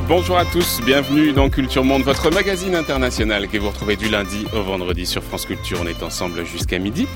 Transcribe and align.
Bonjour 0.00 0.36
à 0.36 0.44
tous, 0.44 0.80
bienvenue 0.84 1.32
dans 1.32 1.48
Culture 1.48 1.84
Monde, 1.84 2.02
votre 2.02 2.30
magazine 2.30 2.74
international 2.74 3.48
que 3.48 3.58
vous 3.58 3.68
retrouvez 3.68 3.96
du 3.96 4.08
lundi 4.08 4.44
au 4.54 4.62
vendredi 4.62 5.06
sur 5.06 5.22
France 5.22 5.46
Culture. 5.46 5.78
On 5.82 5.86
est 5.86 6.02
ensemble 6.02 6.44
jusqu'à 6.44 6.78
midi. 6.78 7.06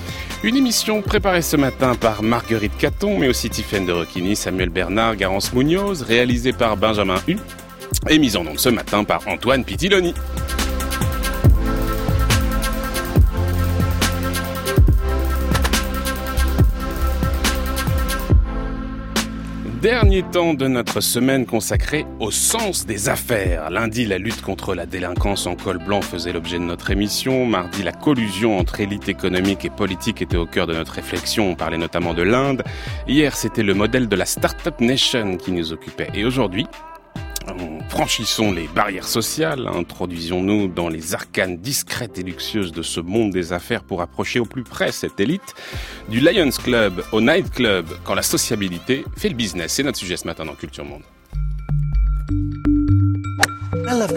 Une 0.43 0.57
émission 0.57 1.03
préparée 1.03 1.43
ce 1.43 1.57
matin 1.57 1.95
par 1.95 2.23
Marguerite 2.23 2.77
Caton, 2.79 3.19
mais 3.19 3.29
aussi 3.29 3.51
Tiffaine 3.51 3.85
de 3.85 3.93
Roquigny, 3.93 4.37
Samuel 4.37 4.71
Bernard, 4.71 5.17
Garance 5.17 5.53
Munoz, 5.53 6.03
réalisée 6.03 6.53
par 6.53 6.77
Benjamin 6.77 7.21
Hu 7.27 7.37
et 8.09 8.19
mise 8.19 8.37
en 8.37 8.47
onde 8.47 8.59
ce 8.59 8.69
matin 8.69 9.05
par 9.05 9.27
Antoine 9.27 9.65
Pitiloni. 9.65 10.15
Dernier 20.09 20.31
temps 20.31 20.55
de 20.55 20.67
notre 20.67 21.03
semaine 21.03 21.45
consacrée 21.45 22.07
au 22.19 22.31
sens 22.31 22.87
des 22.87 23.11
affaires. 23.11 23.69
Lundi, 23.69 24.07
la 24.07 24.17
lutte 24.17 24.41
contre 24.41 24.75
la 24.75 24.87
délinquance 24.87 25.47
en 25.47 25.55
col 25.55 25.77
blanc 25.77 26.01
faisait 26.01 26.33
l'objet 26.33 26.59
de 26.59 26.65
notre 26.65 26.91
émission. 26.91 27.45
Mardi, 27.45 27.83
la 27.83 27.93
collusion 27.93 28.57
entre 28.57 28.81
élite 28.81 29.11
économique 29.11 29.67
et 29.67 29.71
politique 29.71 30.23
était 30.23 30.39
au 30.39 30.47
cœur 30.47 30.67
de 30.67 30.73
notre 30.73 30.93
réflexion. 30.93 31.51
On 31.51 31.55
parlait 31.57 31.77
notamment 31.77 32.15
de 32.15 32.23
l'Inde. 32.23 32.65
Hier, 33.07 33.37
c'était 33.37 33.63
le 33.63 33.75
modèle 33.75 34.09
de 34.09 34.17
la 34.17 34.25
Startup 34.25 34.81
Nation 34.81 35.37
qui 35.37 35.53
nous 35.53 35.75
occupait. 35.75 36.09
Et 36.15 36.25
aujourd'hui, 36.25 36.67
Franchissons 37.89 38.53
les 38.53 38.69
barrières 38.69 39.09
sociales, 39.09 39.67
introduisons-nous 39.67 40.69
dans 40.69 40.89
les 40.89 41.15
arcanes 41.15 41.57
discrètes 41.57 42.19
et 42.19 42.23
luxueuses 42.23 42.73
de 42.73 42.83
ce 42.83 43.01
monde 43.01 43.31
des 43.31 43.53
affaires 43.53 43.83
pour 43.83 44.03
approcher 44.03 44.41
au 44.41 44.45
plus 44.45 44.63
près 44.63 44.93
cette 44.93 45.19
élite. 45.21 45.55
Du 46.09 46.21
Lions 46.21 46.51
Club 46.51 47.03
au 47.13 47.21
Night 47.21 47.51
Club, 47.51 47.87
quand 48.05 48.15
la 48.15 48.23
sociabilité 48.23 49.05
fait 49.17 49.31
le 49.31 49.35
business. 49.35 49.73
C'est 49.73 49.83
notre 49.83 49.99
sujet 49.99 50.17
ce 50.17 50.27
matin 50.27 50.45
dans 50.45 50.55
Culture 50.55 50.85
Monde. 50.85 51.03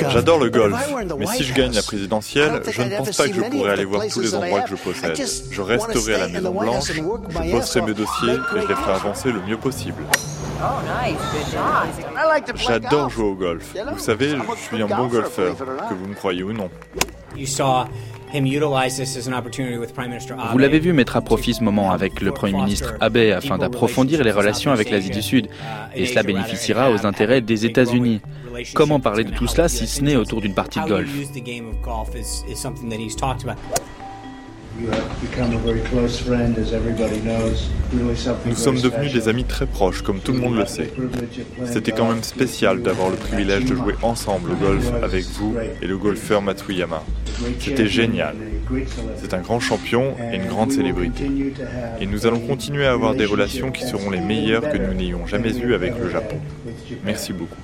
J'adore 0.09 0.39
le 0.39 0.49
golf, 0.49 0.75
mais 1.17 1.25
si 1.27 1.43
je 1.43 1.53
gagne 1.53 1.73
la 1.73 1.81
présidentielle, 1.81 2.61
je 2.69 2.81
ne 2.81 2.97
pense 2.97 3.15
pas 3.15 3.27
que 3.27 3.33
je 3.33 3.41
pourrai 3.41 3.71
aller 3.71 3.85
voir 3.85 4.03
tous 4.07 4.19
les 4.19 4.35
endroits 4.35 4.61
que 4.61 4.69
je 4.69 4.75
possède. 4.75 5.17
Je 5.51 5.61
resterai 5.61 6.15
à 6.15 6.17
la 6.19 6.27
Maison 6.27 6.51
Blanche, 6.51 6.91
je 6.93 7.51
bosserai 7.51 7.81
mes 7.81 7.93
dossiers 7.93 8.33
et 8.33 8.61
je 8.61 8.67
les 8.67 8.75
ferai 8.75 8.93
avancer 8.93 9.31
le 9.31 9.41
mieux 9.41 9.57
possible. 9.57 10.03
J'adore 12.55 13.09
jouer 13.09 13.25
au 13.25 13.35
golf. 13.35 13.73
Vous 13.93 13.99
savez, 13.99 14.29
je 14.29 14.61
suis 14.61 14.81
un 14.81 14.87
bon 14.87 15.07
golfeur, 15.07 15.55
que 15.57 15.93
vous 15.93 16.07
me 16.07 16.13
croyez 16.15 16.43
ou 16.43 16.53
non. 16.53 16.69
Vous 20.51 20.57
l'avez 20.57 20.79
vu 20.79 20.93
mettre 20.93 21.15
à 21.17 21.21
profit 21.21 21.53
ce 21.53 21.63
moment 21.63 21.91
avec 21.91 22.21
le 22.21 22.31
Premier 22.31 22.53
ministre 22.53 22.95
Abe 22.99 23.17
afin 23.17 23.57
d'approfondir 23.57 24.23
les 24.23 24.31
relations 24.31 24.71
avec 24.71 24.89
l'Asie 24.89 25.09
du 25.09 25.21
Sud. 25.21 25.47
Et 25.95 26.05
cela 26.05 26.23
bénéficiera 26.23 26.91
aux 26.91 27.05
intérêts 27.05 27.41
des 27.41 27.65
États-Unis. 27.65 28.21
Comment 28.73 28.99
parler 28.99 29.23
de 29.23 29.31
tout 29.31 29.47
cela 29.47 29.67
si 29.69 29.87
ce 29.87 30.01
n'est 30.01 30.15
autour 30.15 30.41
d'une 30.41 30.53
partie 30.53 30.79
de 30.81 30.87
golf? 30.87 31.09
Nous 38.45 38.55
sommes 38.55 38.79
devenus 38.79 39.13
des 39.13 39.27
amis 39.27 39.43
très 39.43 39.65
proches, 39.65 40.01
comme 40.01 40.19
tout 40.19 40.31
le 40.31 40.39
monde 40.39 40.55
le 40.55 40.65
sait. 40.65 40.91
C'était 41.65 41.91
quand 41.91 42.09
même 42.09 42.23
spécial 42.23 42.81
d'avoir 42.81 43.09
le 43.09 43.15
privilège 43.15 43.65
de 43.65 43.75
jouer 43.75 43.95
ensemble 44.01 44.51
au 44.51 44.55
golf 44.55 44.91
avec 45.03 45.25
vous 45.25 45.55
et 45.81 45.87
le 45.87 45.97
golfeur 45.97 46.41
Matsuyama. 46.41 47.03
C'était 47.59 47.87
génial. 47.87 48.35
C'est 49.17 49.33
un 49.33 49.41
grand 49.41 49.59
champion 49.59 50.15
et 50.31 50.37
une 50.37 50.47
grande 50.47 50.71
célébrité. 50.71 51.29
Et 51.99 52.05
nous 52.05 52.25
allons 52.25 52.39
continuer 52.39 52.85
à 52.85 52.93
avoir 52.93 53.13
des 53.13 53.25
relations 53.25 53.71
qui 53.71 53.85
seront 53.85 54.09
les 54.09 54.21
meilleures 54.21 54.69
que 54.69 54.77
nous 54.77 54.93
n'ayons 54.93 55.27
jamais 55.27 55.55
eues 55.57 55.73
avec 55.73 55.97
le 55.97 56.09
Japon. 56.09 56.37
Merci 57.03 57.33
beaucoup. 57.33 57.55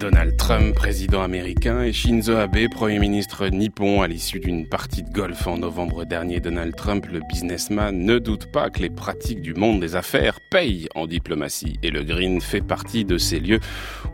Donald 0.00 0.38
Trump, 0.38 0.74
président 0.74 1.20
américain, 1.20 1.82
et 1.82 1.92
Shinzo 1.92 2.32
Abe, 2.32 2.70
premier 2.70 2.98
ministre 2.98 3.48
nippon, 3.48 4.00
à 4.00 4.08
l'issue 4.08 4.40
d'une 4.40 4.66
partie 4.66 5.02
de 5.02 5.10
golf 5.10 5.46
en 5.46 5.58
novembre 5.58 6.06
dernier. 6.06 6.40
Donald 6.40 6.74
Trump, 6.74 7.04
le 7.12 7.20
businessman, 7.28 7.94
ne 7.94 8.18
doute 8.18 8.46
pas 8.46 8.70
que 8.70 8.80
les 8.80 8.88
pratiques 8.88 9.42
du 9.42 9.52
monde 9.52 9.78
des 9.78 9.96
affaires 9.96 10.40
payent 10.50 10.88
en 10.94 11.06
diplomatie. 11.06 11.78
Et 11.82 11.90
le 11.90 12.02
Green 12.02 12.40
fait 12.40 12.62
partie 12.62 13.04
de 13.04 13.18
ces 13.18 13.40
lieux 13.40 13.60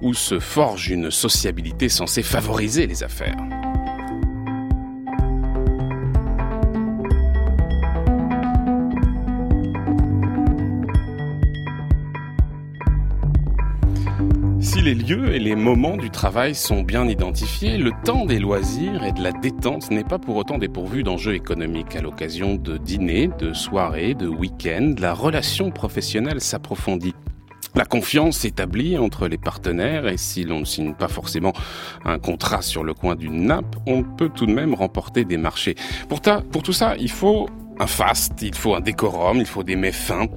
où 0.02 0.12
se 0.12 0.40
forge 0.40 0.90
une 0.90 1.12
sociabilité 1.12 1.88
censée 1.88 2.24
favoriser 2.24 2.88
les 2.88 3.04
affaires. 3.04 3.36
Les 14.86 14.94
lieux 14.94 15.34
et 15.34 15.40
les 15.40 15.56
moments 15.56 15.96
du 15.96 16.10
travail 16.10 16.54
sont 16.54 16.82
bien 16.82 17.08
identifiés, 17.08 17.76
le 17.76 17.90
temps 18.04 18.24
des 18.24 18.38
loisirs 18.38 19.02
et 19.02 19.10
de 19.10 19.20
la 19.20 19.32
détente 19.32 19.90
n'est 19.90 20.04
pas 20.04 20.20
pour 20.20 20.36
autant 20.36 20.58
dépourvu 20.58 21.02
d'enjeux 21.02 21.34
économiques. 21.34 21.96
À 21.96 22.02
l'occasion 22.02 22.54
de 22.54 22.76
dîners, 22.76 23.28
de 23.36 23.52
soirées, 23.52 24.14
de 24.14 24.28
week-ends, 24.28 24.94
la 25.00 25.12
relation 25.12 25.72
professionnelle 25.72 26.40
s'approfondit. 26.40 27.16
La 27.74 27.84
confiance 27.84 28.36
s'établit 28.36 28.96
entre 28.96 29.26
les 29.26 29.38
partenaires 29.38 30.06
et 30.06 30.18
si 30.18 30.44
l'on 30.44 30.60
ne 30.60 30.64
signe 30.64 30.94
pas 30.94 31.08
forcément 31.08 31.52
un 32.04 32.20
contrat 32.20 32.62
sur 32.62 32.84
le 32.84 32.94
coin 32.94 33.16
d'une 33.16 33.46
nappe, 33.46 33.74
on 33.88 34.04
peut 34.04 34.30
tout 34.32 34.46
de 34.46 34.52
même 34.52 34.72
remporter 34.72 35.24
des 35.24 35.36
marchés. 35.36 35.74
Pour, 36.08 36.20
pour 36.20 36.62
tout 36.62 36.72
ça, 36.72 36.94
il 36.96 37.10
faut 37.10 37.48
un 37.80 37.88
faste, 37.88 38.40
il 38.40 38.54
faut 38.54 38.76
un 38.76 38.80
décorum, 38.80 39.38
il 39.38 39.46
faut 39.46 39.64
des 39.64 39.74
mets 39.74 39.90
fins, 39.90 40.28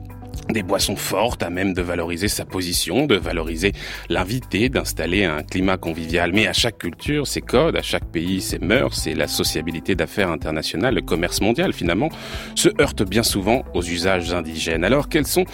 des 0.49 0.63
boissons 0.63 0.95
fortes 0.95 1.43
à 1.43 1.49
même 1.49 1.73
de 1.73 1.81
valoriser 1.81 2.27
sa 2.27 2.45
position, 2.45 3.05
de 3.05 3.15
valoriser 3.15 3.73
l'invité, 4.09 4.69
d'installer 4.69 5.25
un 5.25 5.43
climat 5.43 5.77
convivial. 5.77 6.31
Mais 6.33 6.47
à 6.47 6.53
chaque 6.53 6.77
culture, 6.77 7.27
ses 7.27 7.41
codes, 7.41 7.75
à 7.75 7.81
chaque 7.81 8.05
pays, 8.05 8.41
ses 8.41 8.59
mœurs, 8.59 8.93
c'est 8.93 9.13
la 9.13 9.27
sociabilité 9.27 9.95
d'affaires 9.95 10.31
internationales, 10.31 10.95
le 10.95 11.01
commerce 11.01 11.41
mondial 11.41 11.73
finalement, 11.73 12.09
se 12.55 12.69
heurte 12.81 13.03
bien 13.03 13.23
souvent 13.23 13.63
aux 13.73 13.83
usages 13.83 14.33
indigènes. 14.33 14.83
Alors 14.83 15.09
quels 15.09 15.27
sont 15.27 15.45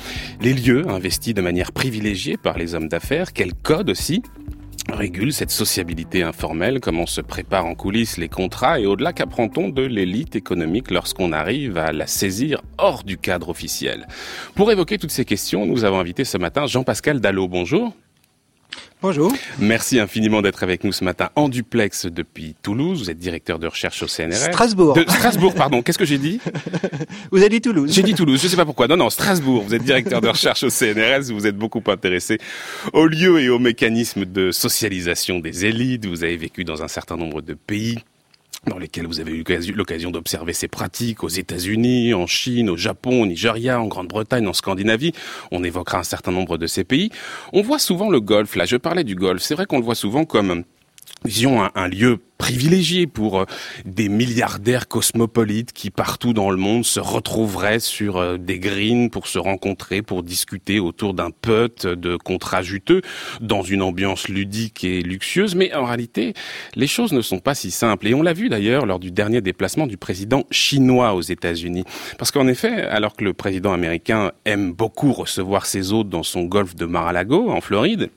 les 0.41 0.53
lieux 0.53 0.88
investis 0.90 1.34
de 1.34 1.41
manière 1.41 1.72
privilégiée 1.72 2.38
par 2.38 2.57
les 2.57 2.75
hommes 2.75 2.88
d'affaires? 2.88 3.34
Quels 3.34 3.53
codes 3.53 3.90
aussi 3.90 4.22
régule 4.91 5.34
cette 5.34 5.52
sociabilité 5.52 6.24
informelle, 6.24 6.80
comment 6.80 7.06
se 7.06 7.22
préparent 7.22 7.66
en 7.66 7.75
coulisses 7.75 8.18
les 8.18 8.30
contrats 8.30 8.80
et 8.80 8.86
au-delà 8.86 9.13
qu'apprend-on 9.13 9.69
de 9.69 9.81
l'élite 9.81 10.36
économique 10.36 10.91
lorsqu'on 10.91 11.31
arrive 11.31 11.78
à 11.78 11.91
la 11.91 12.08
saisir 12.08 12.62
hors 12.78 13.03
du 13.03 13.18
cadre 13.18 13.50
officiel? 13.50 14.08
Pour 14.56 14.72
évoquer 14.72 14.97
toutes 14.97 15.12
ces 15.12 15.25
questions, 15.25 15.66
nous 15.66 15.84
avons 15.84 16.00
invité 16.00 16.24
ce 16.24 16.38
matin 16.38 16.66
Jean-Pascal 16.68 17.19
Dallot. 17.19 17.47
Bonjour. 17.47 17.94
Bonjour. 19.02 19.31
Merci 19.59 20.00
infiniment 20.00 20.41
d'être 20.41 20.63
avec 20.63 20.84
nous 20.84 20.91
ce 20.91 21.03
matin 21.03 21.30
en 21.36 21.50
duplex 21.50 22.08
depuis 22.08 22.56
Toulouse. 22.63 23.03
Vous 23.03 23.12
êtes 23.12 23.19
directeur 23.19 23.59
de 23.59 23.68
recherche 23.68 24.02
au 24.02 24.08
CNRS. 24.08 24.52
Strasbourg. 24.52 24.96
De 24.96 25.02
Strasbourg, 25.02 25.53
pardon. 25.53 25.81
Qu'est-ce 25.81 25.97
que 25.97 26.06
j'ai 26.06 26.18
dit? 26.18 26.40
Vous 27.31 27.38
avez 27.40 27.50
dit 27.50 27.62
Toulouse. 27.62 27.91
J'ai 27.94 28.03
dit 28.03 28.16
Toulouse. 28.16 28.40
Je 28.40 28.46
ne 28.46 28.50
sais 28.50 28.56
pas 28.56 28.66
pourquoi. 28.66 28.88
Non, 28.88 28.97
non, 28.97 29.09
Strasbourg. 29.09 29.64
Vous 29.64 29.75
êtes 29.75 29.84
directeur 29.84 30.22
de 30.22 30.28
recherche 30.28 30.64
au 30.64 30.69
CNRS. 30.69 31.31
Vous 31.31 31.46
êtes 31.46 31.58
beaucoup 31.58 31.84
intéressé 31.88 32.40
aux 32.94 33.06
lieux 33.06 33.40
et 33.41 33.50
aux 33.50 33.59
mécanismes 33.59 34.25
de 34.25 34.52
socialisation 34.52 35.40
des 35.40 35.66
élites. 35.66 36.06
Vous 36.06 36.24
avez 36.24 36.38
vécu 36.38 36.64
dans 36.64 36.81
un 36.81 36.88
certain 36.88 37.18
nombre 37.18 37.41
de 37.41 37.53
pays 37.53 38.00
dans 38.68 38.78
lesquels 38.78 39.08
vous 39.08 39.20
avez 39.20 39.31
eu 39.31 39.44
l'occasion 39.74 40.12
d'observer 40.12 40.53
ces 40.53 40.67
pratiques 40.67 41.23
aux 41.23 41.29
États-Unis, 41.29 42.14
en 42.14 42.28
Chine, 42.28 42.70
au 42.70 42.78
Japon, 42.78 43.22
au 43.22 43.26
Nigeria, 43.26 43.79
en 43.79 43.88
Grande-Bretagne, 43.88 44.47
en 44.47 44.53
Scandinavie. 44.53 45.14
On 45.52 45.64
évoquera 45.64 46.00
un 46.00 46.03
certain 46.03 46.32
nombre 46.32 46.58
de 46.58 46.67
ces 46.67 46.84
pays. 46.84 47.09
On 47.53 47.62
voit 47.62 47.79
souvent 47.79 48.09
le 48.09 48.20
golf. 48.20 48.56
Là, 48.56 48.66
je 48.66 48.78
parlais 48.78 49.03
du 49.03 49.16
golf. 49.16 49.41
C'est 49.41 49.56
vrai 49.56 49.66
qu'on 49.66 49.79
le 49.79 49.85
voit 49.85 49.96
souvent 49.96 50.26
comme 50.26 50.64
disons, 51.25 51.61
un, 51.61 51.72
un, 51.75 51.87
lieu 51.87 52.19
privilégié 52.37 53.07
pour 53.07 53.40
euh, 53.40 53.46
des 53.85 54.09
milliardaires 54.09 54.87
cosmopolites 54.87 55.72
qui 55.73 55.90
partout 55.90 56.34
dans 56.34 56.52
le 56.52 56.57
monde 56.57 56.85
se 56.85 56.99
retrouveraient 56.99 57.79
sur 57.79 58.17
euh, 58.17 58.37
des 58.37 58.59
greens 58.59 59.09
pour 59.09 59.28
se 59.28 59.40
rencontrer, 59.40 60.02
pour 60.02 60.22
discuter 60.22 60.79
autour 60.79 61.13
d'un 61.13 61.31
putt 61.31 61.87
de 61.87 62.17
contrats 62.17 62.61
juteux 62.61 63.02
dans 63.41 63.61
une 63.61 63.81
ambiance 63.81 64.28
ludique 64.28 64.84
et 64.84 65.02
luxueuse. 65.02 65.55
Mais 65.55 65.73
en 65.73 65.85
réalité, 65.85 66.34
les 66.75 66.87
choses 66.87 67.13
ne 67.13 67.22
sont 67.22 67.40
pas 67.40 67.55
si 67.55 67.72
simples. 67.72 68.07
Et 68.07 68.13
on 68.13 68.22
l'a 68.22 68.34
vu 68.34 68.49
d'ailleurs 68.49 68.85
lors 68.85 68.99
du 68.99 69.11
dernier 69.11 69.41
déplacement 69.41 69.87
du 69.87 69.97
président 69.97 70.43
chinois 70.52 71.13
aux 71.13 71.22
États-Unis. 71.22 71.85
Parce 72.17 72.31
qu'en 72.31 72.47
effet, 72.47 72.84
alors 72.84 73.16
que 73.16 73.23
le 73.23 73.34
président 73.34 73.73
américain 73.73 74.31
aime 74.46 74.73
beaucoup 74.73 75.13
recevoir 75.13 75.66
ses 75.66 75.93
hôtes 75.93 76.09
dans 76.09 76.23
son 76.23 76.43
golfe 76.43 76.75
de 76.75 76.85
Mar-a-Lago, 76.85 77.49
en 77.49 77.61
Floride, 77.61 78.09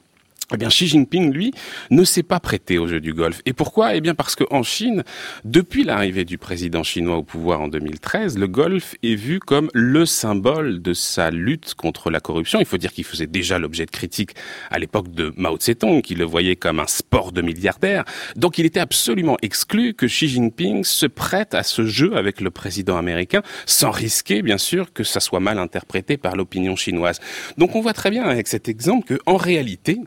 eh 0.55 0.57
bien, 0.57 0.69
Xi 0.69 0.87
Jinping, 0.87 1.31
lui, 1.31 1.53
ne 1.91 2.05
s'est 2.05 2.23
pas 2.23 2.41
prêté 2.41 2.79
au 2.79 2.87
jeu 2.87 3.01
du 3.01 3.13
golf. 3.13 3.43
Et 3.45 3.53
pourquoi? 3.53 3.95
Eh 3.95 4.01
bien, 4.01 4.15
parce 4.15 4.35
qu'en 4.35 4.63
Chine, 4.63 5.05
depuis 5.45 5.85
l'arrivée 5.85 6.25
du 6.25 6.39
président 6.39 6.83
chinois 6.83 7.17
au 7.17 7.23
pouvoir 7.23 7.61
en 7.61 7.69
2013, 7.69 8.39
le 8.39 8.47
golf 8.47 8.95
est 9.03 9.15
vu 9.15 9.41
comme 9.41 9.69
le 9.75 10.07
symbole 10.07 10.81
de 10.81 10.95
sa 10.95 11.31
lutte 11.31 11.75
contre 11.75 12.11
la 12.11 12.21
corruption. 12.21 12.61
Il 12.61 12.67
faut 12.67 12.79
dire 12.79 12.93
qu'il 12.95 13.05
faisait 13.05 13.27
déjà 13.27 13.59
l'objet 13.59 13.85
de 13.85 13.91
critiques 13.91 14.35
à 14.71 14.79
l'époque 14.79 15.11
de 15.13 15.35
Mao 15.37 15.59
Tse-tung, 15.59 16.01
qui 16.01 16.15
le 16.15 16.25
voyait 16.25 16.57
comme 16.57 16.81
un 16.81 16.87
sport 16.87 17.33
de 17.33 17.43
milliardaires. 17.43 18.05
Donc, 18.35 18.57
il 18.57 18.65
était 18.65 18.81
absolument 18.81 19.37
exclu 19.43 19.93
que 19.93 20.07
Xi 20.07 20.29
Jinping 20.29 20.83
se 20.83 21.05
prête 21.05 21.53
à 21.55 21.63
ce 21.63 21.85
jeu 21.85 22.17
avec 22.17 22.41
le 22.41 22.51
président 22.51 22.97
américain, 22.97 23.43
sans 23.67 23.91
risquer, 23.91 24.41
bien 24.41 24.59
sûr, 24.59 24.95
que 24.95 25.05
ça 25.05 25.21
soit 25.21 25.41
mal 25.41 25.59
interprété 25.59 26.17
par 26.17 26.37
l'opinion 26.37 26.75
chinoise. 26.75 27.21
Donc, 27.59 27.77
on 27.77 27.83
voit 27.83 27.93
très 27.93 28.11
bien 28.11 28.25
avec 28.25 28.49
cet 28.49 28.67
exemple 28.67 29.07
que, 29.07 29.19
en 29.27 29.37
réalité, 29.37 29.99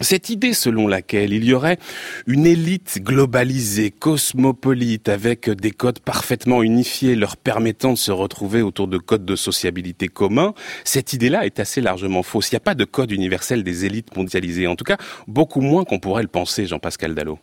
cette 0.00 0.30
idée 0.30 0.54
selon 0.54 0.86
laquelle 0.86 1.32
il 1.32 1.44
y 1.44 1.52
aurait 1.52 1.78
une 2.26 2.46
élite 2.46 3.00
globalisée, 3.02 3.90
cosmopolite, 3.90 5.08
avec 5.08 5.50
des 5.50 5.70
codes 5.70 6.00
parfaitement 6.00 6.62
unifiés 6.62 7.14
leur 7.14 7.36
permettant 7.36 7.92
de 7.92 7.98
se 7.98 8.12
retrouver 8.12 8.62
autour 8.62 8.88
de 8.88 8.98
codes 8.98 9.24
de 9.24 9.36
sociabilité 9.36 10.08
communs, 10.08 10.54
cette 10.84 11.12
idée-là 11.12 11.44
est 11.44 11.60
assez 11.60 11.80
largement 11.80 12.22
fausse. 12.22 12.50
Il 12.50 12.54
n'y 12.54 12.58
a 12.58 12.60
pas 12.60 12.74
de 12.74 12.84
code 12.84 13.10
universel 13.10 13.62
des 13.62 13.84
élites 13.84 14.16
mondialisées, 14.16 14.66
en 14.66 14.76
tout 14.76 14.84
cas 14.84 14.96
beaucoup 15.26 15.60
moins 15.60 15.84
qu'on 15.84 15.98
pourrait 15.98 16.22
le 16.22 16.28
penser, 16.28 16.66
Jean-Pascal 16.66 17.14
Dallot. 17.14 17.38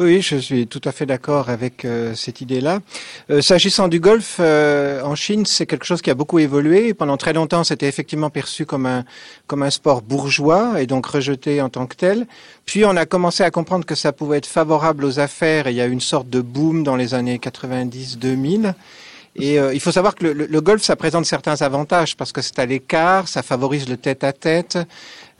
Oui, 0.00 0.22
je 0.22 0.34
suis 0.38 0.66
tout 0.66 0.80
à 0.84 0.90
fait 0.90 1.06
d'accord 1.06 1.50
avec 1.50 1.84
euh, 1.84 2.16
cette 2.16 2.40
idée-là. 2.40 2.80
Euh, 3.30 3.40
s'agissant 3.40 3.86
du 3.86 4.00
golf 4.00 4.38
euh, 4.40 5.00
en 5.02 5.14
Chine, 5.14 5.46
c'est 5.46 5.66
quelque 5.66 5.84
chose 5.84 6.02
qui 6.02 6.10
a 6.10 6.14
beaucoup 6.14 6.40
évolué. 6.40 6.94
Pendant 6.94 7.16
très 7.16 7.32
longtemps, 7.32 7.62
c'était 7.62 7.86
effectivement 7.86 8.28
perçu 8.28 8.66
comme 8.66 8.86
un 8.86 9.04
comme 9.46 9.62
un 9.62 9.70
sport 9.70 10.02
bourgeois 10.02 10.82
et 10.82 10.88
donc 10.88 11.06
rejeté 11.06 11.62
en 11.62 11.68
tant 11.68 11.86
que 11.86 11.94
tel. 11.94 12.26
Puis 12.66 12.84
on 12.84 12.96
a 12.96 13.06
commencé 13.06 13.44
à 13.44 13.52
comprendre 13.52 13.86
que 13.86 13.94
ça 13.94 14.12
pouvait 14.12 14.38
être 14.38 14.46
favorable 14.46 15.04
aux 15.04 15.20
affaires 15.20 15.68
et 15.68 15.70
il 15.70 15.76
y 15.76 15.80
a 15.80 15.86
eu 15.86 15.92
une 15.92 16.00
sorte 16.00 16.28
de 16.28 16.40
boom 16.40 16.82
dans 16.82 16.96
les 16.96 17.14
années 17.14 17.38
90-2000. 17.38 18.74
Et 19.36 19.56
il 19.56 19.80
faut 19.80 19.90
savoir 19.90 20.14
que 20.14 20.24
le, 20.24 20.46
le, 20.46 20.60
golf, 20.60 20.80
ça 20.80 20.94
présente 20.94 21.26
certains 21.26 21.60
avantages 21.62 22.16
parce 22.16 22.30
que 22.30 22.40
c'est 22.40 22.56
à 22.60 22.66
l'écart, 22.66 23.26
ça 23.26 23.42
favorise 23.42 23.88
le 23.88 23.96
tête-à-tête, 23.96 24.78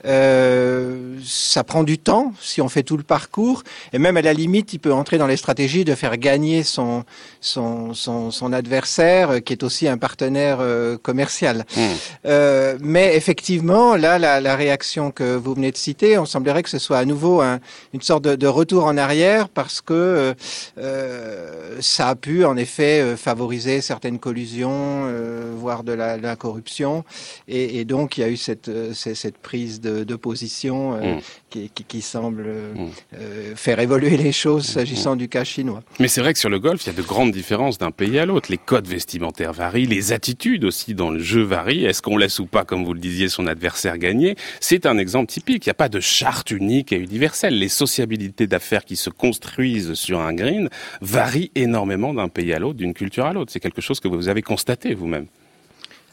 euh, 0.05 1.17
ça 1.23 1.63
prend 1.63 1.83
du 1.83 1.97
temps 1.97 2.33
si 2.41 2.61
on 2.61 2.69
fait 2.69 2.83
tout 2.83 2.97
le 2.97 3.03
parcours, 3.03 3.63
et 3.93 3.99
même 3.99 4.17
à 4.17 4.21
la 4.21 4.33
limite, 4.33 4.73
il 4.73 4.79
peut 4.79 4.93
entrer 4.93 5.17
dans 5.17 5.27
les 5.27 5.37
stratégies 5.37 5.85
de 5.85 5.95
faire 5.95 6.17
gagner 6.17 6.63
son 6.63 7.03
son, 7.45 7.93
son, 7.93 8.31
son 8.31 8.53
adversaire, 8.53 9.31
euh, 9.31 9.39
qui 9.39 9.53
est 9.53 9.63
aussi 9.63 9.87
un 9.87 9.97
partenaire 9.97 10.57
euh, 10.59 10.97
commercial. 10.97 11.65
Hmm. 11.75 11.81
Euh, 12.25 12.77
mais 12.81 13.15
effectivement, 13.15 13.95
là, 13.95 14.19
la, 14.19 14.41
la, 14.41 14.55
réaction 14.55 15.11
que 15.11 15.35
vous 15.35 15.53
venez 15.53 15.71
de 15.71 15.77
citer, 15.77 16.17
on 16.17 16.25
semblerait 16.25 16.63
que 16.63 16.69
ce 16.69 16.79
soit 16.79 16.97
à 16.97 17.05
nouveau 17.05 17.41
un, 17.41 17.59
une 17.93 18.01
sorte 18.01 18.23
de, 18.23 18.35
de, 18.35 18.47
retour 18.47 18.85
en 18.85 18.97
arrière, 18.97 19.49
parce 19.49 19.81
que 19.81 20.33
euh, 20.77 21.81
ça 21.81 22.09
a 22.09 22.15
pu 22.15 22.45
en 22.45 22.57
effet 22.57 23.15
favoriser 23.17 23.81
certaines 23.81 24.17
collusions, 24.17 25.11
voire 25.55 25.83
de 25.83 25.91
la, 25.91 26.17
de 26.17 26.23
la 26.23 26.35
corruption, 26.35 27.03
et, 27.47 27.79
et, 27.79 27.85
donc 27.85 28.17
il 28.17 28.21
y 28.21 28.23
a 28.23 28.29
eu 28.29 28.37
cette, 28.37 28.71
cette 28.93 29.37
prise 29.37 29.81
de 29.81 29.94
de, 30.03 30.15
position 30.15 30.95
euh, 30.95 31.15
mm. 31.15 31.21
qui, 31.49 31.69
qui, 31.69 32.01
semble 32.01 32.43
euh, 32.47 32.73
mm. 32.73 32.89
euh, 33.15 33.55
faire 33.55 33.79
évoluer 33.79 34.17
les 34.17 34.31
choses 34.31 34.65
s'agissant 34.65 35.15
mm. 35.15 35.19
du 35.19 35.29
cas 35.29 35.43
chinois. 35.43 35.83
Mais 35.99 36.07
c'est 36.07 36.21
vrai 36.21 36.33
que 36.33 36.39
sur 36.39 36.49
le 36.49 36.59
golf, 36.59 36.83
il 36.85 36.87
y 36.87 36.89
a 36.89 36.97
de 36.97 37.01
grandes 37.01 37.31
différences 37.31 37.77
d'un 37.77 37.91
pays 37.91 38.19
à 38.19 38.25
l'autre. 38.25 38.51
Les 38.51 38.57
codes 38.57 38.87
vestimentaires 38.87 39.53
varient, 39.53 39.85
les 39.85 40.11
attitudes 40.13 40.65
aussi 40.65 40.93
dans 40.93 41.11
le 41.11 41.19
jeu 41.19 41.41
varient. 41.41 41.85
Est-ce 41.85 42.01
qu'on 42.01 42.17
laisse 42.17 42.39
ou 42.39 42.45
pas, 42.45 42.65
comme 42.65 42.83
vous 42.83 42.93
le 42.93 42.99
disiez, 42.99 43.29
son 43.29 43.47
adversaire 43.47 43.97
gagner? 43.97 44.35
C'est 44.59 44.85
un 44.85 44.97
exemple 44.97 45.31
typique. 45.31 45.65
Il 45.65 45.69
n'y 45.69 45.71
a 45.71 45.75
pas 45.75 45.89
de 45.89 45.99
charte 45.99 46.51
unique 46.51 46.91
et 46.91 46.97
universelle. 46.97 47.57
Les 47.57 47.69
sociabilités 47.69 48.47
d'affaires 48.47 48.85
qui 48.85 48.95
se 48.95 49.09
construisent 49.09 49.93
sur 49.93 50.19
un 50.19 50.33
green 50.33 50.69
varient 51.01 51.51
énormément 51.55 52.13
d'un 52.13 52.29
pays 52.29 52.53
à 52.53 52.59
l'autre, 52.59 52.77
d'une 52.77 52.93
culture 52.93 53.25
à 53.25 53.33
l'autre. 53.33 53.51
C'est 53.51 53.59
quelque 53.59 53.81
chose 53.81 53.99
que 53.99 54.07
vous 54.07 54.27
avez 54.27 54.41
constaté 54.41 54.93
vous-même. 54.93 55.27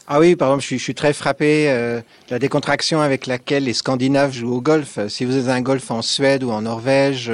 Ah 0.05 0.19
oui, 0.19 0.35
par 0.35 0.49
exemple, 0.49 0.63
je 0.63 0.67
suis, 0.67 0.79
je 0.79 0.83
suis 0.83 0.95
très 0.95 1.13
frappé 1.13 1.69
euh, 1.69 1.99
de 1.99 2.31
la 2.31 2.39
décontraction 2.39 2.99
avec 2.99 3.25
laquelle 3.25 3.63
les 3.63 3.73
Scandinaves 3.73 4.33
jouent 4.33 4.55
au 4.55 4.59
golf. 4.59 4.99
Si 5.07 5.23
vous 5.23 5.37
êtes 5.37 5.47
un 5.47 5.61
golf 5.61 5.91
en 5.91 6.01
Suède 6.01 6.43
ou 6.43 6.51
en 6.51 6.63
Norvège, 6.63 7.31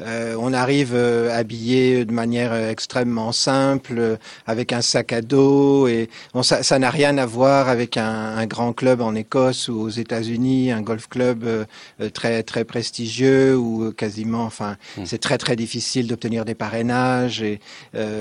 euh, 0.00 0.34
on 0.38 0.54
arrive 0.54 0.92
euh, 0.94 1.36
habillé 1.38 2.06
de 2.06 2.12
manière 2.12 2.54
extrêmement 2.54 3.32
simple, 3.32 4.16
avec 4.46 4.72
un 4.72 4.80
sac 4.80 5.12
à 5.12 5.20
dos, 5.20 5.88
et 5.88 6.08
bon, 6.32 6.42
ça 6.42 6.78
n'a 6.78 6.88
rien 6.88 7.18
à 7.18 7.26
voir 7.26 7.68
avec 7.68 7.98
un, 7.98 8.36
un, 8.38 8.46
grand 8.46 8.72
club 8.72 9.02
en 9.02 9.14
Écosse 9.14 9.68
ou 9.68 9.78
aux 9.78 9.90
États-Unis, 9.90 10.72
un 10.72 10.80
golf 10.80 11.08
club 11.08 11.66
très 12.14 12.42
très 12.42 12.64
prestigieux 12.64 13.56
ou 13.56 13.92
quasiment, 13.92 14.44
enfin, 14.44 14.76
hmm. 14.96 15.04
c'est 15.04 15.18
très 15.18 15.36
très 15.36 15.56
difficile 15.56 16.06
d'obtenir 16.06 16.44
des 16.46 16.54
parrainages. 16.54 17.42
Et 17.42 17.60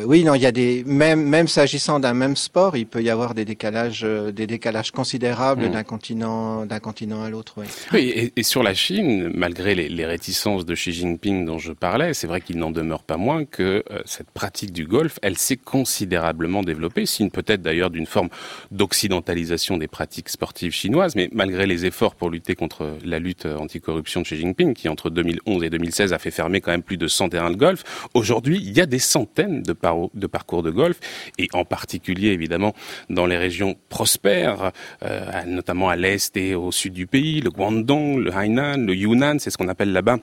oui, 0.06 0.24
non, 0.26 0.34
il 0.34 0.42
y 0.42 0.46
a 0.46 0.52
des 0.52 0.84
même 0.86 1.24
même 1.24 1.48
s'agissant 1.48 2.00
d'un 2.00 2.14
même 2.14 2.36
sport, 2.36 2.76
il 2.76 2.88
peut 2.88 3.02
y 3.02 3.10
avoir 3.10 3.34
des 3.34 3.46
décalages 3.46 3.85
euh, 4.04 4.32
des 4.32 4.48
décalages 4.48 4.92
considérables 4.92 5.68
mm. 5.68 5.72
d'un 5.72 5.84
continent, 5.84 6.66
d'un 6.66 6.80
continent 6.80 7.24
à 7.24 7.30
l'autre. 7.30 7.56
Oui, 7.94 8.32
et, 8.36 8.44
sur 8.44 8.64
la 8.64 8.74
Chine, 8.74 9.32
malgré 9.34 9.76
les, 9.76 10.06
réticences 10.06 10.66
de 10.66 10.76
Xi 10.76 10.94
Jinping 10.94 11.46
dont 11.46 11.58
je 11.58 11.72
parlais, 11.72 12.14
c'est 12.14 12.28
vrai 12.28 12.42
qu'il 12.42 12.58
n'en 12.58 12.72
demeure 12.72 13.04
pas 13.04 13.18
moins 13.18 13.46
que 13.46 13.84
euh, 13.92 14.02
cette 14.06 14.30
pratique 14.30 14.72
du 14.72 14.86
golf, 14.86 15.20
elle 15.22 15.38
s'est 15.38 15.58
considérablement 15.58 16.62
développée, 16.62 17.06
signe 17.06 17.30
peut-être 17.30 17.62
d'ailleurs 17.62 17.90
d'une 17.90 18.06
forme 18.06 18.30
d'occidentalisation 18.72 19.78
des 19.78 19.88
pratiques 19.88 20.30
sportives 20.30 20.72
chinoises, 20.72 21.16
mais 21.16 21.30
malgré 21.32 21.66
les 21.66 21.86
efforts 21.86 22.16
pour 22.16 22.30
lutter 22.30 22.56
contre 22.56 22.98
la 23.04 23.20
lutte 23.20 23.46
anticorruption 23.46 24.22
de 24.22 24.26
Xi 24.26 24.38
Jinping, 24.38 24.74
qui 24.74 24.90
entre 24.90 25.10
2011 25.10 25.64
et 25.64 25.70
2016 25.70 26.14
a 26.14 26.20
fait 26.20 26.32
fermer 26.32 26.62
quand 26.62 26.72
même 26.72 26.84
plus 26.84 26.98
de 26.98 27.08
100 27.08 27.30
terrains 27.30 27.52
de 27.52 27.58
golf, 27.58 27.84
aujourd'hui, 28.14 28.62
il 28.64 28.78
y 28.78 28.82
a 28.82 28.86
des 28.86 29.00
centaines 29.00 29.64
de, 29.64 29.76
de 30.14 30.28
parcours 30.28 30.64
de 30.64 30.72
golf, 30.72 31.00
et 31.38 31.48
en 31.54 31.66
particulier 31.66 32.30
évidemment 32.30 32.74
dans 33.10 33.26
les 33.26 33.38
régions 33.38 33.75
prospère, 33.90 34.72
euh, 35.04 35.44
notamment 35.46 35.90
à 35.90 35.96
l'est 35.96 36.36
et 36.38 36.56
au 36.56 36.72
sud 36.72 36.94
du 36.94 37.08
pays, 37.08 37.42
le 37.42 37.50
Guangdong, 37.50 38.18
le 38.18 38.32
Hainan, 38.32 38.78
le 38.78 38.96
Yunnan, 38.96 39.38
c'est 39.40 39.50
ce 39.50 39.58
qu'on 39.58 39.70
appelle 39.70 39.92
là-bas 39.92 40.20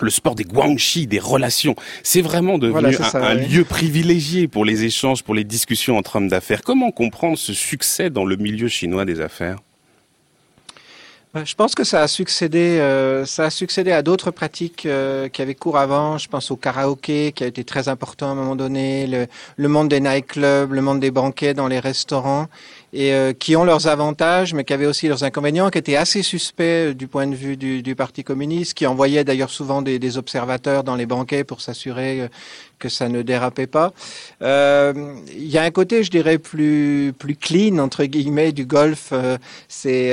le 0.00 0.10
sport 0.10 0.34
des 0.34 0.44
guangxi, 0.44 1.06
des 1.06 1.18
relations. 1.18 1.74
C'est 2.02 2.20
vraiment 2.20 2.58
devenu 2.58 2.96
un, 3.14 3.34
lieu 3.34 3.64
privilégié 3.64 4.46
pour 4.46 4.64
les 4.64 4.84
échanges, 4.84 5.22
pour 5.22 5.34
les 5.34 5.44
discussions 5.44 5.96
entre 5.96 6.16
hommes 6.16 6.28
d'affaires. 6.28 6.62
Comment 6.62 6.92
comprendre 6.92 7.38
ce 7.38 7.52
succès 7.52 8.10
dans 8.10 8.24
le 8.24 8.36
milieu 8.36 8.68
chinois 8.68 9.04
des 9.04 9.20
affaires? 9.20 9.56
Je 11.34 11.54
pense 11.54 11.74
que 11.74 11.82
ça 11.82 12.02
a 12.02 12.08
succédé, 12.08 12.78
euh, 12.78 13.24
ça 13.24 13.44
a 13.44 13.50
succédé 13.50 13.90
à 13.90 14.02
d'autres 14.02 14.30
pratiques 14.30 14.84
euh, 14.84 15.28
qui 15.30 15.40
avaient 15.40 15.54
cours 15.54 15.78
avant. 15.78 16.18
Je 16.18 16.28
pense 16.28 16.50
au 16.50 16.56
karaoké 16.56 17.32
qui 17.32 17.42
a 17.42 17.46
été 17.46 17.64
très 17.64 17.88
important 17.88 18.28
à 18.28 18.30
un 18.32 18.34
moment 18.34 18.54
donné, 18.54 19.06
le, 19.56 19.68
monde 19.68 19.88
des 19.88 20.00
nightclubs, 20.00 20.72
le 20.72 20.82
monde 20.82 21.00
des 21.00 21.10
banquets 21.10 21.54
dans 21.54 21.68
les 21.68 21.80
restaurants 21.80 22.48
et 22.92 23.14
euh, 23.14 23.32
qui 23.32 23.56
ont 23.56 23.64
leurs 23.64 23.86
avantages, 23.86 24.52
mais 24.52 24.64
qui 24.64 24.72
avaient 24.72 24.86
aussi 24.86 25.08
leurs 25.08 25.24
inconvénients, 25.24 25.70
qui 25.70 25.78
étaient 25.78 25.96
assez 25.96 26.22
suspects 26.22 26.90
euh, 26.90 26.94
du 26.94 27.08
point 27.08 27.26
de 27.26 27.34
vue 27.34 27.56
du, 27.56 27.94
Parti 27.96 28.24
communiste, 28.24 28.74
qui 28.74 28.86
envoyait 28.86 29.24
d'ailleurs 29.24 29.50
souvent 29.50 29.82
des, 29.82 30.18
observateurs 30.18 30.84
dans 30.84 30.96
les 30.96 31.06
banquets 31.06 31.44
pour 31.44 31.60
s'assurer 31.60 32.22
euh, 32.22 32.28
que 32.82 32.88
ça 32.88 33.08
ne 33.08 33.22
dérapait 33.22 33.68
pas. 33.68 33.92
Il 34.40 35.50
y 35.56 35.58
a 35.58 35.62
un 35.62 35.70
côté, 35.70 36.02
je 36.02 36.10
dirais, 36.10 36.38
plus 36.38 37.12
plus 37.16 37.36
clean 37.36 37.78
entre 37.78 38.04
guillemets 38.04 38.50
du 38.52 38.66
golf. 38.66 39.12
c'est 39.68 40.12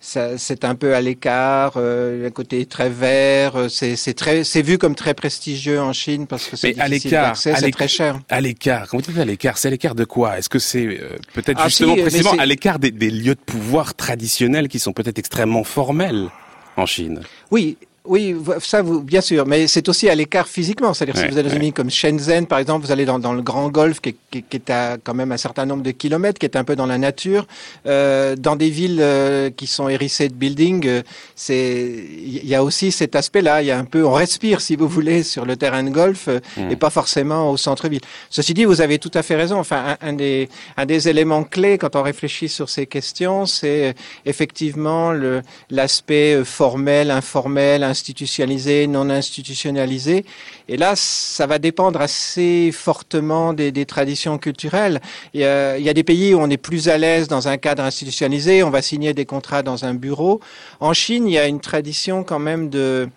c'est 0.00 0.64
un 0.64 0.74
peu 0.74 0.94
à 0.94 1.00
l'écart, 1.00 1.76
un 1.76 2.30
côté 2.30 2.64
très 2.64 2.88
vert. 2.88 3.66
C'est 3.68 4.14
très 4.14 4.44
c'est 4.44 4.62
vu 4.62 4.78
comme 4.78 4.94
très 4.94 5.14
prestigieux 5.14 5.80
en 5.80 5.92
Chine 5.92 6.26
parce 6.26 6.46
que 6.46 6.56
c'est 6.56 6.72
difficile 6.72 7.10
d'accès, 7.10 7.54
c'est 7.56 7.70
très 7.70 7.88
cher. 7.88 8.18
À 8.30 8.40
l'écart, 8.40 8.88
vous 8.92 9.02
dites 9.02 9.18
à 9.18 9.24
l'écart, 9.24 9.58
c'est 9.58 9.68
à 9.68 9.70
l'écart 9.70 9.94
de 9.94 10.04
quoi? 10.04 10.38
Est-ce 10.38 10.48
que 10.48 10.58
c'est 10.58 11.00
peut-être 11.34 11.58
ah, 11.60 11.68
précisément 12.02 12.32
à 12.38 12.46
l'écart 12.46 12.78
des, 12.78 12.90
des 12.90 13.10
lieux 13.10 13.34
de 13.34 13.40
pouvoir 13.44 13.94
traditionnels 13.94 14.68
qui 14.68 14.78
sont 14.78 14.92
peut-être 14.92 15.18
extrêmement 15.18 15.64
formels 15.64 16.28
en 16.76 16.86
Chine? 16.86 17.20
Oui, 17.50 17.76
oui, 18.06 18.36
ça, 18.60 18.82
vous, 18.82 19.00
bien 19.00 19.22
sûr, 19.22 19.46
mais 19.46 19.66
c'est 19.66 19.88
aussi 19.88 20.10
à 20.10 20.14
l'écart 20.14 20.46
physiquement. 20.46 20.92
C'est-à-dire, 20.92 21.16
si 21.16 21.26
vous 21.26 21.38
allez 21.38 21.48
dans 21.48 21.54
une 21.54 21.62
ville 21.62 21.72
comme 21.72 21.90
Shenzhen, 21.90 22.46
par 22.46 22.58
exemple, 22.58 22.84
vous 22.84 22.92
allez 22.92 23.06
dans, 23.06 23.18
dans 23.18 23.32
le 23.32 23.40
Grand 23.40 23.70
Golfe, 23.70 24.00
qui, 24.00 24.14
qui, 24.30 24.42
qui, 24.42 24.56
est 24.58 24.68
à 24.68 24.98
quand 25.02 25.14
même 25.14 25.32
un 25.32 25.38
certain 25.38 25.64
nombre 25.64 25.82
de 25.82 25.90
kilomètres, 25.90 26.38
qui 26.38 26.44
est 26.44 26.56
un 26.56 26.64
peu 26.64 26.76
dans 26.76 26.84
la 26.84 26.98
nature. 26.98 27.46
Euh, 27.86 28.36
dans 28.36 28.56
des 28.56 28.68
villes 28.68 28.98
euh, 29.00 29.48
qui 29.48 29.66
sont 29.66 29.88
hérissées 29.88 30.28
de 30.28 30.34
buildings, 30.34 30.86
euh, 30.86 31.02
c'est, 31.34 31.82
il 31.82 32.46
y 32.46 32.54
a 32.54 32.62
aussi 32.62 32.92
cet 32.92 33.16
aspect-là. 33.16 33.62
Il 33.62 33.68
y 33.68 33.70
a 33.70 33.78
un 33.78 33.86
peu, 33.86 34.04
on 34.04 34.12
respire, 34.12 34.60
si 34.60 34.76
vous 34.76 34.86
voulez, 34.86 35.22
sur 35.22 35.46
le 35.46 35.56
terrain 35.56 35.82
de 35.82 35.90
golf, 35.90 36.28
euh, 36.28 36.40
hmm. 36.58 36.72
et 36.72 36.76
pas 36.76 36.90
forcément 36.90 37.50
au 37.50 37.56
centre-ville. 37.56 38.02
Ceci 38.28 38.52
dit, 38.52 38.66
vous 38.66 38.82
avez 38.82 38.98
tout 38.98 39.12
à 39.14 39.22
fait 39.22 39.36
raison. 39.36 39.58
Enfin, 39.58 39.96
un, 40.02 40.08
un, 40.08 40.12
des, 40.12 40.50
un 40.76 40.84
des 40.84 41.08
éléments 41.08 41.44
clés 41.44 41.78
quand 41.78 41.96
on 41.96 42.02
réfléchit 42.02 42.50
sur 42.50 42.68
ces 42.68 42.84
questions, 42.84 43.46
c'est 43.46 43.94
effectivement 44.26 45.12
le, 45.12 45.40
l'aspect 45.70 46.44
formel, 46.44 47.10
informel, 47.10 47.82
institutionnalisé, 47.94 48.86
non 48.86 49.08
institutionnalisé. 49.08 50.24
Et 50.68 50.76
là, 50.76 50.94
ça 50.96 51.46
va 51.46 51.58
dépendre 51.58 52.00
assez 52.00 52.70
fortement 52.72 53.52
des, 53.52 53.86
traditions 53.86 54.36
culturelles. 54.38 55.00
Il 55.34 55.40
y, 55.40 55.44
a, 55.44 55.78
il 55.78 55.84
y, 55.84 55.88
a, 55.88 55.94
des 55.94 56.02
pays 56.02 56.34
où 56.34 56.38
on 56.40 56.50
est 56.50 56.62
plus 56.70 56.88
à 56.88 56.98
l'aise 56.98 57.28
dans 57.28 57.46
un 57.48 57.56
cadre 57.56 57.82
institutionnalisé, 57.84 58.62
on 58.62 58.70
va 58.70 58.82
signer 58.82 59.14
des 59.14 59.26
contrats 59.26 59.62
dans 59.62 59.84
un 59.84 59.94
bureau. 59.94 60.40
En 60.80 60.92
Chine, 60.92 61.28
il 61.28 61.34
y 61.34 61.38
a 61.38 61.46
une 61.46 61.60
tradition 61.60 62.24
quand 62.24 62.40
même 62.40 62.68
de 62.68 63.08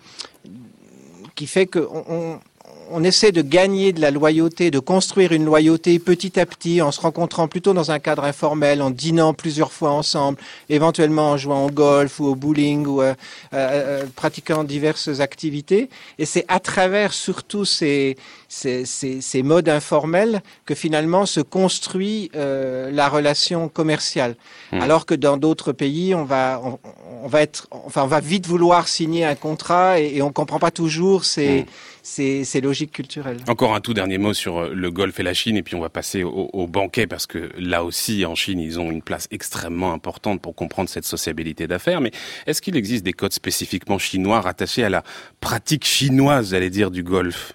qui 1.34 1.46
fait 1.46 1.66
qu'on 1.66 2.40
on, 2.90 3.04
essaie 3.04 3.32
de 3.32 3.42
gagner 3.42 3.92
de 3.92 4.00
la 4.00 4.10
loyauté, 4.10 4.70
de 4.70 4.78
construire 4.78 5.32
une 5.32 5.44
loyauté 5.44 5.98
petit 5.98 6.38
à 6.38 6.46
petit 6.46 6.82
en 6.82 6.90
se 6.90 7.00
rencontrant 7.00 7.48
plutôt 7.48 7.72
dans 7.72 7.90
un 7.90 7.98
cadre 7.98 8.24
informel, 8.24 8.82
en 8.82 8.90
dînant 8.90 9.34
plusieurs 9.34 9.72
fois 9.72 9.90
ensemble, 9.90 10.38
éventuellement 10.68 11.30
en 11.30 11.36
jouant 11.36 11.66
au 11.66 11.70
golf 11.70 12.20
ou 12.20 12.26
au 12.26 12.34
bowling 12.34 12.86
ou 12.86 13.02
euh, 13.02 13.14
euh, 13.54 14.02
euh 14.02 14.06
pratiquant 14.14 14.64
diverses 14.64 15.20
activités. 15.20 15.90
Et 16.18 16.24
c'est 16.24 16.44
à 16.48 16.60
travers 16.60 17.12
surtout 17.12 17.64
ces, 17.64 18.16
ces, 18.48 18.84
ces, 18.84 19.20
ces, 19.20 19.42
modes 19.42 19.68
informels 19.68 20.42
que 20.64 20.74
finalement 20.74 21.26
se 21.26 21.40
construit 21.40 22.30
euh, 22.34 22.90
la 22.90 23.08
relation 23.08 23.68
commerciale. 23.68 24.36
Mmh. 24.72 24.80
Alors 24.80 25.06
que 25.06 25.14
dans 25.14 25.36
d'autres 25.36 25.72
pays, 25.72 26.14
on 26.14 26.24
va, 26.24 26.60
on, 26.64 26.78
on, 27.22 27.28
va 27.28 27.42
être, 27.42 27.68
enfin, 27.70 28.02
on 28.02 28.06
va 28.06 28.20
vite 28.20 28.46
vouloir 28.46 28.88
signer 28.88 29.24
un 29.24 29.34
contrat 29.34 30.00
et, 30.00 30.16
et 30.16 30.22
on 30.22 30.32
comprend 30.32 30.58
pas 30.58 30.70
toujours 30.70 31.24
ces, 31.24 31.62
mmh. 31.62 31.66
Ces, 32.08 32.44
ces 32.44 32.60
logiques 32.60 32.92
culturelles. 32.92 33.38
Encore 33.48 33.74
un 33.74 33.80
tout 33.80 33.94
dernier 33.94 34.18
mot 34.18 34.32
sur 34.32 34.58
euh, 34.58 34.72
le 34.74 34.90
golf 34.90 35.20
et 35.20 35.22
la 35.22 35.34
Chine, 35.34 35.56
et 35.56 35.62
puis 35.62 35.74
on 35.74 35.80
va 35.80 35.90
passer 35.90 36.22
au, 36.22 36.48
au 36.52 36.66
banquet 36.66 37.06
parce 37.06 37.26
que 37.26 37.50
là 37.58 37.84
aussi, 37.84 38.24
en 38.24 38.34
Chine, 38.34 38.60
ils 38.60 38.80
ont 38.80 38.90
une 38.90 39.02
place 39.02 39.28
extrêmement 39.30 39.92
importante 39.92 40.40
pour 40.40 40.54
comprendre 40.54 40.88
cette 40.88 41.04
sociabilité 41.04 41.66
d'affaires. 41.66 42.00
Mais 42.00 42.10
est-ce 42.46 42.62
qu'il 42.62 42.76
existe 42.76 43.04
des 43.04 43.12
codes 43.12 43.32
spécifiquement 43.32 43.98
chinois 43.98 44.40
rattachés 44.40 44.84
à 44.84 44.88
la 44.88 45.02
pratique 45.40 45.84
chinoise, 45.84 46.50
j'allais 46.50 46.70
dire, 46.70 46.90
du 46.90 47.02
golf 47.02 47.52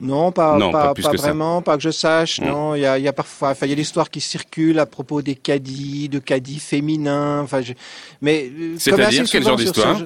non, 0.00 0.32
pas, 0.32 0.58
non, 0.58 0.72
pas, 0.72 0.94
pas, 0.94 1.00
pas 1.00 1.12
vraiment, 1.12 1.58
ça. 1.58 1.62
pas 1.62 1.76
que 1.76 1.82
je 1.84 1.90
sache. 1.90 2.40
Mmh. 2.40 2.44
Non, 2.44 2.74
il 2.74 2.80
y 2.80 2.86
a, 2.86 2.98
y 2.98 3.06
a 3.06 3.12
parfois, 3.12 3.54
il 3.62 3.68
y 3.68 3.72
a 3.72 3.76
l'histoire 3.76 4.10
qui 4.10 4.20
circule 4.20 4.80
à 4.80 4.86
propos 4.86 5.22
des 5.22 5.36
caddies, 5.36 6.08
de 6.08 6.18
caddies 6.18 6.58
féminins. 6.58 7.40
Enfin, 7.40 7.62
je... 7.62 7.72
mais 8.20 8.50
euh, 8.50 8.74
c'est-à-dire 8.78 9.24
quel 9.30 9.44
genre 9.44 9.54
d'histoire 9.54 10.00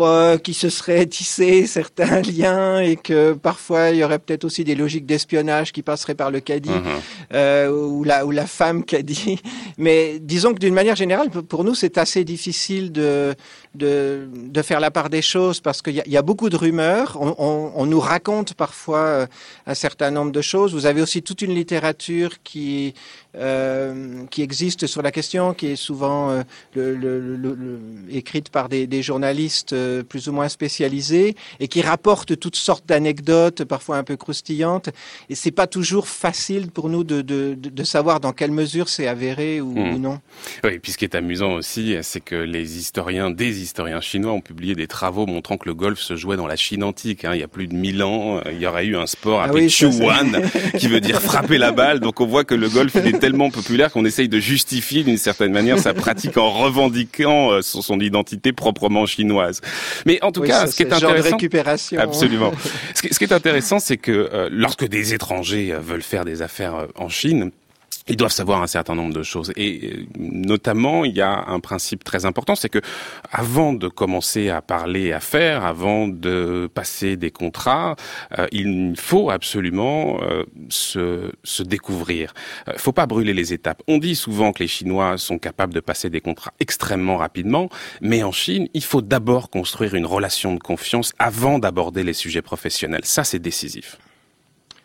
bah, 0.00 0.38
qui 0.42 0.54
se 0.54 0.70
seraient 0.70 1.04
tissés 1.04 1.66
certains 1.66 2.22
liens 2.38 2.80
et 2.80 2.96
que 2.96 3.34
parfois 3.34 3.90
il 3.90 3.98
y 3.98 4.04
aurait 4.04 4.18
peut-être 4.18 4.44
aussi 4.44 4.64
des 4.64 4.74
logiques 4.74 5.04
d'espionnage 5.04 5.72
qui 5.72 5.82
passeraient 5.82 6.14
par 6.14 6.30
le 6.30 6.40
caddie 6.40 6.70
mmh. 6.70 6.84
euh, 7.34 7.70
ou 7.70 8.02
la 8.04 8.24
ou 8.24 8.30
la 8.30 8.46
femme 8.46 8.84
caddie. 8.84 9.42
Mais 9.78 10.18
disons 10.18 10.54
que 10.54 10.58
d'une 10.58 10.72
manière 10.72 10.96
générale, 10.96 11.28
pour 11.28 11.64
nous, 11.64 11.74
c'est 11.74 11.98
assez 11.98 12.24
difficile 12.24 12.92
de 12.92 13.34
de, 13.74 14.28
de 14.34 14.62
faire 14.62 14.80
la 14.80 14.90
part 14.90 15.10
des 15.10 15.22
choses 15.22 15.60
parce 15.60 15.80
qu'il 15.82 15.94
y, 15.94 16.10
y, 16.10 16.16
a 16.16 16.22
beaucoup 16.22 16.50
de 16.50 16.56
rumeurs. 16.56 17.16
On, 17.20 17.34
on, 17.38 17.72
on 17.76 17.86
nous 17.86 18.00
raconte 18.00 18.54
parfois 18.54 18.98
euh, 18.98 19.26
un 19.66 19.74
certain 19.74 20.10
nombre 20.10 20.32
de 20.32 20.40
choses. 20.40 20.74
Vous 20.74 20.86
avez 20.86 21.02
aussi 21.02 21.22
toute 21.22 21.42
une 21.42 21.54
littérature 21.54 22.42
qui 22.42 22.94
euh, 23.36 24.24
qui 24.28 24.42
existe 24.42 24.88
sur 24.88 25.02
la 25.02 25.12
question, 25.12 25.54
qui 25.54 25.68
est 25.68 25.76
souvent 25.76 26.30
euh, 26.30 26.42
le, 26.74 26.96
le, 26.96 27.36
le, 27.36 27.78
écrite 28.10 28.48
par 28.48 28.68
des, 28.68 28.88
des 28.88 29.04
journalistes 29.04 29.72
euh, 29.72 30.02
plus 30.02 30.28
ou 30.28 30.32
moins 30.32 30.48
spécialisés 30.48 31.36
et 31.60 31.68
qui 31.68 31.80
rapporte 31.80 32.40
toutes 32.40 32.56
sortes 32.56 32.86
d'anecdotes, 32.86 33.62
parfois 33.62 33.98
un 33.98 34.02
peu 34.02 34.16
croustillantes. 34.16 34.88
Et 35.28 35.36
c'est 35.36 35.52
pas 35.52 35.68
toujours 35.68 36.08
facile 36.08 36.72
pour 36.72 36.88
nous 36.88 37.04
de, 37.04 37.22
de, 37.22 37.54
de 37.54 37.84
savoir 37.84 38.18
dans 38.18 38.32
quelle 38.32 38.50
mesure 38.50 38.88
c'est 38.88 39.06
avéré 39.06 39.60
ou, 39.60 39.74
mmh. 39.74 39.94
ou, 39.94 39.98
non. 40.00 40.20
Oui, 40.64 40.80
puis 40.80 40.90
ce 40.90 40.98
qui 40.98 41.04
est 41.04 41.14
amusant 41.14 41.52
aussi, 41.52 41.96
c'est 42.02 42.20
que 42.20 42.34
les 42.34 42.78
historiens 42.78 43.30
des 43.30 43.59
historiens 43.60 44.00
chinois 44.00 44.32
ont 44.32 44.40
publié 44.40 44.74
des 44.74 44.86
travaux 44.86 45.26
montrant 45.26 45.56
que 45.56 45.68
le 45.68 45.74
golf 45.74 46.00
se 46.00 46.16
jouait 46.16 46.36
dans 46.36 46.46
la 46.46 46.56
Chine 46.56 46.82
antique. 46.82 47.24
Hein. 47.24 47.32
Il 47.34 47.40
y 47.40 47.42
a 47.42 47.48
plus 47.48 47.66
de 47.66 47.74
1000 47.74 48.02
ans, 48.02 48.38
euh, 48.38 48.52
il 48.52 48.60
y 48.60 48.66
aurait 48.66 48.86
eu 48.86 48.96
un 48.96 49.06
sport 49.06 49.40
appelé 49.42 49.62
ah 49.62 49.64
oui, 49.64 49.70
Chuan, 49.70 50.42
qui 50.78 50.88
veut 50.88 51.00
dire 51.00 51.20
frapper 51.20 51.58
la 51.58 51.72
balle. 51.72 52.00
Donc 52.00 52.20
on 52.20 52.26
voit 52.26 52.44
que 52.44 52.54
le 52.54 52.68
golf 52.68 52.94
il 52.96 53.06
est 53.06 53.18
tellement 53.18 53.50
populaire 53.50 53.92
qu'on 53.92 54.04
essaye 54.04 54.28
de 54.28 54.38
justifier 54.38 55.04
d'une 55.04 55.16
certaine 55.16 55.52
manière 55.52 55.78
sa 55.78 55.94
pratique 55.94 56.36
en 56.36 56.50
revendiquant 56.50 57.52
euh, 57.52 57.62
son, 57.62 57.82
son, 57.82 58.00
identité 58.00 58.52
proprement 58.52 59.06
chinoise. 59.06 59.60
Mais 60.06 60.22
en 60.22 60.32
tout 60.32 60.40
oui, 60.40 60.48
cas, 60.48 60.66
ce 60.66 60.76
qui 60.76 60.82
est 60.82 60.92
intéressant, 60.92 61.36
récupération. 61.36 62.00
absolument. 62.00 62.52
ce, 62.94 63.02
qui, 63.02 63.12
ce 63.12 63.18
qui 63.18 63.24
est 63.24 63.32
intéressant, 63.32 63.78
c'est 63.78 63.98
que 63.98 64.10
euh, 64.32 64.48
lorsque 64.50 64.86
des 64.86 65.14
étrangers 65.14 65.74
veulent 65.80 66.02
faire 66.02 66.24
des 66.24 66.42
affaires 66.42 66.86
en 66.96 67.08
Chine, 67.08 67.50
ils 68.10 68.16
doivent 68.16 68.32
savoir 68.32 68.62
un 68.62 68.66
certain 68.66 68.94
nombre 68.94 69.14
de 69.14 69.22
choses. 69.22 69.52
Et 69.56 69.92
euh, 69.92 70.06
notamment 70.18 71.04
il 71.04 71.16
y 71.16 71.20
a 71.20 71.44
un 71.46 71.60
principe 71.60 72.04
très 72.04 72.24
important 72.26 72.54
c'est 72.54 72.68
que 72.68 72.80
avant 73.30 73.72
de 73.72 73.88
commencer 73.88 74.50
à 74.50 74.60
parler 74.60 75.12
à 75.12 75.20
faire 75.20 75.64
avant 75.64 76.08
de 76.08 76.68
passer 76.72 77.16
des 77.16 77.30
contrats 77.30 77.96
euh, 78.38 78.46
il 78.52 78.94
faut 78.96 79.30
absolument 79.30 80.20
euh, 80.22 80.44
se, 80.68 81.30
se 81.44 81.62
découvrir. 81.62 82.34
Euh, 82.68 82.72
faut 82.76 82.92
pas 82.92 83.06
brûler 83.06 83.34
les 83.34 83.52
étapes. 83.52 83.82
On 83.88 83.98
dit 83.98 84.16
souvent 84.16 84.52
que 84.52 84.62
les 84.62 84.68
chinois 84.68 85.16
sont 85.16 85.38
capables 85.38 85.72
de 85.72 85.80
passer 85.80 86.10
des 86.10 86.20
contrats 86.20 86.52
extrêmement 86.60 87.16
rapidement 87.16 87.68
mais 88.00 88.22
en 88.22 88.32
Chine 88.32 88.68
il 88.74 88.84
faut 88.84 89.02
d'abord 89.02 89.50
construire 89.50 89.94
une 89.94 90.06
relation 90.06 90.54
de 90.54 90.60
confiance 90.60 91.12
avant 91.18 91.58
d'aborder 91.58 92.02
les 92.02 92.12
sujets 92.12 92.42
professionnels. 92.42 93.04
Ça 93.04 93.24
c'est 93.24 93.38
décisif. 93.38 93.98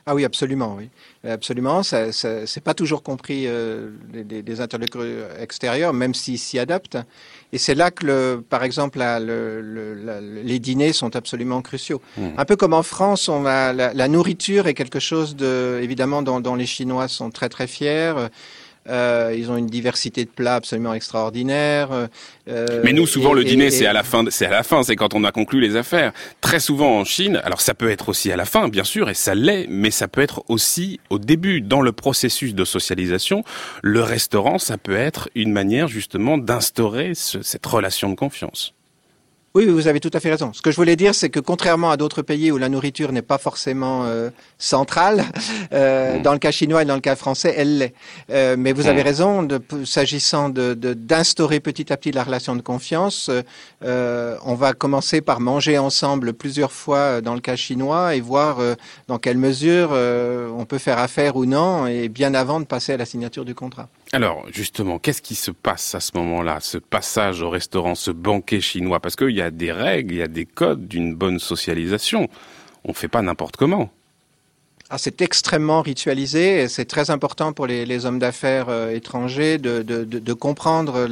Ah 0.07 0.13
oui, 0.13 0.23
absolument, 0.23 0.75
oui, 0.77 0.89
absolument. 1.27 1.83
Ça, 1.83 2.11
ça 2.11 2.45
c'est 2.45 2.63
pas 2.63 2.73
toujours 2.73 3.03
compris 3.03 3.45
euh, 3.47 3.89
des, 4.13 4.41
des 4.41 4.61
interlocuteurs 4.61 5.29
extérieurs, 5.39 5.93
même 5.93 6.13
s'ils 6.13 6.39
s'y 6.39 6.59
adaptent. 6.59 6.97
Et 7.53 7.57
c'est 7.57 7.75
là 7.75 7.91
que, 7.91 8.05
le, 8.05 8.43
par 8.47 8.63
exemple, 8.63 8.99
la, 8.99 9.19
le, 9.19 9.61
le, 9.61 9.93
la, 9.93 10.19
les 10.21 10.59
dîners 10.59 10.93
sont 10.93 11.15
absolument 11.15 11.61
cruciaux. 11.61 12.01
Mmh. 12.17 12.27
Un 12.37 12.45
peu 12.45 12.55
comme 12.55 12.73
en 12.73 12.83
France, 12.83 13.29
on 13.29 13.45
a 13.45 13.71
la, 13.71 13.93
la, 13.93 14.07
nourriture 14.07 14.67
est 14.67 14.73
quelque 14.73 14.99
chose 14.99 15.35
de, 15.35 15.79
évidemment, 15.81 16.21
dont, 16.21 16.39
dont 16.39 16.55
les 16.55 16.65
Chinois 16.65 17.07
sont 17.07 17.29
très 17.31 17.49
très 17.49 17.67
fiers. 17.67 18.13
Euh, 18.87 19.33
ils 19.35 19.49
ont 19.49 19.57
une 19.57 19.67
diversité 19.67 20.25
de 20.25 20.29
plats 20.29 20.55
absolument 20.55 20.93
extraordinaire. 20.93 21.89
Euh, 22.47 22.81
Mais 22.83 22.93
nous, 22.93 23.07
souvent, 23.07 23.33
et, 23.33 23.39
le 23.39 23.43
dîner, 23.43 23.71
c'est 23.71 23.87
à 23.87 23.93
la 23.93 24.03
fin. 24.03 24.23
C'est 24.29 24.45
à 24.45 24.51
la 24.51 24.63
fin. 24.63 24.83
C'est 24.83 24.95
quand 24.95 25.13
on 25.13 25.23
a 25.23 25.31
conclu 25.31 25.59
les 25.59 25.75
affaires. 25.75 26.13
Très 26.41 26.59
souvent 26.59 26.99
en 26.99 27.03
Chine. 27.03 27.41
Alors, 27.43 27.61
ça 27.61 27.73
peut 27.73 27.89
être 27.89 28.09
aussi 28.09 28.31
à 28.31 28.35
la 28.35 28.45
fin, 28.45 28.67
bien 28.67 28.83
sûr, 28.83 29.09
et 29.09 29.15
ça 29.15 29.33
l'est. 29.33 29.65
Mais 29.69 29.91
ça 29.91 30.07
peut 30.07 30.21
être 30.21 30.43
aussi 30.49 30.99
au 31.09 31.17
début, 31.17 31.61
dans 31.61 31.81
le 31.81 31.91
processus 31.91 32.53
de 32.53 32.65
socialisation. 32.65 33.43
Le 33.81 34.01
restaurant, 34.01 34.59
ça 34.59 34.77
peut 34.77 34.95
être 34.95 35.29
une 35.33 35.51
manière 35.51 35.87
justement 35.87 36.37
d'instaurer 36.37 37.15
ce, 37.15 37.41
cette 37.41 37.65
relation 37.65 38.09
de 38.09 38.15
confiance. 38.15 38.74
Oui, 39.55 39.67
vous 39.67 39.87
avez 39.87 40.01
tout 40.01 40.11
à 40.13 40.19
fait 40.19 40.29
raison. 40.29 40.51
Ce 40.51 40.61
que 40.61 40.69
je 40.69 40.75
voulais 40.75 40.97
dire, 40.97 41.15
c'est 41.15 41.29
que 41.29 41.39
contrairement 41.39 41.89
à 41.89 41.95
d'autres 41.95 42.21
pays 42.21 42.51
où 42.51 42.57
la 42.57 42.67
nourriture 42.67 43.13
n'est 43.13 43.21
pas 43.21 43.37
forcément 43.37 44.03
euh, 44.03 44.29
centrale, 44.57 45.23
euh, 45.71 46.19
mmh. 46.19 46.21
dans 46.23 46.33
le 46.33 46.39
cas 46.39 46.51
chinois 46.51 46.81
et 46.81 46.85
dans 46.85 46.95
le 46.95 46.99
cas 46.99 47.15
français, 47.15 47.53
elle 47.55 47.77
l'est. 47.77 47.93
Euh, 48.31 48.57
mais 48.59 48.73
vous 48.73 48.83
mmh. 48.83 48.87
avez 48.87 49.01
raison, 49.01 49.47
s'agissant 49.85 50.49
d'instaurer 50.49 51.59
de, 51.59 51.63
petit 51.63 51.93
à 51.93 51.95
petit 51.95 52.11
la 52.11 52.25
relation 52.25 52.57
de 52.57 52.61
confiance, 52.61 53.31
euh, 53.85 54.35
on 54.43 54.55
va 54.55 54.73
commencer 54.73 55.21
par 55.21 55.39
manger 55.39 55.77
ensemble 55.77 56.33
plusieurs 56.33 56.73
fois 56.73 57.21
dans 57.21 57.33
le 57.33 57.39
cas 57.39 57.55
chinois 57.55 58.15
et 58.15 58.19
voir 58.19 58.59
euh, 58.59 58.75
dans 59.07 59.19
quelle 59.19 59.37
mesure 59.37 59.91
euh, 59.93 60.49
on 60.49 60.65
peut 60.65 60.79
faire 60.79 60.99
affaire 60.99 61.37
ou 61.37 61.45
non, 61.45 61.87
et 61.87 62.09
bien 62.09 62.33
avant 62.33 62.59
de 62.59 62.65
passer 62.65 62.91
à 62.91 62.97
la 62.97 63.05
signature 63.05 63.45
du 63.45 63.55
contrat. 63.55 63.87
Alors, 64.13 64.45
justement, 64.51 64.99
qu'est-ce 64.99 65.21
qui 65.21 65.35
se 65.35 65.51
passe 65.51 65.95
à 65.95 65.99
ce 65.99 66.11
moment-là, 66.15 66.59
ce 66.61 66.77
passage 66.77 67.41
au 67.41 67.49
restaurant, 67.49 67.95
ce 67.95 68.11
banquet 68.11 68.61
chinois? 68.61 68.99
Parce 68.99 69.15
qu'il 69.15 69.31
y 69.31 69.41
a 69.41 69.51
des 69.51 69.71
règles, 69.71 70.13
il 70.13 70.17
y 70.19 70.21
a 70.21 70.27
des 70.27 70.45
codes 70.45 70.87
d'une 70.87 71.15
bonne 71.15 71.39
socialisation. 71.39 72.29
On 72.83 72.89
ne 72.89 72.95
fait 72.95 73.07
pas 73.07 73.21
n'importe 73.21 73.57
comment. 73.57 73.89
Ah, 74.91 74.99
c'est 74.99 75.21
extrêmement 75.23 75.81
ritualisé 75.81 76.61
et 76.61 76.67
c'est 76.67 76.85
très 76.85 77.09
important 77.09 77.53
pour 77.53 77.65
les, 77.65 78.05
hommes 78.05 78.19
d'affaires 78.19 78.69
euh, 78.69 78.91
étrangers 78.91 79.57
de, 79.57 80.33
comprendre 80.33 81.07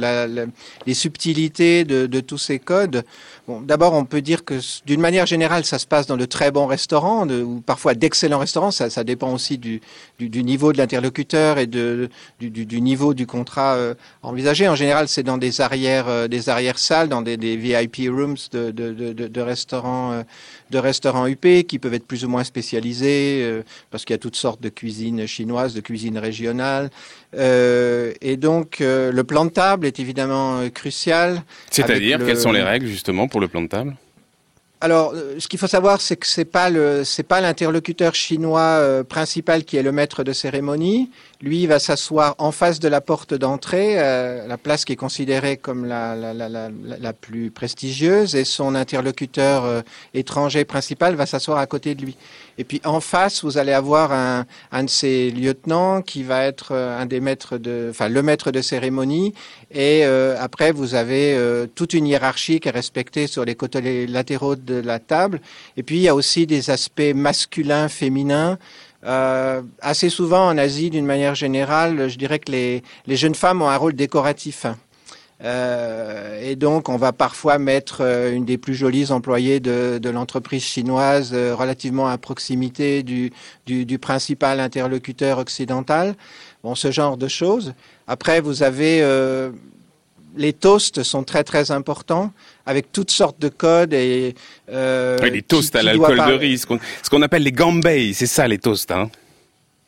les 0.86 0.94
subtilités 0.94 1.84
de 1.84 2.20
tous 2.20 2.38
ces 2.38 2.60
codes. 2.60 3.04
D'abord, 3.46 3.92
on 3.92 4.06
peut 4.06 4.22
dire 4.22 4.44
que 4.44 4.54
d'une 4.86 5.00
manière 5.00 5.26
générale, 5.26 5.66
ça 5.66 5.78
se 5.78 5.86
passe 5.86 6.06
dans 6.06 6.16
de 6.16 6.24
très 6.24 6.50
bons 6.50 6.66
restaurants 6.66 7.28
ou 7.28 7.60
parfois 7.60 7.94
d'excellents 7.94 8.38
restaurants. 8.38 8.70
Ça, 8.70 8.88
ça 8.88 9.04
dépend 9.04 9.32
aussi 9.34 9.58
du, 9.58 9.80
niveau 10.18 10.72
de 10.72 10.78
l'interlocuteur 10.78 11.58
et 11.58 11.66
de, 11.66 12.08
du, 12.40 12.80
niveau 12.80 13.12
du 13.12 13.26
contrat 13.26 13.74
euh, 13.74 13.94
envisagé. 14.22 14.66
En 14.66 14.74
général, 14.74 15.08
c'est 15.08 15.22
dans 15.22 15.36
des 15.36 15.60
arrières, 15.60 16.08
euh, 16.08 16.26
des 16.26 16.48
arrières 16.48 16.78
salles, 16.78 17.10
dans 17.10 17.20
des, 17.20 17.36
VIP 17.36 18.08
rooms 18.08 18.36
de, 18.52 19.40
restaurants, 19.40 20.12
euh, 20.12 20.22
de 20.70 20.78
restaurants 20.78 21.26
UP 21.26 21.66
qui 21.66 21.78
peuvent 21.78 21.94
être 21.94 22.06
plus 22.06 22.24
ou 22.24 22.28
moins 22.28 22.44
spécialisés. 22.44 23.42
Euh, 23.42 23.62
parce 23.90 24.04
qu'il 24.04 24.14
y 24.14 24.18
a 24.18 24.18
toutes 24.18 24.36
sortes 24.36 24.62
de 24.62 24.70
cuisines 24.70 25.26
chinoises, 25.26 25.74
de 25.74 25.80
cuisine 25.80 26.18
régionale. 26.18 26.90
Euh, 27.36 28.12
et 28.20 28.36
donc, 28.36 28.80
euh, 28.80 29.12
le 29.12 29.24
plan 29.24 29.44
de 29.44 29.50
table 29.50 29.86
est 29.86 29.98
évidemment 29.98 30.58
euh, 30.58 30.68
crucial. 30.68 31.42
C'est-à-dire, 31.70 32.18
le... 32.18 32.26
quelles 32.26 32.38
sont 32.38 32.52
les 32.52 32.62
règles 32.62 32.86
justement 32.86 33.28
pour 33.28 33.40
le 33.40 33.48
plan 33.48 33.62
de 33.62 33.68
table? 33.68 33.94
Alors, 34.84 35.14
euh, 35.14 35.36
ce 35.38 35.48
qu'il 35.48 35.58
faut 35.58 35.66
savoir, 35.66 36.02
c'est 36.02 36.16
que 36.16 36.26
c'est 36.26 36.44
pas 36.44 36.68
le, 36.68 37.04
c'est 37.04 37.22
pas 37.22 37.40
l'interlocuteur 37.40 38.14
chinois 38.14 38.60
euh, 38.60 39.02
principal 39.02 39.64
qui 39.64 39.78
est 39.78 39.82
le 39.82 39.92
maître 39.92 40.24
de 40.24 40.34
cérémonie. 40.34 41.10
Lui, 41.40 41.62
il 41.62 41.68
va 41.68 41.78
s'asseoir 41.78 42.34
en 42.36 42.52
face 42.52 42.80
de 42.80 42.88
la 42.88 43.00
porte 43.00 43.32
d'entrée, 43.32 43.94
euh, 43.96 44.46
la 44.46 44.58
place 44.58 44.84
qui 44.84 44.92
est 44.92 44.96
considérée 44.96 45.56
comme 45.56 45.86
la, 45.86 46.14
la, 46.14 46.34
la, 46.34 46.50
la, 46.50 46.68
la 47.00 47.12
plus 47.14 47.50
prestigieuse, 47.50 48.34
et 48.34 48.44
son 48.44 48.74
interlocuteur 48.74 49.82
étranger 50.12 50.66
principal 50.66 51.14
va 51.14 51.24
s'asseoir 51.24 51.56
à 51.56 51.66
côté 51.66 51.94
de 51.94 52.02
lui. 52.02 52.18
Et 52.58 52.64
puis 52.64 52.82
en 52.84 53.00
face, 53.00 53.42
vous 53.42 53.56
allez 53.56 53.72
avoir 53.72 54.12
un, 54.12 54.44
un 54.70 54.84
de 54.84 54.90
ses 54.90 55.30
lieutenants 55.30 56.02
qui 56.02 56.22
va 56.24 56.44
être 56.44 56.74
un 56.74 57.06
des 57.06 57.20
maîtres 57.20 57.56
de, 57.56 57.88
enfin 57.90 58.10
le 58.10 58.22
maître 58.22 58.50
de 58.50 58.60
cérémonie. 58.60 59.32
Et 59.72 60.04
après, 60.04 60.72
vous 60.72 60.94
avez 60.94 61.36
toute 61.74 61.94
une 61.94 62.06
hiérarchie 62.06 62.60
qui 62.60 62.68
est 62.68 62.70
respectée 62.70 63.26
sur 63.26 63.44
les 63.44 63.54
côtés 63.54 64.06
latéraux 64.06 64.56
de 64.56 64.73
la 64.80 64.98
table. 64.98 65.40
Et 65.76 65.82
puis 65.82 65.96
il 65.96 66.02
y 66.02 66.08
a 66.08 66.14
aussi 66.14 66.46
des 66.46 66.70
aspects 66.70 67.12
masculins, 67.14 67.88
féminins. 67.88 68.58
Euh, 69.04 69.60
assez 69.80 70.08
souvent 70.08 70.46
en 70.46 70.56
Asie, 70.56 70.90
d'une 70.90 71.04
manière 71.04 71.34
générale, 71.34 72.08
je 72.08 72.16
dirais 72.16 72.38
que 72.38 72.50
les, 72.50 72.82
les 73.06 73.16
jeunes 73.16 73.34
femmes 73.34 73.60
ont 73.60 73.68
un 73.68 73.76
rôle 73.76 73.94
décoratif. 73.94 74.66
Euh, 75.42 76.40
et 76.42 76.56
donc, 76.56 76.88
on 76.88 76.96
va 76.96 77.12
parfois 77.12 77.58
mettre 77.58 77.98
euh, 78.00 78.32
une 78.32 78.46
des 78.46 78.56
plus 78.56 78.74
jolies 78.74 79.12
employées 79.12 79.60
de, 79.60 79.98
de 80.00 80.08
l'entreprise 80.08 80.62
chinoise 80.62 81.34
relativement 81.34 82.08
à 82.08 82.16
proximité 82.16 83.02
du, 83.02 83.30
du, 83.66 83.98
principal 83.98 84.58
interlocuteur 84.58 85.38
occidental. 85.38 86.14
Bon, 86.62 86.74
ce 86.74 86.90
genre 86.90 87.18
de 87.18 87.28
choses. 87.28 87.74
Après, 88.06 88.40
vous 88.40 88.62
avez 88.62 89.02
les 90.36 90.52
toasts 90.52 91.02
sont 91.02 91.22
très 91.22 91.44
très 91.44 91.70
importants 91.70 92.32
avec 92.66 92.92
toutes 92.92 93.10
sortes 93.10 93.40
de 93.40 93.48
codes 93.48 93.92
et 93.92 94.34
euh, 94.70 95.18
oui, 95.22 95.30
les 95.30 95.42
toasts 95.42 95.76
à 95.76 95.82
l'alcool 95.82 96.16
de 96.16 96.32
riz, 96.32 96.58
ce 96.58 97.10
qu'on 97.10 97.22
appelle 97.22 97.42
les 97.42 97.52
gambay, 97.52 98.12
c'est 98.12 98.26
ça 98.26 98.48
les 98.48 98.58
toasts, 98.58 98.90
hein. 98.90 99.10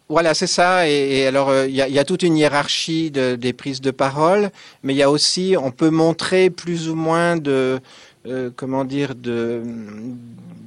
Voilà, 0.08 0.34
c'est 0.34 0.46
ça. 0.46 0.88
Et, 0.88 1.18
et 1.18 1.26
alors, 1.26 1.48
il 1.48 1.80
euh, 1.80 1.88
y, 1.88 1.92
y, 1.92 1.98
a, 1.98 2.04
toute 2.04 2.22
une 2.22 2.36
hiérarchie 2.36 3.10
de, 3.10 3.34
des 3.34 3.52
prises 3.52 3.80
de 3.80 3.90
parole, 3.90 4.50
mais 4.84 4.94
il 4.94 4.96
y 4.96 5.02
a 5.02 5.10
aussi, 5.10 5.56
on 5.60 5.72
peut 5.72 5.90
montrer 5.90 6.48
plus 6.48 6.88
ou 6.88 6.94
moins 6.94 7.36
de, 7.36 7.80
euh, 8.26 8.50
comment 8.54 8.84
dire, 8.84 9.14
de, 9.14 9.62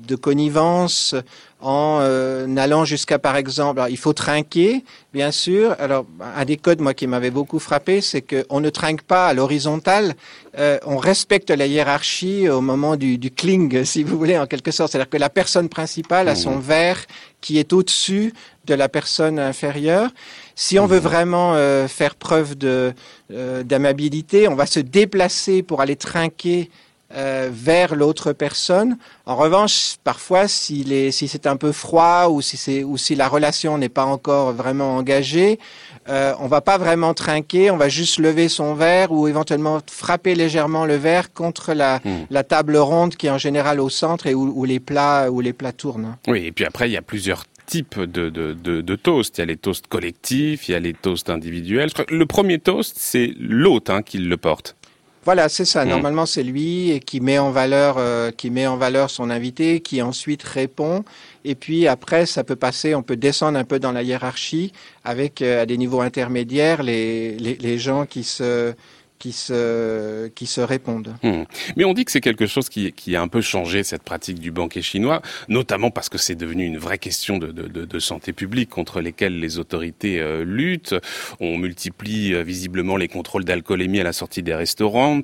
de 0.07 0.15
connivence 0.15 1.15
en 1.61 1.99
euh, 2.01 2.55
allant 2.55 2.85
jusqu'à, 2.85 3.19
par 3.19 3.35
exemple, 3.35 3.79
alors, 3.79 3.89
il 3.89 3.97
faut 3.97 4.13
trinquer, 4.13 4.83
bien 5.13 5.31
sûr. 5.31 5.75
Alors, 5.77 6.05
un 6.35 6.45
des 6.45 6.57
codes, 6.57 6.79
moi, 6.79 6.93
qui 6.93 7.05
m'avait 7.05 7.31
beaucoup 7.31 7.59
frappé, 7.59 7.99
c'est 8.01 8.21
qu'on 8.21 8.59
ne 8.61 8.69
trinque 8.69 9.01
pas 9.01 9.27
à 9.27 9.33
l'horizontale, 9.33 10.15
euh, 10.57 10.77
on 10.85 10.97
respecte 10.97 11.49
la 11.49 11.67
hiérarchie 11.67 12.47
au 12.49 12.61
moment 12.61 12.95
du, 12.95 13.17
du 13.17 13.29
cling, 13.29 13.83
si 13.83 14.03
vous 14.03 14.17
voulez, 14.17 14.37
en 14.37 14.47
quelque 14.47 14.71
sorte. 14.71 14.91
C'est-à-dire 14.91 15.09
que 15.09 15.17
la 15.17 15.29
personne 15.29 15.67
principale 15.69 16.29
a 16.29 16.35
son 16.35 16.57
mmh. 16.57 16.61
verre 16.61 17.05
qui 17.41 17.59
est 17.59 17.73
au-dessus 17.73 18.33
de 18.65 18.73
la 18.73 18.87
personne 18.87 19.37
inférieure. 19.37 20.09
Si 20.55 20.79
on 20.79 20.85
veut 20.85 20.99
mmh. 20.99 21.03
vraiment 21.03 21.53
euh, 21.55 21.87
faire 21.87 22.15
preuve 22.15 22.57
de 22.57 22.93
euh, 23.31 23.63
d'amabilité, 23.63 24.47
on 24.47 24.55
va 24.55 24.65
se 24.65 24.79
déplacer 24.79 25.61
pour 25.61 25.81
aller 25.81 25.95
trinquer 25.97 26.69
euh, 27.13 27.49
vers 27.51 27.95
l'autre 27.95 28.33
personne. 28.33 28.97
En 29.25 29.35
revanche, 29.35 29.95
parfois, 30.03 30.47
s'il 30.47 30.93
est, 30.93 31.11
si 31.11 31.27
c'est 31.27 31.47
un 31.47 31.57
peu 31.57 31.71
froid 31.71 32.27
ou 32.29 32.41
si 32.41 32.55
c'est 32.55 32.83
ou 32.83 32.97
si 32.97 33.15
la 33.15 33.27
relation 33.27 33.77
n'est 33.77 33.89
pas 33.89 34.05
encore 34.05 34.53
vraiment 34.53 34.95
engagée, 34.95 35.59
euh, 36.07 36.33
on 36.39 36.47
va 36.47 36.61
pas 36.61 36.77
vraiment 36.77 37.13
trinquer, 37.13 37.71
on 37.71 37.77
va 37.77 37.89
juste 37.89 38.19
lever 38.19 38.47
son 38.47 38.75
verre 38.75 39.11
ou 39.11 39.27
éventuellement 39.27 39.79
frapper 39.89 40.35
légèrement 40.35 40.85
le 40.85 40.95
verre 40.95 41.33
contre 41.33 41.73
la, 41.73 41.99
mmh. 42.03 42.09
la 42.29 42.43
table 42.43 42.77
ronde 42.77 43.15
qui 43.15 43.27
est 43.27 43.31
en 43.31 43.37
général 43.37 43.79
au 43.79 43.89
centre 43.89 44.27
et 44.27 44.33
où, 44.33 44.53
où, 44.55 44.65
les 44.65 44.79
plats 44.79 45.31
où 45.31 45.41
les 45.41 45.53
plats 45.53 45.71
tournent. 45.71 46.15
Oui, 46.27 46.45
et 46.45 46.51
puis 46.51 46.65
après 46.65 46.89
il 46.89 46.93
y 46.93 46.97
a 46.97 47.01
plusieurs 47.01 47.45
types 47.69 47.99
de, 47.99 48.29
de, 48.29 48.53
de, 48.53 48.81
de 48.81 48.95
toasts. 48.95 49.37
Il 49.37 49.41
y 49.41 49.43
a 49.43 49.45
les 49.45 49.57
toasts 49.57 49.87
collectifs, 49.87 50.67
il 50.67 50.71
y 50.71 50.75
a 50.75 50.79
les 50.79 50.93
toasts 50.93 51.29
individuels. 51.29 51.89
Le 52.09 52.25
premier 52.25 52.57
toast, 52.57 52.95
c'est 52.97 53.33
l'hôte 53.39 53.89
hein, 53.89 54.01
qui 54.01 54.17
le 54.17 54.37
porte. 54.37 54.75
Voilà, 55.25 55.49
c'est 55.49 55.65
ça. 55.65 55.83
Mmh. 55.85 55.89
Normalement, 55.89 56.25
c'est 56.25 56.43
lui 56.43 57.01
qui 57.05 57.19
met 57.19 57.39
en 57.39 57.51
valeur, 57.51 57.95
euh, 57.97 58.31
qui 58.31 58.49
met 58.49 58.67
en 58.67 58.77
valeur 58.77 59.09
son 59.09 59.29
invité, 59.29 59.81
qui 59.81 60.01
ensuite 60.01 60.43
répond. 60.43 61.03
Et 61.43 61.55
puis 61.55 61.87
après, 61.87 62.25
ça 62.25 62.43
peut 62.43 62.55
passer, 62.55 62.95
on 62.95 63.03
peut 63.03 63.17
descendre 63.17 63.57
un 63.57 63.65
peu 63.65 63.79
dans 63.79 63.91
la 63.91 64.01
hiérarchie 64.03 64.71
avec 65.03 65.41
euh, 65.41 65.63
à 65.63 65.65
des 65.65 65.77
niveaux 65.77 66.01
intermédiaires 66.01 66.83
les, 66.83 67.37
les, 67.37 67.55
les 67.55 67.77
gens 67.77 68.05
qui 68.05 68.23
se 68.23 68.73
qui 69.19 69.33
se, 69.33 70.29
qui 70.29 70.45
se 70.45 70.61
répondent. 70.61 71.13
Mmh. 71.23 71.43
Mais 71.75 71.83
on 71.83 71.93
dit 71.93 72.05
que 72.05 72.11
c'est 72.11 72.21
quelque 72.21 72.47
chose 72.47 72.69
qui, 72.69 72.93
qui, 72.93 73.17
a 73.17 73.21
un 73.21 73.27
peu 73.27 73.41
changé 73.41 73.83
cette 73.83 74.01
pratique 74.01 74.39
du 74.39 74.51
banquet 74.51 74.81
chinois, 74.81 75.21
notamment 75.49 75.91
parce 75.91 76.07
que 76.07 76.17
c'est 76.17 76.35
devenu 76.35 76.65
une 76.65 76.77
vraie 76.77 76.97
question 76.97 77.37
de, 77.37 77.51
de, 77.51 77.67
de, 77.67 77.99
santé 77.99 78.31
publique 78.31 78.69
contre 78.69 79.01
lesquelles 79.01 79.37
les 79.39 79.59
autorités 79.59 80.21
euh, 80.21 80.45
luttent. 80.45 80.95
On 81.41 81.57
multiplie 81.57 82.33
euh, 82.33 82.43
visiblement 82.43 82.95
les 82.95 83.09
contrôles 83.09 83.43
d'alcoolémie 83.43 83.99
à 83.99 84.03
la 84.03 84.13
sortie 84.13 84.41
des 84.41 84.55
restaurants. 84.55 85.19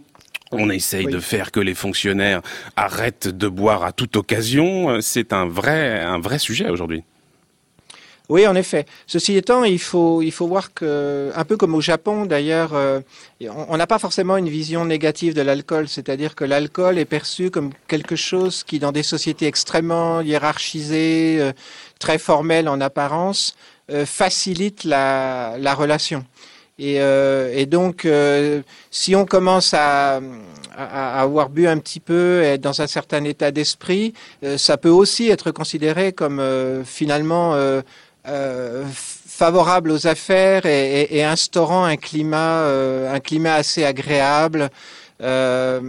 On 0.51 0.69
essaye 0.69 1.05
oui. 1.05 1.13
de 1.13 1.19
faire 1.19 1.51
que 1.51 1.61
les 1.61 1.73
fonctionnaires 1.73 2.41
arrêtent 2.75 3.29
de 3.29 3.47
boire 3.47 3.83
à 3.83 3.93
toute 3.93 4.17
occasion. 4.17 4.99
C'est 5.01 5.31
un 5.33 5.47
vrai, 5.47 6.01
un 6.01 6.19
vrai 6.19 6.37
sujet 6.37 6.69
aujourd'hui. 6.69 7.03
Oui, 8.27 8.47
en 8.47 8.55
effet. 8.55 8.85
Ceci 9.05 9.37
étant, 9.37 9.63
il 9.63 9.79
faut, 9.79 10.21
il 10.23 10.31
faut 10.31 10.47
voir 10.47 10.73
que, 10.73 11.31
un 11.35 11.45
peu 11.45 11.57
comme 11.57 11.75
au 11.75 11.81
Japon 11.81 12.25
d'ailleurs, 12.25 12.73
euh, 12.73 13.01
on 13.39 13.77
n'a 13.77 13.85
pas 13.85 13.99
forcément 13.99 14.35
une 14.37 14.49
vision 14.49 14.83
négative 14.83 15.35
de 15.35 15.41
l'alcool, 15.41 15.87
c'est-à-dire 15.87 16.33
que 16.33 16.43
l'alcool 16.43 16.97
est 16.97 17.05
perçu 17.05 17.51
comme 17.51 17.71
quelque 17.87 18.15
chose 18.15 18.63
qui, 18.63 18.79
dans 18.79 18.91
des 18.91 19.03
sociétés 19.03 19.45
extrêmement 19.45 20.21
hiérarchisées, 20.21 21.37
euh, 21.39 21.51
très 21.99 22.17
formelles 22.17 22.67
en 22.67 22.81
apparence, 22.81 23.55
euh, 23.91 24.07
facilite 24.07 24.85
la, 24.85 25.55
la 25.59 25.75
relation. 25.75 26.25
Et, 26.77 27.65
donc, 27.67 28.05
si 28.91 29.15
on 29.15 29.25
commence 29.25 29.73
à, 29.73 30.19
à, 30.75 31.21
avoir 31.21 31.47
bu 31.47 31.67
un 31.67 31.77
petit 31.77 32.01
peu, 32.01 32.43
et 32.43 32.47
être 32.47 32.61
dans 32.61 32.81
un 32.81 32.87
certain 32.87 33.23
état 33.23 33.51
d'esprit, 33.51 34.13
ça 34.57 34.75
peut 34.75 34.89
aussi 34.89 35.29
être 35.29 35.51
considéré 35.51 36.11
comme 36.11 36.43
finalement 36.83 37.55
euh, 38.27 38.85
favorable 38.93 39.91
aux 39.91 40.07
affaires 40.07 40.65
et 40.65 41.23
instaurant 41.23 41.83
un 41.83 41.97
climat, 41.97 42.61
euh, 42.61 43.13
un 43.13 43.19
climat 43.19 43.55
assez 43.55 43.83
agréable. 43.83 44.69
Euh, 45.21 45.79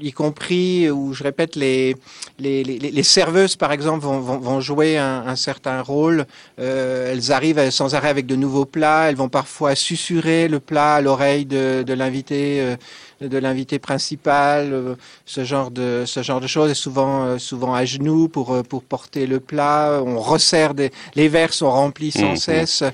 y 0.00 0.10
compris 0.10 0.90
où 0.90 1.12
je 1.12 1.22
répète 1.22 1.54
les 1.54 1.94
les, 2.40 2.64
les, 2.64 2.78
les 2.78 3.02
serveuses 3.04 3.54
par 3.54 3.70
exemple 3.70 4.00
vont, 4.00 4.18
vont, 4.18 4.38
vont 4.38 4.60
jouer 4.60 4.98
un, 4.98 5.22
un, 5.28 5.36
certain 5.36 5.80
rôle 5.80 6.26
euh, 6.58 7.12
elles 7.12 7.30
arrivent 7.30 7.70
sans 7.70 7.94
arrêt 7.94 8.08
avec 8.08 8.26
de 8.26 8.34
nouveaux 8.34 8.64
plats 8.64 9.08
elles 9.08 9.14
vont 9.14 9.28
parfois 9.28 9.76
susurrer 9.76 10.48
le 10.48 10.58
plat 10.58 10.94
à 10.94 11.00
l'oreille 11.00 11.46
de, 11.46 11.84
de 11.86 11.94
l'invité 11.94 12.60
euh, 12.62 12.76
de 13.20 13.38
l'invité 13.38 13.78
principal, 13.78 14.96
ce 15.24 15.44
genre 15.44 15.70
de 15.70 16.02
ce 16.04 16.22
genre 16.22 16.40
de 16.40 16.48
choses, 16.48 16.72
et 16.72 16.74
souvent 16.74 17.38
souvent 17.38 17.72
à 17.72 17.84
genoux 17.84 18.28
pour 18.28 18.62
pour 18.64 18.82
porter 18.82 19.26
le 19.26 19.38
plat. 19.38 20.02
On 20.04 20.18
resserre 20.18 20.74
des, 20.74 20.90
les 21.14 21.28
verres 21.28 21.54
sont 21.54 21.70
remplis 21.70 22.10
sans 22.10 22.32
mmh, 22.32 22.36
cesse. 22.36 22.84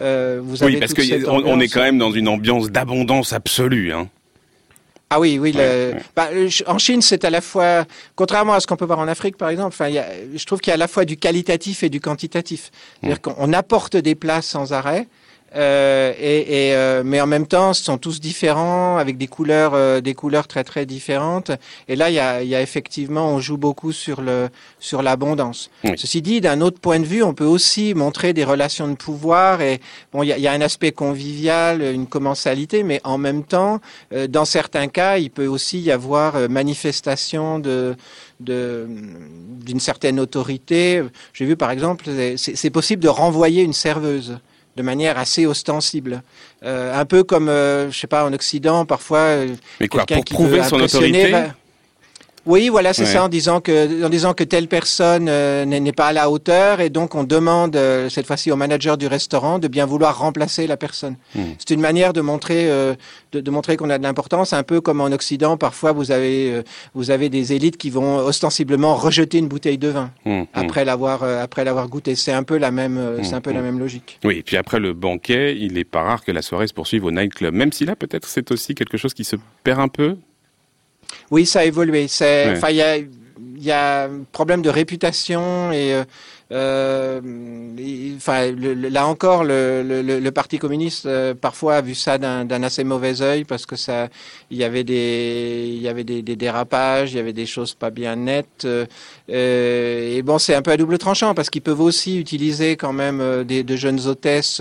Euh, 0.00 0.40
vous 0.42 0.62
avez 0.62 0.74
oui, 0.74 0.80
parce 0.80 0.94
qu'on 0.94 1.44
on 1.44 1.60
est 1.60 1.68
quand 1.68 1.82
même 1.82 1.98
dans 1.98 2.12
une 2.12 2.28
ambiance 2.28 2.70
d'abondance 2.70 3.32
absolue. 3.32 3.92
Hein. 3.92 4.08
Ah 5.14 5.20
oui, 5.20 5.38
oui. 5.38 5.52
Le, 5.52 5.94
bah, 6.16 6.30
en 6.66 6.78
Chine, 6.78 7.02
c'est 7.02 7.22
à 7.26 7.30
la 7.30 7.42
fois, 7.42 7.84
contrairement 8.16 8.54
à 8.54 8.60
ce 8.60 8.66
qu'on 8.66 8.76
peut 8.76 8.86
voir 8.86 8.98
en 8.98 9.08
Afrique, 9.08 9.36
par 9.36 9.50
exemple, 9.50 9.68
enfin, 9.68 9.90
y 9.90 9.98
a, 9.98 10.06
je 10.34 10.44
trouve 10.46 10.60
qu'il 10.60 10.70
y 10.70 10.72
a 10.72 10.74
à 10.74 10.78
la 10.78 10.88
fois 10.88 11.04
du 11.04 11.18
qualitatif 11.18 11.82
et 11.82 11.90
du 11.90 12.00
quantitatif. 12.00 12.70
C'est-à-dire 13.00 13.18
mmh. 13.18 13.34
qu'on 13.34 13.52
apporte 13.52 13.98
des 13.98 14.14
plats 14.14 14.40
sans 14.40 14.72
arrêt. 14.72 15.08
Euh, 15.54 16.12
et, 16.18 16.68
et 16.68 16.74
euh, 16.74 17.02
mais 17.04 17.20
en 17.20 17.26
même 17.26 17.46
temps, 17.46 17.74
ce 17.74 17.84
sont 17.84 17.98
tous 17.98 18.20
différents 18.20 18.96
avec 18.96 19.18
des 19.18 19.26
couleurs, 19.26 19.72
euh, 19.74 20.00
des 20.00 20.14
couleurs 20.14 20.46
très 20.46 20.64
très 20.64 20.86
différentes. 20.86 21.50
Et 21.88 21.96
là, 21.96 22.10
il 22.10 22.14
y 22.14 22.18
a, 22.18 22.42
y 22.42 22.54
a, 22.54 22.62
effectivement, 22.62 23.28
on 23.28 23.40
joue 23.40 23.58
beaucoup 23.58 23.92
sur 23.92 24.22
le 24.22 24.48
sur 24.78 25.02
l'abondance. 25.02 25.70
Oui. 25.84 25.92
Ceci 25.96 26.22
dit, 26.22 26.40
d'un 26.40 26.60
autre 26.60 26.80
point 26.80 27.00
de 27.00 27.04
vue, 27.04 27.22
on 27.22 27.34
peut 27.34 27.44
aussi 27.44 27.94
montrer 27.94 28.32
des 28.32 28.44
relations 28.44 28.88
de 28.88 28.94
pouvoir. 28.94 29.60
Et 29.60 29.80
bon, 30.12 30.22
il 30.22 30.28
y 30.28 30.32
a, 30.32 30.38
y 30.38 30.46
a, 30.46 30.52
un 30.52 30.60
aspect 30.60 30.92
convivial, 30.92 31.82
une 31.82 32.06
commensalité, 32.06 32.82
mais 32.82 33.00
en 33.04 33.18
même 33.18 33.44
temps, 33.44 33.80
euh, 34.12 34.26
dans 34.26 34.44
certains 34.44 34.88
cas, 34.88 35.18
il 35.18 35.30
peut 35.30 35.46
aussi 35.46 35.80
y 35.80 35.90
avoir 35.90 36.36
euh, 36.36 36.48
manifestation 36.48 37.58
de 37.58 37.96
d'une 38.40 39.78
certaine 39.78 40.18
autorité. 40.18 41.00
J'ai 41.32 41.44
vu 41.44 41.54
par 41.56 41.70
exemple, 41.70 42.06
c'est 42.36 42.70
possible 42.70 43.00
de 43.00 43.08
renvoyer 43.08 43.62
une 43.62 43.72
serveuse 43.72 44.40
de 44.76 44.82
manière 44.82 45.18
assez 45.18 45.46
ostensible. 45.46 46.22
Euh, 46.64 46.98
un 46.98 47.04
peu 47.04 47.24
comme, 47.24 47.48
euh, 47.48 47.90
je 47.90 47.98
sais 47.98 48.06
pas, 48.06 48.24
en 48.24 48.32
Occident, 48.32 48.86
parfois, 48.86 49.18
euh, 49.18 49.54
Mais 49.80 49.88
quoi, 49.88 50.06
pour 50.06 50.24
prouver 50.24 50.62
son 50.62 50.80
autorité 50.80 51.30
va... 51.30 51.44
Oui, 52.44 52.68
voilà, 52.68 52.92
c'est 52.92 53.06
ça, 53.06 53.24
en 53.24 53.28
disant 53.28 53.60
que 53.60 54.04
en 54.04 54.08
disant 54.08 54.34
que 54.34 54.42
telle 54.42 54.66
personne 54.66 55.26
euh, 55.28 55.64
n'est 55.64 55.92
pas 55.92 56.08
à 56.08 56.12
la 56.12 56.28
hauteur, 56.28 56.80
et 56.80 56.90
donc 56.90 57.14
on 57.14 57.22
demande 57.22 57.76
euh, 57.76 58.08
cette 58.08 58.26
fois-ci 58.26 58.50
au 58.50 58.56
manager 58.56 58.98
du 58.98 59.06
restaurant 59.06 59.58
de 59.60 59.68
bien 59.68 59.86
vouloir 59.86 60.18
remplacer 60.18 60.66
la 60.66 60.76
personne. 60.76 61.16
Hmm. 61.34 61.42
C'est 61.58 61.70
une 61.70 61.80
manière 61.80 62.12
de 62.12 62.20
montrer 62.20 62.68
euh, 62.68 62.94
de, 63.32 63.50
montrer 63.50 63.76
qu'on 63.76 63.90
a 63.90 63.98
de 63.98 64.02
l'importance, 64.02 64.52
un 64.52 64.64
peu 64.64 64.80
comme 64.80 65.00
en 65.00 65.06
Occident, 65.06 65.56
parfois 65.56 65.92
vous 65.92 66.10
avez 66.10 66.62
vous 66.94 67.10
avez 67.10 67.28
des 67.28 67.52
élites 67.52 67.76
qui 67.76 67.90
vont 67.90 68.16
ostensiblement 68.16 68.94
rejeter 68.96 69.38
une 69.38 69.48
bouteille 69.48 69.78
de 69.78 69.88
vin 69.88 70.10
hmm, 70.24 70.40
hmm. 70.40 70.46
après 70.54 70.84
l'avoir 70.84 71.22
après 71.22 71.64
l'avoir 71.64 71.88
goûté. 71.88 72.16
C'est 72.16 72.32
un 72.32 72.42
peu 72.42 72.58
la 72.58 72.72
même 72.72 73.18
c'est 73.22 73.34
un 73.34 73.40
peu 73.40 73.52
la 73.52 73.62
même 73.62 73.78
logique. 73.78 74.18
Oui, 74.24 74.38
et 74.38 74.42
puis 74.42 74.56
après 74.56 74.80
le 74.80 74.94
banquet, 74.94 75.56
il 75.56 75.78
est 75.78 75.84
pas 75.84 76.02
rare 76.02 76.24
que 76.24 76.32
la 76.32 76.42
soirée 76.42 76.66
se 76.66 76.74
poursuive 76.74 77.04
au 77.04 77.12
nightclub, 77.12 77.54
même 77.54 77.72
si 77.72 77.84
là 77.84 77.94
peut-être 77.94 78.26
c'est 78.26 78.50
aussi 78.50 78.74
quelque 78.74 78.96
chose 78.96 79.14
qui 79.14 79.24
se 79.24 79.36
perd 79.62 79.78
un 79.78 79.88
peu 79.88 80.16
oui, 81.30 81.46
ça 81.46 81.60
a 81.60 81.64
évolué. 81.64 82.08
C'est, 82.08 82.52
enfin, 82.52 82.70
il 82.70 82.76
y 82.76 82.82
a, 82.82 82.98
y 83.58 83.70
a 83.70 84.04
un 84.04 84.24
problème 84.30 84.62
de 84.62 84.70
réputation 84.70 85.72
et 85.72 85.94
euh, 85.94 86.04
euh, 86.52 87.20
enfin, 88.16 88.52
là 88.52 89.06
encore, 89.06 89.42
le, 89.42 89.82
le, 89.82 90.02
le 90.20 90.30
Parti 90.32 90.58
communiste 90.58 91.06
euh, 91.06 91.34
parfois 91.34 91.76
a 91.76 91.80
vu 91.80 91.94
ça 91.94 92.18
d'un 92.18 92.62
assez 92.62 92.84
mauvais 92.84 93.22
œil 93.22 93.44
parce 93.44 93.64
que 93.64 93.74
ça, 93.74 94.08
il 94.50 94.58
y 94.58 94.64
avait 94.64 94.84
des, 94.84 95.64
il 95.68 95.80
y 95.80 95.88
avait 95.88 96.04
des, 96.04 96.20
des 96.20 96.36
dérapages, 96.36 97.12
il 97.12 97.16
y 97.16 97.20
avait 97.20 97.32
des 97.32 97.46
choses 97.46 97.74
pas 97.74 97.90
bien 97.90 98.16
nettes. 98.16 98.66
Euh, 98.66 98.84
et 99.28 100.22
bon, 100.24 100.38
c'est 100.38 100.54
un 100.54 100.62
peu 100.62 100.72
à 100.72 100.76
double 100.76 100.98
tranchant 100.98 101.34
parce 101.34 101.50
qu'ils 101.50 101.62
peuvent 101.62 101.80
aussi 101.80 102.18
utiliser 102.18 102.76
quand 102.76 102.92
même 102.92 103.20
euh, 103.20 103.44
des, 103.44 103.62
de 103.62 103.76
jeunes 103.76 104.00
hôtesses 104.06 104.60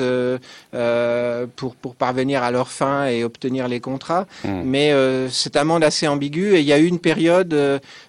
pour 1.56 1.76
pour 1.76 1.96
parvenir 1.96 2.44
à 2.44 2.52
leur 2.52 2.70
fin 2.70 3.08
et 3.08 3.24
obtenir 3.24 3.68
les 3.68 3.80
contrats. 3.80 4.28
Hmm. 4.44 4.62
Mais 4.64 4.94
c'est 5.30 5.58
un 5.58 5.64
monde 5.64 5.84
assez 5.84 6.08
ambigu 6.08 6.56
et 6.56 6.60
il 6.60 6.66
y 6.66 6.74
a 6.74 6.80
eu 6.80 6.86
une 6.86 7.00
période, 7.00 7.54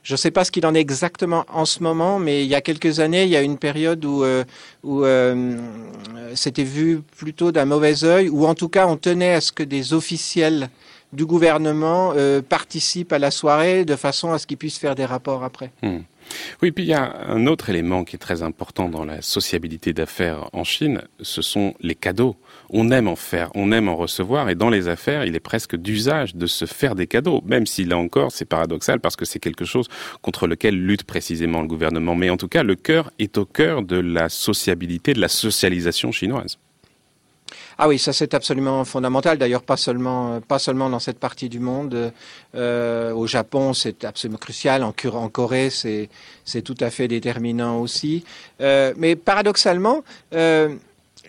je 0.02 0.12
ne 0.12 0.16
sais 0.16 0.30
pas 0.30 0.44
ce 0.44 0.50
qu'il 0.50 0.66
en 0.66 0.74
est 0.74 0.80
exactement 0.80 1.44
en 1.48 1.64
ce 1.64 1.82
moment, 1.82 2.18
mais 2.18 2.44
il 2.44 2.48
y 2.48 2.54
a 2.54 2.60
quelques 2.60 3.00
années, 3.00 3.24
il 3.24 3.30
y 3.30 3.36
a 3.36 3.42
une 3.42 3.58
période 3.58 4.04
où, 4.04 4.24
euh, 4.24 4.44
où 4.82 5.04
euh, 5.04 5.56
c'était 6.34 6.64
vu 6.64 7.02
plutôt 7.16 7.52
d'un 7.52 7.64
mauvais 7.64 8.04
œil, 8.04 8.28
ou 8.28 8.46
en 8.46 8.54
tout 8.54 8.68
cas 8.68 8.86
on 8.86 8.96
tenait 8.96 9.34
à 9.34 9.40
ce 9.40 9.52
que 9.52 9.62
des 9.62 9.92
officiels 9.92 10.68
du 11.12 11.26
gouvernement 11.26 12.14
euh, 12.16 12.40
participent 12.40 13.12
à 13.12 13.18
la 13.18 13.30
soirée 13.30 13.84
de 13.84 13.96
façon 13.96 14.32
à 14.32 14.38
ce 14.38 14.46
qu'ils 14.46 14.56
puissent 14.56 14.78
faire 14.78 14.94
des 14.94 15.04
rapports 15.04 15.44
après. 15.44 15.70
Hmm. 15.82 15.98
Oui, 16.62 16.70
puis 16.72 16.84
il 16.84 16.88
y 16.88 16.94
a 16.94 17.26
un 17.28 17.46
autre 17.46 17.70
élément 17.70 18.04
qui 18.04 18.16
est 18.16 18.18
très 18.18 18.42
important 18.42 18.88
dans 18.88 19.04
la 19.04 19.22
sociabilité 19.22 19.92
d'affaires 19.92 20.48
en 20.52 20.64
Chine, 20.64 21.02
ce 21.20 21.42
sont 21.42 21.74
les 21.80 21.94
cadeaux. 21.94 22.36
On 22.70 22.90
aime 22.90 23.08
en 23.08 23.16
faire, 23.16 23.50
on 23.54 23.72
aime 23.72 23.88
en 23.88 23.96
recevoir, 23.96 24.48
et 24.48 24.54
dans 24.54 24.70
les 24.70 24.88
affaires, 24.88 25.24
il 25.24 25.36
est 25.36 25.40
presque 25.40 25.76
d'usage 25.76 26.34
de 26.34 26.46
se 26.46 26.64
faire 26.64 26.94
des 26.94 27.06
cadeaux, 27.06 27.42
même 27.44 27.66
si 27.66 27.84
là 27.84 27.98
encore, 27.98 28.32
c'est 28.32 28.44
paradoxal 28.44 29.00
parce 29.00 29.16
que 29.16 29.24
c'est 29.24 29.40
quelque 29.40 29.64
chose 29.64 29.88
contre 30.22 30.46
lequel 30.46 30.74
lutte 30.74 31.04
précisément 31.04 31.60
le 31.60 31.68
gouvernement. 31.68 32.14
Mais 32.14 32.30
en 32.30 32.36
tout 32.36 32.48
cas, 32.48 32.62
le 32.62 32.74
cœur 32.74 33.10
est 33.18 33.36
au 33.38 33.44
cœur 33.44 33.82
de 33.82 33.96
la 33.96 34.28
sociabilité, 34.28 35.14
de 35.14 35.20
la 35.20 35.28
socialisation 35.28 36.12
chinoise. 36.12 36.58
Ah 37.78 37.88
oui, 37.88 37.98
ça 37.98 38.12
c'est 38.12 38.34
absolument 38.34 38.84
fondamental. 38.84 39.38
D'ailleurs, 39.38 39.62
pas 39.62 39.76
seulement 39.76 40.40
pas 40.40 40.58
seulement 40.58 40.90
dans 40.90 40.98
cette 40.98 41.18
partie 41.18 41.48
du 41.48 41.60
monde. 41.60 42.12
Euh, 42.54 43.12
au 43.12 43.26
Japon, 43.26 43.72
c'est 43.72 44.04
absolument 44.04 44.38
crucial. 44.38 44.82
En, 44.82 44.92
Corée, 45.28 45.70
c'est 45.70 46.08
c'est 46.44 46.62
tout 46.62 46.76
à 46.80 46.90
fait 46.90 47.08
déterminant 47.08 47.78
aussi. 47.80 48.24
Euh, 48.60 48.92
mais 48.96 49.16
paradoxalement. 49.16 50.02
Euh, 50.34 50.76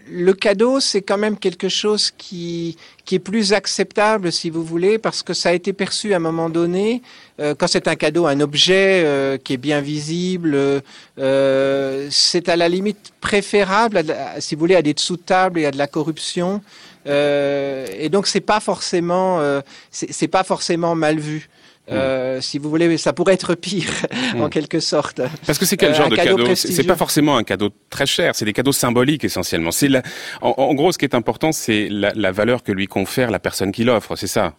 le 0.09 0.33
cadeau, 0.33 0.79
c'est 0.79 1.01
quand 1.01 1.17
même 1.17 1.37
quelque 1.37 1.69
chose 1.69 2.11
qui, 2.17 2.77
est 3.11 3.19
plus 3.19 3.53
acceptable, 3.53 4.31
si 4.31 4.49
vous 4.49 4.63
voulez, 4.63 4.97
parce 4.97 5.23
que 5.23 5.33
ça 5.33 5.49
a 5.49 5.53
été 5.53 5.71
perçu 5.71 6.13
à 6.13 6.17
un 6.17 6.19
moment 6.19 6.49
donné, 6.49 7.01
euh, 7.39 7.53
quand 7.55 7.67
c'est 7.67 7.87
un 7.87 7.95
cadeau, 7.95 8.25
un 8.25 8.39
objet 8.39 9.03
euh, 9.05 9.37
qui 9.37 9.53
est 9.53 9.57
bien 9.57 9.81
visible, 9.81 10.81
euh, 11.19 12.07
c'est 12.09 12.49
à 12.49 12.55
la 12.55 12.69
limite 12.69 13.13
préférable, 13.21 14.03
si 14.39 14.55
vous 14.55 14.59
voulez, 14.59 14.75
à 14.75 14.81
des 14.81 14.95
sous-tables 14.97 15.59
et 15.59 15.65
à 15.65 15.71
de 15.71 15.77
la 15.77 15.87
corruption. 15.87 16.61
et 17.05 18.09
donc, 18.09 18.27
c'est 18.27 18.41
pas 18.41 18.59
forcément, 18.59 19.41
c'est 19.91 20.27
pas 20.27 20.43
forcément 20.43 20.95
mal 20.95 21.19
vu. 21.19 21.49
Euh, 21.91 22.39
si 22.39 22.59
vous 22.59 22.69
voulez, 22.69 22.97
ça 22.97 23.11
pourrait 23.11 23.33
être 23.33 23.55
pire, 23.55 23.91
en 24.39 24.49
quelque 24.49 24.79
sorte. 24.79 25.21
Parce 25.45 25.59
que 25.59 25.65
c'est 25.65 25.75
quel 25.75 25.91
euh, 25.91 25.95
genre 25.95 26.09
de 26.09 26.15
cadeau, 26.15 26.55
C'est 26.55 26.83
pas 26.83 26.95
forcément 26.95 27.35
un 27.35 27.43
cadeau 27.43 27.69
très 27.89 28.05
cher, 28.05 28.35
c'est 28.35 28.45
des 28.45 28.53
cadeaux 28.53 28.71
symboliques 28.71 29.25
essentiellement. 29.25 29.71
C'est 29.71 29.89
en, 30.41 30.53
en, 30.57 30.73
gros, 30.73 30.91
ce 30.91 30.97
qui 30.97 31.05
est 31.05 31.15
important, 31.15 31.51
c'est 31.51 31.89
la, 31.89 32.13
la 32.15 32.31
valeur 32.31 32.63
que 32.63 32.71
lui 32.71 32.87
confère 32.87 33.31
la 33.31 33.39
personne 33.39 33.71
qui 33.71 33.83
l'offre, 33.83 34.15
c'est 34.15 34.27
ça? 34.27 34.53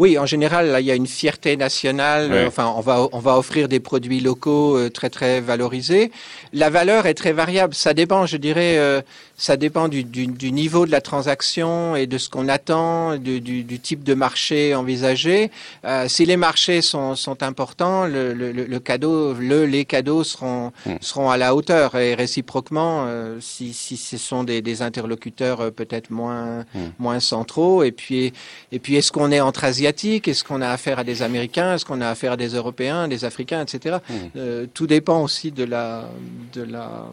Oui, 0.00 0.16
en 0.16 0.24
général, 0.24 0.68
là, 0.68 0.80
il 0.80 0.86
y 0.86 0.90
a 0.90 0.94
une 0.94 1.06
fierté 1.06 1.58
nationale. 1.58 2.46
Enfin, 2.46 2.72
on 2.74 2.80
va 2.80 3.06
on 3.12 3.18
va 3.18 3.36
offrir 3.36 3.68
des 3.68 3.80
produits 3.80 4.20
locaux 4.20 4.74
euh, 4.78 4.88
très 4.88 5.10
très 5.10 5.42
valorisés. 5.42 6.10
La 6.54 6.70
valeur 6.70 7.04
est 7.04 7.12
très 7.12 7.32
variable. 7.34 7.74
Ça 7.74 7.92
dépend, 7.92 8.24
je 8.24 8.38
dirais, 8.38 8.78
euh, 8.78 9.02
ça 9.40 9.56
dépend 9.56 9.88
du, 9.88 10.04
du, 10.04 10.26
du, 10.26 10.52
niveau 10.52 10.84
de 10.84 10.90
la 10.90 11.00
transaction 11.00 11.96
et 11.96 12.06
de 12.06 12.18
ce 12.18 12.28
qu'on 12.28 12.46
attend, 12.46 13.16
du, 13.16 13.40
du, 13.40 13.80
type 13.80 14.04
de 14.04 14.12
marché 14.12 14.74
envisagé. 14.74 15.50
Euh, 15.86 16.08
si 16.08 16.26
les 16.26 16.36
marchés 16.36 16.82
sont, 16.82 17.16
sont 17.16 17.42
importants, 17.42 18.04
le, 18.04 18.34
le, 18.34 18.52
le, 18.52 18.80
cadeau, 18.80 19.32
le 19.32 19.64
les 19.64 19.86
cadeaux 19.86 20.24
seront 20.24 20.72
hmm. 20.84 20.96
seront 21.00 21.30
à 21.30 21.38
la 21.38 21.54
hauteur 21.54 21.96
et 21.96 22.14
réciproquement, 22.14 23.08
si, 23.40 23.72
si 23.72 23.96
ce 23.96 24.18
sont 24.18 24.44
des, 24.44 24.60
des 24.60 24.82
interlocuteurs 24.82 25.72
peut-être 25.72 26.10
moins 26.10 26.66
hmm. 26.74 26.90
moins 26.98 27.18
centraux. 27.18 27.82
Et 27.82 27.92
puis 27.92 28.34
et 28.72 28.78
puis 28.78 28.96
est-ce 28.96 29.10
qu'on 29.10 29.30
est 29.32 29.40
entre 29.40 29.64
asiatiques? 29.64 30.28
Est-ce 30.28 30.44
qu'on 30.44 30.60
a 30.60 30.68
affaire 30.68 30.98
à 30.98 31.04
des 31.04 31.22
Américains? 31.22 31.76
Est-ce 31.76 31.86
qu'on 31.86 32.02
a 32.02 32.08
affaire 32.10 32.32
à 32.32 32.36
des 32.36 32.48
Européens, 32.48 33.08
des 33.08 33.24
Africains, 33.24 33.62
etc. 33.62 33.96
Hmm. 34.06 34.14
Euh, 34.36 34.66
tout 34.74 34.86
dépend 34.86 35.22
aussi 35.22 35.50
de 35.50 35.64
la, 35.64 36.10
de 36.52 36.62
la, 36.62 37.06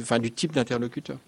enfin, 0.00 0.18
du 0.18 0.32
type 0.32 0.52
d'interlocuteur. 0.52 1.18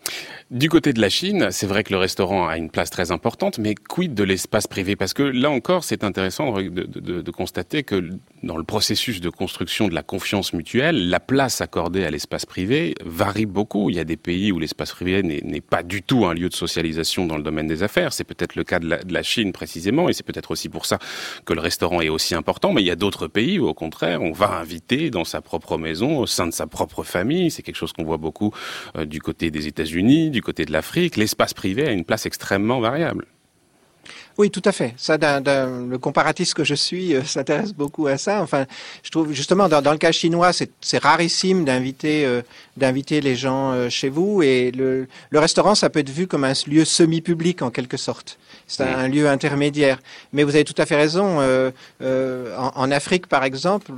Du 0.53 0.69
côté 0.69 0.93
de 0.93 1.01
la 1.01 1.09
Chine, 1.09 1.49
c'est 1.51 1.67
vrai 1.67 1.83
que 1.83 1.93
le 1.93 1.99
restaurant 1.99 2.47
a 2.47 2.57
une 2.57 2.71
place 2.71 2.89
très 2.89 3.11
importante, 3.11 3.59
mais 3.59 3.75
quid 3.75 4.15
de 4.15 4.23
l'espace 4.23 4.69
privé? 4.69 4.95
Parce 4.95 5.13
que 5.13 5.25
là 5.25 5.51
encore, 5.51 5.83
c'est 5.83 6.05
intéressant 6.05 6.53
de, 6.53 7.31
constater 7.33 7.83
que 7.83 8.11
dans 8.45 8.57
le 8.57 8.63
processus 8.63 9.21
de 9.21 9.29
construction 9.29 9.89
de 9.89 9.95
la 9.95 10.05
confiance 10.05 10.53
mutuelle, 10.53 11.11
la 11.11 11.19
place 11.19 11.61
accordée 11.61 12.05
à 12.05 12.13
l'espace 12.13 12.47
privé 12.47 12.95
varie 13.05 13.45
beaucoup. 13.45 13.91
Il 13.91 13.97
y 13.97 13.99
a 13.99 14.05
des 14.05 14.17
pays 14.17 14.53
où 14.53 14.61
l'espace 14.61 14.93
privé 14.93 15.25
n'est 15.25 15.61
pas 15.61 15.83
du 15.83 16.03
tout 16.03 16.27
un 16.27 16.33
lieu 16.33 16.49
de 16.49 16.55
socialisation 16.55 17.27
dans 17.27 17.37
le 17.37 17.43
domaine 17.43 17.67
des 17.67 17.83
affaires. 17.83 18.13
C'est 18.13 18.23
peut-être 18.23 18.55
le 18.55 18.63
cas 18.63 18.79
de 18.79 18.89
la, 18.89 19.03
de 19.03 19.13
la 19.13 19.25
Chine 19.25 19.53
précisément, 19.53 20.09
et 20.09 20.13
c'est 20.13 20.25
peut-être 20.25 20.53
aussi 20.53 20.69
pour 20.69 20.87
ça 20.87 21.01
que 21.45 21.55
le 21.55 21.61
restaurant 21.61 22.01
est 22.03 22.09
aussi 22.09 22.37
important. 22.37 22.73
Mais 22.73 22.83
il 22.83 22.87
y 22.87 22.93
a 22.93 22.97
d'autres 22.97 23.27
pays 23.27 23.59
où, 23.59 23.67
au 23.67 23.75
contraire, 23.75 24.23
on 24.23 24.31
va 24.31 24.53
inviter 24.59 25.11
dans 25.11 25.25
sa 25.25 25.41
propre 25.41 25.77
maison, 25.77 26.19
au 26.19 26.27
sein 26.27 26.47
de 26.47 26.53
sa 26.53 26.69
propre 26.69 27.03
famille. 27.03 27.51
C'est 27.51 27.63
quelque 27.63 27.75
chose 27.75 27.93
qu'on 27.93 28.05
voit 28.05 28.17
beaucoup 28.17 28.53
euh, 28.97 29.07
du 29.07 29.21
côté 29.21 29.51
des 29.51 29.67
États-Unis, 29.67 30.06
du 30.07 30.43
côté 30.43 30.65
de 30.65 30.73
l'Afrique. 30.73 31.17
L'espace 31.17 31.55
privé 31.55 31.87
a 31.87 31.91
une 31.91 32.05
place 32.05 32.27
extrêmement 32.27 32.81
variable. 32.81 33.27
Oui, 34.39 34.51
tout 34.51 34.63
à 34.67 34.73
fait. 34.73 34.93
Ça, 34.99 35.17
le 35.17 35.97
comparatiste 35.97 36.55
que 36.55 36.63
je 36.63 36.75
suis 36.75 37.15
euh, 37.15 37.23
s'intéresse 37.25 37.73
beaucoup 37.73 38.07
à 38.07 38.19
ça. 38.19 38.43
Enfin, 38.43 38.67
je 39.03 39.11
trouve 39.11 39.33
justement 39.33 39.69
dans, 39.69 39.93
le 39.93 39.99
cas 39.99 40.13
chinois, 40.13 40.51
c'est 40.53 40.99
rarissime 40.99 41.65
d'inviter 41.65 42.27
euh, 42.27 42.43
d'inviter 42.77 43.21
les 43.23 43.35
gens 43.35 43.89
chez 43.89 44.11
vous 44.11 44.43
et 44.43 44.71
le, 44.73 45.09
le 45.31 45.39
restaurant, 45.39 45.75
ça 45.75 45.89
peut 45.89 46.01
être 46.01 46.11
vu 46.11 46.27
comme 46.27 46.45
un 46.45 46.53
lieu 46.67 46.85
semi-public 46.85 47.63
en 47.63 47.71
quelque 47.71 47.97
sorte. 47.97 48.39
C'est 48.67 48.83
un, 48.83 49.09
lieu 49.09 49.29
intermédiaire. 49.29 49.99
Mais 50.33 50.43
vous 50.43 50.55
avez 50.55 50.65
tout 50.65 50.75
à 50.79 50.87
fait 50.87 50.97
raison. 50.97 51.41
Euh, 51.41 51.71
euh, 52.03 52.57
en, 52.57 52.91
Afrique, 52.91 53.29
par 53.29 53.45
exemple, 53.45 53.93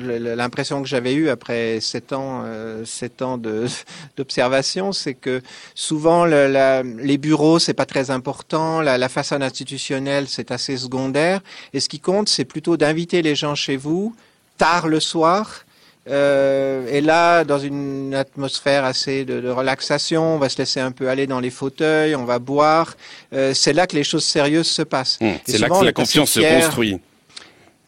l'impression 0.00 0.82
que 0.82 0.88
j'avais 0.88 1.14
eue 1.14 1.28
après 1.28 1.80
sept 1.80 2.12
ans, 2.12 2.42
euh, 2.44 2.84
sept 2.84 3.22
ans 3.22 3.38
d'observation, 4.16 4.92
c'est 4.92 5.14
que 5.14 5.40
souvent 5.74 6.24
les 6.24 7.18
bureaux 7.18 7.58
c'est 7.58 7.74
pas 7.74 7.86
très 7.86 8.10
important, 8.10 8.80
la, 8.80 8.98
la 8.98 9.08
façade 9.08 9.42
institutionnelle 9.42 10.26
c'est 10.28 10.50
assez 10.50 10.76
secondaire, 10.76 11.40
et 11.72 11.80
ce 11.80 11.88
qui 11.88 12.00
compte 12.00 12.28
c'est 12.28 12.44
plutôt 12.44 12.76
d'inviter 12.76 13.22
les 13.22 13.34
gens 13.34 13.54
chez 13.54 13.76
vous 13.76 14.14
tard 14.56 14.88
le 14.88 15.00
soir 15.00 15.64
euh, 16.10 16.86
et 16.90 17.00
là, 17.00 17.44
dans 17.44 17.58
une 17.58 18.14
atmosphère 18.14 18.84
assez 18.84 19.24
de, 19.24 19.40
de, 19.40 19.48
relaxation, 19.48 20.36
on 20.36 20.38
va 20.38 20.48
se 20.48 20.58
laisser 20.58 20.80
un 20.80 20.90
peu 20.90 21.08
aller 21.08 21.26
dans 21.26 21.40
les 21.40 21.50
fauteuils, 21.50 22.14
on 22.16 22.24
va 22.24 22.38
boire. 22.38 22.96
Euh, 23.34 23.52
c'est 23.54 23.72
là 23.72 23.86
que 23.86 23.94
les 23.94 24.04
choses 24.04 24.24
sérieuses 24.24 24.68
se 24.68 24.82
passent. 24.82 25.18
Mmh, 25.20 25.30
c'est 25.46 25.58
là 25.58 25.68
que 25.68 25.84
la 25.84 25.92
confiance 25.92 26.30
se 26.30 26.40
construit. 26.40 26.98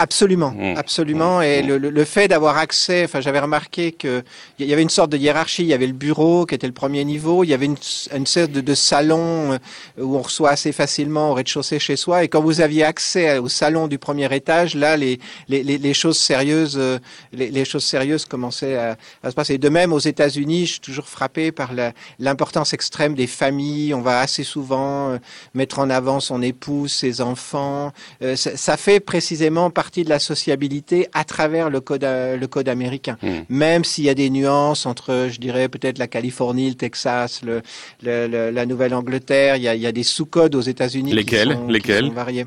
Absolument, 0.00 0.52
mmh. 0.52 0.78
absolument. 0.78 1.42
Et 1.42 1.62
mmh. 1.62 1.66
le, 1.66 1.90
le, 1.90 2.04
fait 2.06 2.26
d'avoir 2.26 2.56
accès, 2.56 3.04
enfin, 3.04 3.20
j'avais 3.20 3.38
remarqué 3.38 3.92
que 3.92 4.22
il 4.58 4.66
y 4.66 4.72
avait 4.72 4.80
une 4.80 4.88
sorte 4.88 5.10
de 5.10 5.18
hiérarchie. 5.18 5.62
Il 5.62 5.68
y 5.68 5.74
avait 5.74 5.86
le 5.86 5.92
bureau 5.92 6.46
qui 6.46 6.54
était 6.54 6.66
le 6.66 6.72
premier 6.72 7.04
niveau. 7.04 7.44
Il 7.44 7.50
y 7.50 7.54
avait 7.54 7.66
une, 7.66 7.76
une 8.16 8.24
sorte 8.26 8.50
de, 8.50 8.62
de, 8.62 8.74
salon 8.74 9.52
euh, 9.52 9.58
où 9.98 10.16
on 10.16 10.22
reçoit 10.22 10.48
assez 10.48 10.72
facilement 10.72 11.32
au 11.32 11.34
rez-de-chaussée 11.34 11.78
chez 11.78 11.96
soi. 11.96 12.24
Et 12.24 12.28
quand 12.28 12.40
vous 12.40 12.62
aviez 12.62 12.82
accès 12.82 13.36
au 13.36 13.50
salon 13.50 13.88
du 13.88 13.98
premier 13.98 14.34
étage, 14.34 14.74
là, 14.74 14.96
les, 14.96 15.20
les, 15.48 15.62
les, 15.62 15.94
choses 15.94 16.16
sérieuses, 16.16 16.78
euh, 16.78 16.98
les, 17.34 17.50
les, 17.50 17.66
choses 17.66 17.84
sérieuses 17.84 18.24
commençaient 18.24 18.76
à, 18.76 18.96
à, 19.22 19.30
se 19.30 19.34
passer. 19.34 19.58
de 19.58 19.68
même, 19.68 19.92
aux 19.92 19.98
États-Unis, 19.98 20.64
je 20.64 20.70
suis 20.72 20.80
toujours 20.80 21.08
frappé 21.08 21.52
par 21.52 21.72
l'importance 22.18 22.72
extrême 22.72 23.14
des 23.14 23.26
familles. 23.26 23.92
On 23.92 24.00
va 24.00 24.20
assez 24.20 24.44
souvent 24.44 25.10
euh, 25.10 25.18
mettre 25.52 25.78
en 25.78 25.90
avant 25.90 26.20
son 26.20 26.40
épouse, 26.40 26.90
ses 26.90 27.20
enfants. 27.20 27.92
Ça, 28.22 28.56
ça 28.56 28.76
fait 28.78 29.00
précisément 29.00 29.68
partie 29.68 29.89
partie 29.90 30.04
de 30.04 30.08
la 30.08 30.20
sociabilité 30.20 31.08
à 31.12 31.24
travers 31.24 31.68
le 31.68 31.80
code, 31.80 32.04
le 32.04 32.46
code 32.46 32.68
américain. 32.68 33.18
Hmm. 33.22 33.40
Même 33.48 33.82
s'il 33.82 34.04
y 34.04 34.08
a 34.08 34.14
des 34.14 34.30
nuances 34.30 34.86
entre, 34.86 35.26
je 35.28 35.40
dirais, 35.40 35.68
peut-être 35.68 35.98
la 35.98 36.06
Californie, 36.06 36.68
le 36.68 36.76
Texas, 36.76 37.42
le, 37.42 37.60
la 38.02 38.66
Nouvelle-Angleterre, 38.66 39.56
il 39.56 39.62
y 39.62 39.68
a, 39.68 39.74
il 39.74 39.80
y 39.80 39.86
a 39.86 39.92
des 39.92 40.04
sous-codes 40.04 40.54
aux 40.54 40.60
États-Unis 40.60 41.10
qui 41.10 41.36
sont, 41.36 41.66
Lesquels? 41.66 42.02
qui 42.02 42.06
sont 42.06 42.14
variés. 42.14 42.46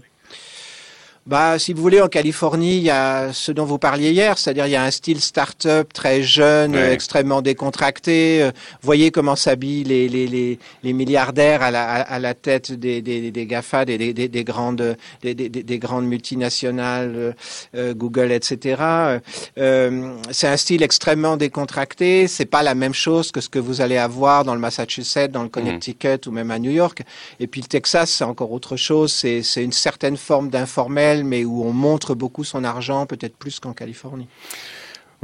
Bah, 1.26 1.58
si 1.58 1.72
vous 1.72 1.82
voulez, 1.82 2.02
en 2.02 2.10
Californie, 2.10 2.76
il 2.76 2.84
y 2.84 2.90
a 2.90 3.32
ce 3.32 3.54
dont 3.54 3.64
vous 3.64 3.78
parliez 3.78 4.12
hier, 4.12 4.38
c'est-à-dire 4.38 4.68
il 4.68 4.72
y 4.72 4.76
a 4.76 4.84
un 4.84 4.92
style 4.92 5.22
start-up 5.22 5.94
très 5.94 6.22
jeune, 6.22 6.76
extrêmement 6.76 7.42
décontracté. 7.42 8.44
Euh, 8.44 8.52
voyez 8.82 9.10
comment 9.10 9.38
s'habillent 9.38 9.86
les, 9.86 10.10
les, 10.10 10.28
les, 10.28 10.60
les, 10.84 10.92
milliardaires 10.92 11.62
à 11.62 11.72
la, 11.72 11.86
à 12.02 12.20
la 12.20 12.34
tête 12.34 12.74
des, 12.74 13.02
des, 13.02 13.32
des 13.32 13.46
GAFA, 13.46 13.86
des, 13.86 13.98
des, 14.14 14.28
des 14.28 14.44
grandes, 14.44 14.98
des, 15.22 15.34
des, 15.34 15.48
des, 15.48 15.80
grandes 15.80 16.08
multinationales, 16.08 17.14
euh, 17.16 17.32
euh, 17.78 17.94
Google, 17.94 18.34
etc. 18.34 19.22
C'est 19.56 20.48
un 20.48 20.58
style 20.58 20.84
extrêmement 20.84 21.38
décontracté. 21.38 22.28
C'est 22.28 22.44
pas 22.44 22.64
la 22.64 22.76
même 22.76 22.94
chose 22.94 23.32
que 23.32 23.40
ce 23.40 23.48
que 23.48 23.60
vous 23.60 23.80
allez 23.80 23.98
avoir 23.98 24.44
dans 24.44 24.56
le 24.56 24.60
Massachusetts, 24.60 25.32
dans 25.32 25.44
le 25.44 25.48
mmh. 25.48 25.52
Connecticut 25.52 26.28
ou 26.28 26.32
même 26.32 26.52
à 26.52 26.60
New 26.60 26.72
York. 26.72 27.02
Et 27.40 27.48
puis 27.48 27.62
le 27.62 27.68
Texas, 27.68 28.12
c'est 28.12 28.26
encore 28.26 28.52
autre 28.52 28.76
chose. 28.76 29.14
C'est 29.14 29.64
une 29.64 29.72
certaine 29.72 30.18
forme 30.18 30.50
d'informel 30.50 31.13
mais 31.22 31.46
où 31.46 31.64
on 31.64 31.74
montre 31.74 32.16
beaucoup 32.16 32.44
son 32.44 32.64
argent, 32.64 33.06
peut-être 33.06 33.38
plus 33.38 33.60
qu'en 33.60 33.74
Californie. 33.74 34.28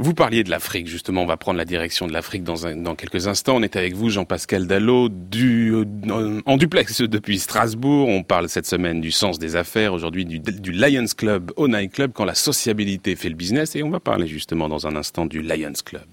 Vous 0.02 0.14
parliez 0.14 0.44
de 0.44 0.50
l'Afrique, 0.50 0.86
justement, 0.86 1.24
on 1.24 1.26
va 1.26 1.36
prendre 1.36 1.58
la 1.58 1.66
direction 1.66 2.06
de 2.06 2.12
l'Afrique 2.14 2.42
dans, 2.42 2.54
dans 2.74 2.94
quelques 2.94 3.26
instants. 3.26 3.56
On 3.56 3.62
est 3.62 3.76
avec 3.76 3.94
vous, 3.94 4.08
Jean-Pascal 4.08 4.66
Dallot, 4.66 5.10
du, 5.10 5.74
euh, 5.74 6.40
en 6.46 6.56
duplex 6.56 7.02
depuis 7.02 7.38
Strasbourg. 7.38 8.08
On 8.08 8.22
parle 8.22 8.48
cette 8.48 8.64
semaine 8.64 9.02
du 9.02 9.10
sens 9.10 9.38
des 9.38 9.56
affaires, 9.56 9.92
aujourd'hui 9.92 10.24
du, 10.24 10.38
du 10.38 10.72
Lions 10.72 11.04
Club 11.14 11.52
au 11.56 11.68
Night 11.68 11.92
Club, 11.92 12.12
quand 12.14 12.24
la 12.24 12.34
sociabilité 12.34 13.14
fait 13.14 13.28
le 13.28 13.34
business. 13.34 13.76
Et 13.76 13.82
on 13.82 13.90
va 13.90 14.00
parler 14.00 14.26
justement 14.26 14.70
dans 14.70 14.86
un 14.86 14.96
instant 14.96 15.26
du 15.26 15.42
Lions 15.42 15.72
Club. 15.84 16.06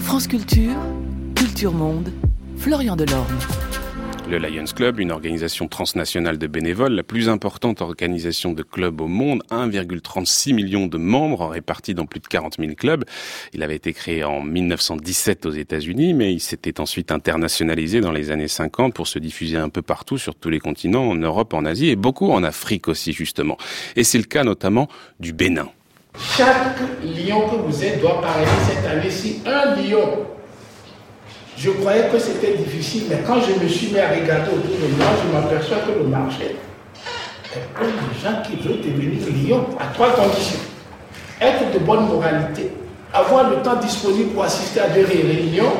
France 0.00 0.26
Culture, 0.26 0.74
Culture 1.36 1.72
Monde, 1.72 2.10
Florian 2.56 2.96
Delorme. 2.96 3.38
Le 4.38 4.48
Lions 4.48 4.64
Club, 4.64 4.98
une 4.98 5.12
organisation 5.12 5.68
transnationale 5.68 6.38
de 6.38 6.48
bénévoles, 6.48 6.94
la 6.94 7.04
plus 7.04 7.28
importante 7.28 7.80
organisation 7.80 8.52
de 8.52 8.64
clubs 8.64 9.00
au 9.00 9.06
monde, 9.06 9.44
1,36 9.52 10.52
million 10.52 10.88
de 10.88 10.98
membres 10.98 11.46
répartis 11.46 11.94
dans 11.94 12.06
plus 12.06 12.18
de 12.18 12.26
40 12.26 12.56
000 12.58 12.74
clubs. 12.74 13.04
Il 13.52 13.62
avait 13.62 13.76
été 13.76 13.92
créé 13.92 14.24
en 14.24 14.42
1917 14.42 15.46
aux 15.46 15.52
États-Unis, 15.52 16.14
mais 16.14 16.32
il 16.32 16.40
s'était 16.40 16.80
ensuite 16.80 17.12
internationalisé 17.12 18.00
dans 18.00 18.10
les 18.10 18.32
années 18.32 18.48
50 18.48 18.92
pour 18.92 19.06
se 19.06 19.20
diffuser 19.20 19.56
un 19.56 19.68
peu 19.68 19.82
partout 19.82 20.18
sur 20.18 20.34
tous 20.34 20.50
les 20.50 20.58
continents, 20.58 21.08
en 21.08 21.14
Europe, 21.14 21.54
en 21.54 21.64
Asie 21.64 21.90
et 21.90 21.96
beaucoup 21.96 22.32
en 22.32 22.42
Afrique 22.42 22.88
aussi 22.88 23.12
justement. 23.12 23.56
Et 23.94 24.02
c'est 24.02 24.18
le 24.18 24.24
cas 24.24 24.42
notamment 24.42 24.88
du 25.20 25.32
Bénin. 25.32 25.68
Chaque 26.36 26.80
lion 27.04 27.48
que 27.48 27.56
vous 27.56 27.84
êtes 27.84 28.00
doit 28.00 28.20
parler 28.20 28.46
cette 28.66 28.84
année-ci 28.84 29.42
un 29.46 29.76
lion 29.76 30.26
je 31.56 31.70
croyais 31.70 32.08
que 32.12 32.18
c'était 32.18 32.56
difficile, 32.56 33.04
mais 33.08 33.18
quand 33.26 33.40
je 33.40 33.62
me 33.62 33.68
suis 33.68 33.88
mis 33.92 34.00
à 34.00 34.08
regarder 34.08 34.50
autour 34.50 34.76
de 34.76 34.94
moi, 34.96 35.06
je 35.22 35.32
m'aperçois 35.32 35.78
que 35.78 35.98
le 35.98 36.06
marché 36.06 36.56
est 37.54 37.74
plein 37.74 37.86
de 37.86 38.20
gens 38.22 38.42
qui 38.42 38.56
veulent 38.56 38.80
devenir 38.80 39.20
lions 39.48 39.66
à 39.78 39.86
trois 39.94 40.10
conditions. 40.10 40.58
Être 41.40 41.72
de 41.72 41.78
bonne 41.78 42.06
moralité, 42.08 42.72
avoir 43.12 43.50
le 43.50 43.56
temps 43.62 43.76
disponible 43.76 44.30
pour 44.30 44.44
assister 44.44 44.80
à 44.80 44.88
des 44.88 45.04
réunions, 45.04 45.72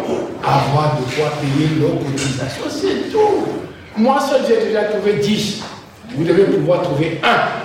avoir 0.42 0.96
de 0.98 1.14
quoi 1.14 1.32
payer 1.40 1.68
nos 1.80 1.96
cotisations, 2.04 2.64
c'est 2.68 3.10
tout. 3.10 3.46
Moi 3.96 4.20
seul, 4.20 4.42
j'ai 4.46 4.66
déjà 4.66 4.84
trouvé 4.84 5.14
10. 5.14 5.62
Vous 6.16 6.24
devez 6.24 6.44
pouvoir 6.44 6.82
trouver 6.82 7.20
un. 7.22 7.63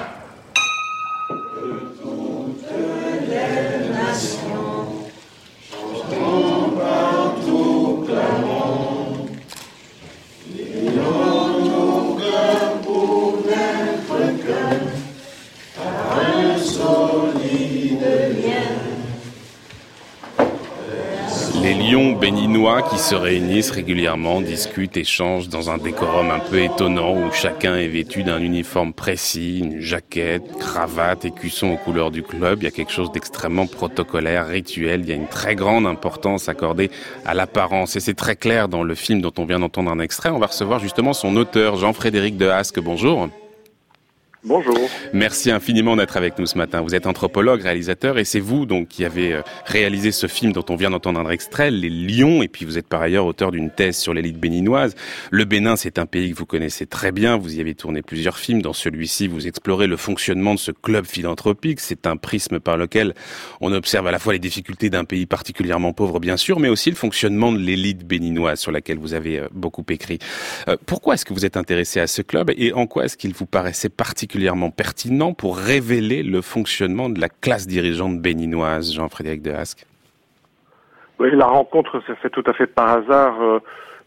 Qui 23.00 23.06
se 23.06 23.16
réunissent 23.16 23.72
régulièrement, 23.72 24.42
discutent, 24.42 24.98
échangent 24.98 25.48
dans 25.48 25.70
un 25.70 25.78
décorum 25.78 26.32
un 26.32 26.40
peu 26.40 26.60
étonnant 26.60 27.16
où 27.16 27.32
chacun 27.32 27.78
est 27.78 27.88
vêtu 27.88 28.24
d'un 28.24 28.42
uniforme 28.42 28.92
précis, 28.92 29.60
une 29.60 29.80
jaquette, 29.80 30.44
cravate, 30.60 31.24
écusson 31.24 31.68
aux 31.72 31.78
couleurs 31.78 32.12
du 32.12 32.24
club. 32.24 32.60
Il 32.62 32.66
y 32.66 32.68
a 32.68 32.72
quelque 32.72 32.92
chose 32.92 33.10
d'extrêmement 33.14 33.68
protocolaire, 33.68 34.48
rituel. 34.48 35.00
Il 35.04 35.10
y 35.10 35.14
a 35.14 35.16
une 35.16 35.30
très 35.30 35.56
grande 35.56 35.88
importance 35.88 36.50
accordée 36.50 36.92
à 37.26 37.34
l'apparence 37.34 37.96
et 37.96 38.02
c'est 38.02 38.16
très 38.16 38.36
clair 38.36 38.68
dans 38.68 38.84
le 38.84 38.96
film 38.96 39.22
dont 39.22 39.34
on 39.38 39.46
vient 39.46 39.60
d'entendre 39.60 39.92
un 39.92 40.00
extrait. 40.00 40.30
On 40.30 40.40
va 40.40 40.48
recevoir 40.48 40.80
justement 40.80 41.14
son 41.14 41.38
auteur, 41.38 41.78
Jean-Frédéric 41.78 42.36
Dehasque. 42.36 42.82
Bonjour. 42.82 43.30
Bonjour. 44.46 44.80
Merci 45.12 45.52
infiniment 45.52 45.98
d'être 45.98 46.16
avec 46.16 46.40
nous 46.40 46.46
ce 46.46 46.58
matin. 46.58 46.80
Vous 46.80 46.96
êtes 46.96 47.08
anthropologue, 47.08 47.62
réalisateur, 47.62 48.18
et 48.18 48.24
c'est 48.24 48.40
vous 48.40 48.66
donc 48.66 48.88
qui 48.88 49.04
avez 49.04 49.34
euh, 49.34 49.42
réalisé 49.66 50.14
ce 50.14 50.28
film 50.28 50.54
dont 50.54 50.64
on 50.70 50.78
vient 50.78 50.90
d'entendre 50.90 51.20
un 51.20 51.30
extrait, 51.30 51.72
Les 51.72 51.90
Lions, 51.90 52.42
et 52.42 52.48
puis 52.48 52.64
vous 52.64 52.78
êtes 52.78 52.88
par 52.88 53.02
ailleurs 53.02 53.26
auteur 53.26 53.52
d'une 53.52 53.70
thèse 53.70 53.98
sur 53.98 54.14
l'élite 54.14 54.40
béninoise. 54.40 54.96
Le 55.30 55.44
Bénin, 55.44 55.76
c'est 55.76 56.00
un 56.00 56.06
pays 56.06 56.32
que 56.32 56.38
vous 56.38 56.46
connaissez 56.46 56.86
très 56.86 57.12
bien. 57.12 57.36
Vous 57.36 57.58
y 57.58 57.60
avez 57.60 57.76
tourné 57.76 58.02
plusieurs 58.02 58.38
films. 58.38 58.62
Dans 58.62 58.72
celui-ci, 58.72 59.28
vous 59.28 59.46
explorez 59.46 59.88
le 59.88 59.98
fonctionnement 59.98 60.54
de 60.54 60.60
ce 60.60 60.72
club 60.72 61.06
philanthropique. 61.06 61.82
C'est 61.82 62.08
un 62.08 62.16
prisme 62.16 62.62
par 62.62 62.78
lequel 62.78 63.16
on 63.60 63.74
observe 63.74 64.08
à 64.08 64.12
la 64.12 64.20
fois 64.20 64.32
les 64.32 64.40
difficultés 64.40 64.90
d'un 64.90 65.04
pays 65.04 65.26
particulièrement 65.26 65.92
pauvre, 65.92 66.22
bien 66.22 66.38
sûr, 66.38 66.62
mais 66.62 66.70
aussi 66.70 66.90
le 66.90 66.96
fonctionnement 66.96 67.52
de 67.52 67.58
l'élite 67.58 68.08
béninoise 68.08 68.62
sur 68.62 68.72
laquelle 68.72 69.00
vous 69.00 69.14
avez 69.14 69.40
euh, 69.40 69.48
beaucoup 69.52 69.84
écrit. 69.90 70.20
Euh, 70.70 70.78
pourquoi 70.86 71.16
est-ce 71.16 71.26
que 71.26 71.34
vous 71.34 71.46
êtes 71.46 71.58
intéressé 71.58 72.00
à 72.00 72.08
ce 72.08 72.22
club 72.22 72.52
et 72.56 72.72
en 72.72 72.88
quoi 72.88 73.04
est-ce 73.04 73.18
qu'il 73.18 73.34
vous 73.34 73.46
paraissait 73.46 73.90
particulièrement 73.90 74.29
particulièrement 74.30 74.70
pertinent 74.70 75.34
pour 75.34 75.58
révéler 75.58 76.22
le 76.22 76.42
fonctionnement 76.42 77.10
de 77.10 77.20
la 77.20 77.30
classe 77.30 77.66
dirigeante 77.66 78.22
béninoise, 78.22 78.94
Jean-Frédéric 78.94 79.42
Dehasque 79.42 79.88
Oui, 81.18 81.32
la 81.34 81.48
rencontre 81.48 82.00
s'est 82.06 82.14
fait 82.14 82.30
tout 82.30 82.44
à 82.46 82.54
fait 82.54 82.68
par 82.68 82.90
hasard. 82.90 83.42
Euh, 83.42 83.60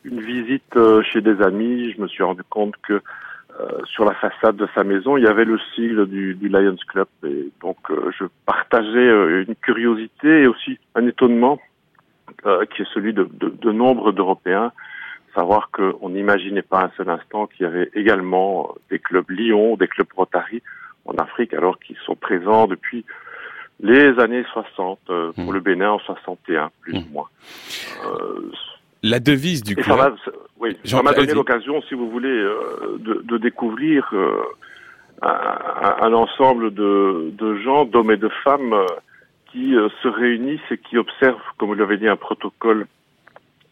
une 0.04 0.20
visite 0.20 0.76
euh, 0.76 1.02
chez 1.02 1.22
des 1.22 1.42
amis, 1.42 1.92
je 1.96 2.00
me 2.00 2.06
suis 2.06 2.22
rendu 2.22 2.42
compte 2.48 2.76
que 2.86 2.92
euh, 2.92 3.66
sur 3.84 4.04
la 4.04 4.14
façade 4.14 4.54
de 4.54 4.68
sa 4.76 4.84
maison, 4.84 5.16
il 5.16 5.24
y 5.24 5.26
avait 5.26 5.44
le 5.44 5.58
sigle 5.74 6.06
du, 6.06 6.38
Lions 6.40 6.76
Club. 6.86 7.08
Et 7.26 7.50
donc, 7.60 7.78
je 8.16 8.24
partageais 8.46 9.42
une 9.42 9.56
curiosité 9.56 10.42
et 10.42 10.46
aussi 10.46 10.78
un 10.94 11.04
étonnement 11.08 11.58
qui 12.70 12.82
est 12.82 12.92
celui 12.94 13.12
de, 13.12 13.28
de, 13.40 13.48
de 13.48 13.72
nombre 13.72 14.12
d'Européens 14.12 14.70
savoir 15.34 15.70
qu'on 15.70 16.10
n'imaginait 16.10 16.62
pas 16.62 16.84
un 16.84 16.90
seul 16.96 17.08
instant 17.08 17.46
qu'il 17.46 17.64
y 17.64 17.68
avait 17.68 17.90
également 17.94 18.74
des 18.90 18.98
clubs 18.98 19.30
Lyon, 19.30 19.76
des 19.76 19.88
clubs 19.88 20.08
Rotary 20.14 20.62
en 21.04 21.14
Afrique, 21.14 21.54
alors 21.54 21.78
qu'ils 21.78 21.96
sont 22.04 22.14
présents 22.14 22.66
depuis 22.66 23.04
les 23.80 24.18
années 24.20 24.44
60, 24.52 24.98
euh, 25.10 25.32
pour 25.32 25.50
mmh. 25.50 25.54
le 25.54 25.60
Bénin 25.60 25.90
en 25.90 25.98
61, 25.98 26.70
plus 26.80 26.94
ou 26.94 27.00
mmh. 27.00 27.12
moins. 27.12 27.28
Euh, 28.06 28.50
la 29.02 29.18
devise 29.18 29.62
du 29.64 29.74
club. 29.74 29.86
Ça 29.86 29.96
m'a, 29.96 30.14
oui, 30.60 30.76
ça 30.84 31.02
m'a 31.02 31.12
donné 31.12 31.34
l'occasion, 31.34 31.82
si 31.88 31.94
vous 31.94 32.08
voulez, 32.08 32.28
euh, 32.28 32.98
de, 33.00 33.22
de, 33.24 33.38
découvrir 33.38 34.08
euh, 34.12 34.42
un, 35.22 35.96
un, 36.02 36.12
ensemble 36.12 36.72
de, 36.72 37.32
de 37.32 37.56
gens, 37.56 37.84
d'hommes 37.84 38.12
et 38.12 38.16
de 38.16 38.30
femmes, 38.44 38.74
qui 39.50 39.74
se 40.02 40.08
réunissent 40.08 40.60
et 40.70 40.78
qui 40.78 40.96
observent, 40.96 41.40
comme 41.58 41.68
vous 41.68 41.74
l'avez 41.74 41.98
dit, 41.98 42.08
un 42.08 42.16
protocole 42.16 42.86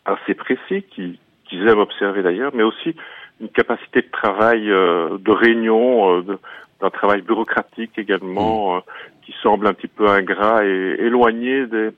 assez 0.04 0.34
précis, 0.34 0.82
qui, 0.90 1.18
qu'ils 1.50 1.66
aiment 1.68 1.80
observer 1.80 2.22
d'ailleurs, 2.22 2.52
mais 2.54 2.62
aussi 2.62 2.94
une 3.40 3.48
capacité 3.48 4.02
de 4.02 4.10
travail, 4.10 4.70
euh, 4.70 5.18
de 5.18 5.30
réunion, 5.30 6.18
euh, 6.18 6.38
d'un 6.80 6.90
travail 6.90 7.20
bureaucratique 7.22 7.98
également, 7.98 8.74
mm. 8.74 8.76
euh, 8.76 8.80
qui 9.26 9.34
semble 9.42 9.66
un 9.66 9.74
petit 9.74 9.88
peu 9.88 10.08
ingrat 10.08 10.64
et 10.64 10.96
éloigné 11.00 11.66
des, 11.66 11.90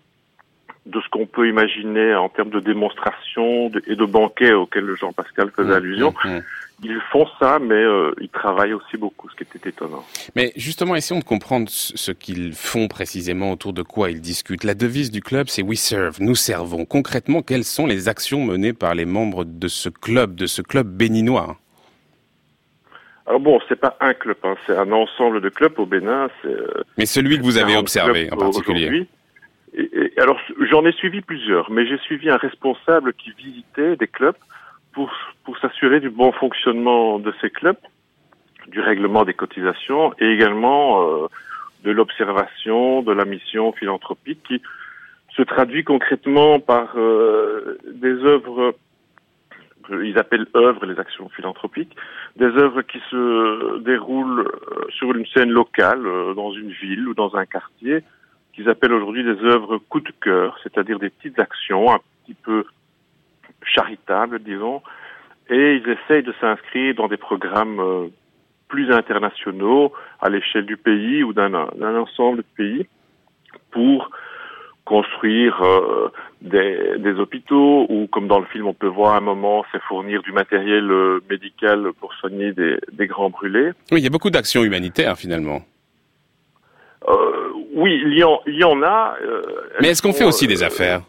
de 0.87 1.01
ce 1.01 1.09
qu'on 1.11 1.27
peut 1.27 1.49
imaginer 1.49 2.15
en 2.15 2.29
termes 2.29 2.51
de 2.51 2.61
démonstration 2.61 3.71
et 3.87 3.95
de 3.95 4.05
banquets 4.05 4.53
auxquels 4.53 4.95
Jean-Pascal 4.99 5.51
faisait 5.55 5.75
allusion. 5.75 6.13
Ils 6.85 7.01
font 7.13 7.29
ça, 7.39 7.61
mais 7.61 7.75
euh, 7.75 8.11
ils 8.21 8.29
travaillent 8.29 8.73
aussi 8.73 8.97
beaucoup, 8.97 9.29
ce 9.29 9.37
qui 9.37 9.45
était 9.45 9.69
étonnant. 9.69 10.05
Mais 10.35 10.53
justement, 10.57 10.97
essayons 10.97 11.21
de 11.21 11.25
comprendre 11.25 11.69
ce 11.71 12.11
qu'ils 12.11 12.55
font 12.55 12.89
précisément, 12.89 13.53
autour 13.53 13.73
de 13.73 13.83
quoi 13.83 14.11
ils 14.11 14.21
discutent. 14.21 14.65
La 14.65 14.75
devise 14.75 15.13
du 15.13 15.21
club, 15.21 15.47
c'est 15.49 15.63
We 15.63 15.79
Serve, 15.79 16.17
nous 16.21 16.35
servons. 16.35 16.85
Concrètement, 16.85 17.43
quelles 17.43 17.63
sont 17.63 17.87
les 17.87 18.09
actions 18.09 18.45
menées 18.45 18.73
par 18.73 18.97
les 18.97 19.05
membres 19.05 19.45
de 19.45 19.69
ce 19.69 19.89
club, 19.91 20.35
de 20.35 20.47
ce 20.47 20.61
club 20.61 20.89
béninois? 20.89 21.57
Alors 23.27 23.39
bon, 23.39 23.61
c'est 23.69 23.79
pas 23.79 23.97
un 24.01 24.15
club, 24.15 24.37
hein, 24.43 24.57
c'est 24.67 24.77
un 24.77 24.91
ensemble 24.91 25.41
de 25.41 25.49
clubs 25.49 25.79
au 25.79 25.87
Bénin. 25.87 26.29
Euh, 26.45 26.67
mais 26.99 27.07
celui 27.07 27.39
que 27.39 27.45
vous 27.45 27.59
avez 27.59 27.77
observé 27.77 28.29
en 28.33 28.37
particulier. 28.37 29.07
Alors, 30.19 30.39
j'en 30.71 30.85
ai 30.85 30.93
suivi 30.93 31.23
plusieurs, 31.23 31.71
mais 31.71 31.87
j'ai 31.87 31.99
suivi 31.99 32.29
un 32.29 32.37
responsable 32.37 33.15
qui 33.15 33.31
visitait 33.31 33.97
des 33.97 34.07
clubs 34.07 34.37
pour, 34.93 35.11
pour 35.45 35.59
s'assurer 35.59 36.01
du 36.01 36.11
bon 36.11 36.31
fonctionnement 36.33 37.19
de 37.19 37.33
ces 37.41 37.49
clubs, 37.49 37.79
du 38.69 38.81
règlement 38.81 39.25
des 39.25 39.33
cotisations 39.33 40.13
et 40.19 40.27
également 40.27 41.03
euh, 41.03 41.27
de 41.85 41.91
l'observation, 41.91 43.03
de 43.03 43.13
la 43.13 43.25
mission 43.25 43.73
philanthropique 43.73 44.43
qui 44.47 44.63
se 45.35 45.43
traduit 45.43 45.85
concrètement 45.85 46.61
par 46.61 46.95
des 46.95 48.13
œuvres 48.25 48.75
ils 49.91 50.19
appellent 50.19 50.47
œuvres 50.55 50.87
les 50.87 50.99
actions 50.99 51.29
philanthropiques, 51.31 51.97
des 52.37 52.47
œuvres 52.47 52.83
qui 52.83 52.99
se 53.11 53.79
déroulent 53.81 54.49
sur 54.91 55.13
une 55.13 55.27
scène 55.27 55.51
locale, 55.51 56.03
dans 56.37 56.53
une 56.53 56.71
ville 56.71 57.09
ou 57.09 57.15
dans 57.15 57.35
un 57.35 57.47
quartier, 57.47 58.03
qu'ils 58.53 58.69
appellent 58.69 58.93
aujourd'hui 58.93 59.25
des 59.25 59.43
œuvres 59.45 59.79
coup 59.79 60.01
de 60.01 60.13
cœur, 60.21 60.59
c'est-à-dire 60.63 60.99
des 60.99 61.11
petites 61.11 61.39
actions 61.39 61.91
un 61.93 62.01
petit 62.25 62.35
peu 62.35 62.65
charitables, 63.65 64.41
disons, 64.41 64.83
et 65.49 65.77
ils 65.77 65.89
essayent 65.89 66.23
de 66.23 66.35
s'inscrire 66.41 66.95
dans 66.95 67.09
des 67.09 67.17
programmes 67.17 67.81
euh, 67.81 68.09
plus 68.69 68.91
internationaux 68.91 69.93
à 70.21 70.29
l'échelle 70.31 70.67
du 70.67 70.77
pays 70.77 71.23
ou 71.23 71.33
d'un 71.33 71.55
ensemble 71.55 72.39
de 72.39 72.45
pays 72.57 72.87
pour 73.71 74.11
construire 74.85 75.63
euh, 75.63 76.09
des, 76.41 76.99
des, 76.99 77.13
hôpitaux 77.13 77.87
ou 77.89 78.09
comme 78.09 78.27
dans 78.27 78.41
le 78.41 78.47
film 78.47 78.67
on 78.67 78.75
peut 78.75 78.89
voir 78.89 79.15
à 79.15 79.19
un 79.19 79.21
moment 79.21 79.65
c'est 79.71 79.81
fournir 79.83 80.23
du 80.23 80.33
matériel 80.33 80.91
euh, 80.91 81.21
médical 81.31 81.93
pour 82.01 82.13
soigner 82.15 82.53
des, 82.53 82.79
des, 82.93 83.07
grands 83.07 83.31
brûlés. 83.31 83.71
Oui, 83.93 84.01
il 84.01 84.05
y 84.05 84.07
a 84.07 84.11
beaucoup 84.11 84.31
d'actions 84.31 84.65
humanitaires 84.65 85.17
finalement. 85.17 85.61
Euh, 87.09 87.52
oui, 87.75 88.03
il 88.05 88.19
y 88.19 88.25
en, 88.25 88.41
il 88.47 88.55
y 88.55 88.65
en 88.65 88.83
a. 88.83 89.17
Euh, 89.23 89.43
Mais 89.81 89.89
est-ce 89.89 90.03
qu'on 90.03 90.13
fait 90.13 90.25
aussi 90.25 90.47
des 90.47 90.63
affaires 90.63 91.03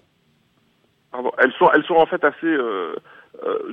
Pardon, 1.12 1.32
elles 1.38 1.54
sont, 1.60 1.70
elles 1.74 1.84
sont 1.84 1.96
en 1.96 2.06
fait 2.06 2.24
assez 2.24 2.58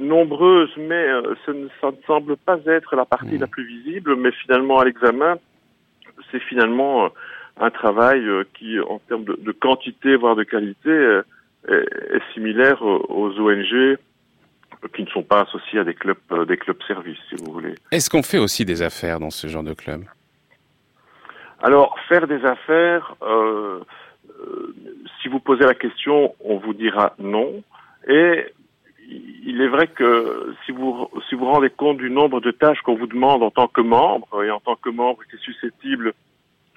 nombreuses, 0.01 0.71
mais 0.77 1.07
ça 1.47 1.53
ne, 1.53 1.69
ça, 1.81 1.91
ne, 1.91 1.97
semble 2.07 2.37
pas 2.37 2.59
être 2.67 2.97
la 2.97 3.05
partie 3.05 3.37
hmm. 3.37 3.41
la 3.41 3.47
plus 3.47 3.67
visible. 3.67 4.17
Mais 4.17 4.33
finalement, 4.33 4.79
à 4.81 4.85
l'examen, 4.85 5.37
c'est 6.31 6.41
finalement 6.41 7.09
un 7.59 7.71
travail 7.71 8.23
qui, 8.55 8.79
en 8.81 8.99
termes 9.09 9.25
de, 9.25 9.39
de, 9.41 9.53
quantité, 9.53 10.17
voire 10.17 10.37
de 10.37 10.43
qualité, 10.45 10.91
est, 10.91 11.73
est 11.73 12.35
similaire 12.35 12.83
aux 12.83 13.31
ONG 13.39 13.97
qui 14.95 15.03
ne 15.03 15.09
sont 15.09 15.23
pas 15.23 15.43
associés 15.43 15.81
à 15.81 15.85
des 15.85 15.95
clubs, 15.95 16.19
des 16.47 16.57
clubs 16.57 16.83
services, 16.87 17.19
si 17.29 17.37
vous 17.37 17.53
voulez. 17.53 17.75
Est-ce 17.91 18.09
qu'on 18.09 18.23
fait 18.23 18.39
aussi 18.39 18.65
des 18.65 18.83
affaires 18.83 19.21
dans 19.21 19.31
ce 19.31 19.47
genre 19.47 19.63
de 19.63 19.75
club? 19.75 20.05
Alors, 21.63 21.99
faire 22.09 22.27
des 22.27 22.45
affaires, 22.45 23.15
euh, 23.23 23.81
euh, 24.29 24.75
si 25.21 25.29
vous 25.29 25.41
posez 25.41 25.65
la 25.65 25.75
question, 25.75 26.35
on 26.41 26.57
vous 26.57 26.73
dira 26.73 27.15
non. 27.19 27.63
Et 28.09 28.47
il 29.45 29.61
est 29.61 29.69
vrai 29.69 29.89
que 29.89 30.55
si 30.65 30.73
vous 30.73 31.09
si 31.29 31.35
vous 31.35 31.45
rendez 31.45 31.71
compte 31.71 31.99
du 31.99 32.11
nombre 32.11 32.41
de 32.41 32.51
tâches 32.51 32.81
qu'on 32.83 32.95
vous 32.95 33.07
demande 33.07 33.43
en 33.43 33.51
tant 33.51 33.67
que 33.67 33.81
membre 33.81 34.43
et 34.45 34.51
en 34.51 34.61
tant 34.61 34.77
que 34.77 34.89
membre 34.89 35.23
qui 35.29 35.37
est 35.37 35.41
susceptible 35.41 36.15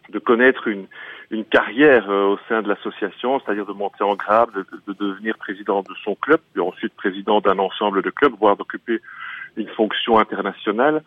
de 0.10 0.20
connaître 0.20 0.68
une, 0.68 0.88
une 1.32 1.46
carrière 1.46 2.10
euh, 2.10 2.34
au 2.34 2.40
sein 2.50 2.62
de 2.62 2.68
l'association, 2.68 3.40
c'est-à-dire 3.40 3.66
de 3.66 3.72
monter 3.72 4.04
en 4.04 4.16
grade, 4.16 4.50
de, 4.54 4.66
de, 4.88 4.94
devenir 4.94 5.38
président 5.38 5.82
de 5.82 5.94
son 6.04 6.16
club, 6.16 6.42
puis 6.52 6.62
ensuite 6.62 6.94
président 6.96 7.40
d'un 7.40 7.60
ensemble 7.60 8.02
de 8.02 8.10
clubs, 8.10 8.34
voire 8.38 8.58
d'occuper 8.58 9.00
une 9.56 9.70
fonction 9.70 10.18
internationale, 10.18 11.04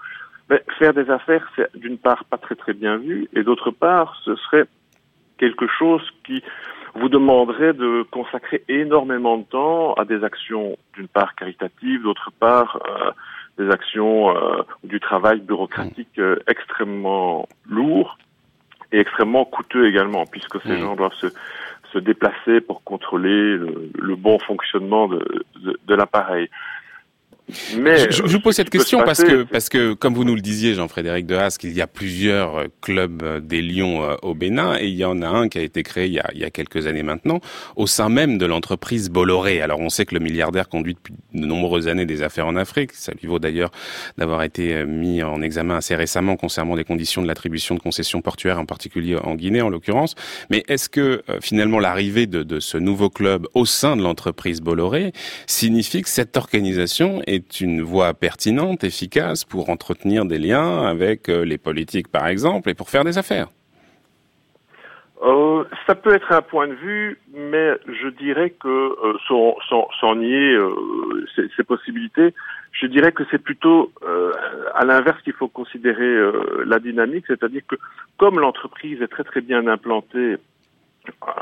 mais 0.48 0.62
faire 0.78 0.94
des 0.94 1.10
affaires, 1.10 1.50
c'est 1.56 1.76
d'une 1.76 1.98
part 1.98 2.24
pas 2.24 2.38
très 2.38 2.54
très 2.54 2.72
bien 2.72 2.96
vu, 2.96 3.28
et 3.34 3.42
d'autre 3.42 3.70
part, 3.70 4.20
ce 4.24 4.36
serait 4.36 4.66
quelque 5.38 5.66
chose 5.66 6.02
qui 6.24 6.42
vous 6.94 7.08
demanderait 7.08 7.74
de 7.74 8.04
consacrer 8.10 8.64
énormément 8.68 9.36
de 9.38 9.44
temps 9.44 9.94
à 9.94 10.04
des 10.04 10.24
actions, 10.24 10.76
d'une 10.94 11.08
part 11.08 11.34
caritatives, 11.34 12.02
d'autre 12.02 12.30
part 12.40 12.80
euh, 12.88 13.10
des 13.58 13.70
actions 13.70 14.34
euh, 14.34 14.62
du 14.84 14.98
travail 15.00 15.40
bureaucratique 15.40 16.18
euh, 16.18 16.36
extrêmement 16.48 17.48
lourd 17.68 18.16
et 18.92 19.00
extrêmement 19.00 19.44
coûteux 19.44 19.86
également, 19.88 20.24
puisque 20.26 20.60
ces 20.62 20.76
mmh. 20.76 20.80
gens 20.80 20.96
doivent 20.96 21.14
se, 21.14 21.26
se 21.92 21.98
déplacer 21.98 22.60
pour 22.60 22.82
contrôler 22.82 23.56
le, 23.56 23.90
le 23.94 24.16
bon 24.16 24.38
fonctionnement 24.38 25.08
de, 25.08 25.44
de, 25.62 25.78
de 25.86 25.94
l'appareil. 25.94 26.48
Mais 27.78 28.10
je, 28.10 28.22
vous 28.22 28.40
pose 28.40 28.56
cette 28.56 28.70
question 28.70 29.02
parce 29.04 29.22
que 29.22 29.44
parce 29.44 29.68
que 29.68 29.94
comme 29.94 30.14
vous 30.14 30.24
nous 30.24 30.34
le 30.34 30.40
disiez, 30.40 30.74
Jean-Frédéric 30.74 31.26
Dehas, 31.26 31.56
qu'il 31.60 31.72
y 31.72 31.80
a 31.80 31.86
plusieurs 31.86 32.56
euh, 32.56 32.64
clubs 32.80 33.22
euh, 33.22 33.40
des 33.40 33.62
Lions 33.62 34.02
euh, 34.02 34.16
au 34.22 34.34
Bénin 34.34 34.76
et 34.80 34.88
il 34.88 34.96
y 34.96 35.04
en 35.04 35.22
a 35.22 35.28
un 35.28 35.48
qui 35.48 35.58
a 35.58 35.62
été 35.62 35.84
créé 35.84 36.06
il 36.06 36.14
y 36.14 36.18
a, 36.18 36.28
il 36.34 36.40
y 36.40 36.44
a 36.44 36.50
quelques 36.50 36.88
années 36.88 37.04
maintenant 37.04 37.40
au 37.76 37.86
sein 37.86 38.08
même 38.08 38.36
de 38.36 38.46
l'entreprise 38.46 39.10
Bolloré. 39.10 39.62
Alors 39.62 39.78
on 39.78 39.90
sait 39.90 40.06
que 40.06 40.14
le 40.14 40.20
milliardaire 40.20 40.68
conduit 40.68 40.94
depuis 40.94 41.14
de 41.34 41.46
nombreuses 41.46 41.86
années 41.86 42.04
des 42.04 42.22
affaires 42.22 42.48
en 42.48 42.56
Afrique. 42.56 42.92
Ça 42.94 43.12
lui 43.12 43.28
vaut 43.28 43.38
d'ailleurs 43.38 43.70
d'avoir 44.18 44.42
été 44.42 44.84
mis 44.84 45.22
en 45.22 45.40
examen 45.40 45.76
assez 45.76 45.94
récemment 45.94 46.36
concernant 46.36 46.74
des 46.74 46.84
conditions 46.84 47.22
de 47.22 47.28
l'attribution 47.28 47.76
de 47.76 47.80
concessions 47.80 48.22
portuaires, 48.22 48.58
en 48.58 48.66
particulier 48.66 49.16
en 49.22 49.36
Guinée 49.36 49.62
en 49.62 49.68
l'occurrence. 49.68 50.16
Mais 50.50 50.64
est-ce 50.66 50.88
que 50.88 51.22
finalement 51.40 51.78
l'arrivée 51.78 52.26
de, 52.26 52.42
de 52.42 52.58
ce 52.58 52.76
nouveau 52.76 53.08
club 53.08 53.46
au 53.54 53.66
sein 53.66 53.96
de 53.96 54.02
l'entreprise 54.02 54.60
Bolloré 54.60 55.12
signifie 55.46 56.02
que 56.02 56.08
cette 56.08 56.36
organisation 56.36 57.22
est 57.26 57.35
est 57.36 57.60
une 57.60 57.82
voie 57.82 58.14
pertinente, 58.14 58.84
efficace 58.84 59.44
pour 59.44 59.70
entretenir 59.70 60.24
des 60.24 60.38
liens 60.38 60.84
avec 60.86 61.28
euh, 61.28 61.44
les 61.44 61.58
politiques, 61.58 62.08
par 62.08 62.26
exemple, 62.26 62.70
et 62.70 62.74
pour 62.74 62.90
faire 62.90 63.04
des 63.04 63.18
affaires. 63.18 63.48
Euh, 65.22 65.64
ça 65.86 65.94
peut 65.94 66.12
être 66.14 66.30
un 66.32 66.42
point 66.42 66.68
de 66.68 66.74
vue, 66.74 67.18
mais 67.32 67.72
je 67.86 68.08
dirais 68.08 68.50
que 68.50 68.68
euh, 68.68 69.16
sans, 69.28 70.14
nier 70.14 70.58
ces, 71.56 71.64
possibilités, 71.64 72.34
je 72.72 72.86
dirais 72.86 73.12
que 73.12 73.22
c'est 73.30 73.42
plutôt 73.42 73.90
à 74.74 74.84
l'inverse 74.84 75.20
qu'il 75.22 75.32
faut 75.32 75.48
considérer 75.48 76.14
la 76.66 76.78
dynamique, 76.78 77.24
c'est-à-dire 77.26 77.62
que 77.66 77.76
comme 78.18 78.38
l'entreprise 78.38 79.00
est 79.00 79.08
très 79.08 79.24
très 79.24 79.40
bien 79.40 79.66
implantée, 79.66 80.36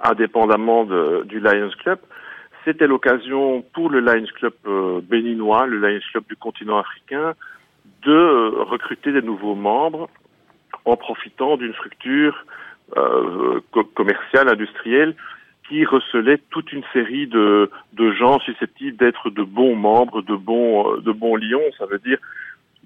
indépendamment 0.05 0.85
du 1.25 1.41
Lions 1.41 1.75
Club, 1.83 1.99
c'était 2.65 2.87
l'occasion 2.87 3.63
pour 3.73 3.91
le 3.91 4.01
Lions 4.01 4.27
Club 4.35 4.55
euh, 4.67 5.01
béninois, 5.03 5.67
le 5.67 5.79
Lions 5.79 6.01
Club 6.11 6.25
du 6.29 6.37
continent 6.37 6.79
africain, 6.79 7.35
de 8.03 8.13
euh, 8.13 8.63
recruter 8.63 9.13
des 9.13 9.23
nouveaux 9.23 9.55
membres 9.55 10.09
en 10.85 10.97
profitant 10.97 11.57
d'une 11.57 11.75
structure 11.75 12.45
euh, 12.97 13.61
commerciale, 13.95 14.49
industrielle, 14.49 15.15
qui 15.69 15.85
recelait 15.85 16.39
toute 16.51 16.73
une 16.73 16.85
série 16.93 17.27
de, 17.27 17.71
de 17.95 18.13
gens 18.13 18.39
susceptibles 18.41 18.97
d'être 18.97 19.31
de 19.31 19.43
bons 19.43 19.77
membres, 19.77 20.21
de 20.23 20.37
bons, 20.37 20.99
de 20.99 21.13
bons 21.13 21.37
lions. 21.37 21.71
Ça 21.79 21.87
veut 21.87 21.99
dire 21.99 22.19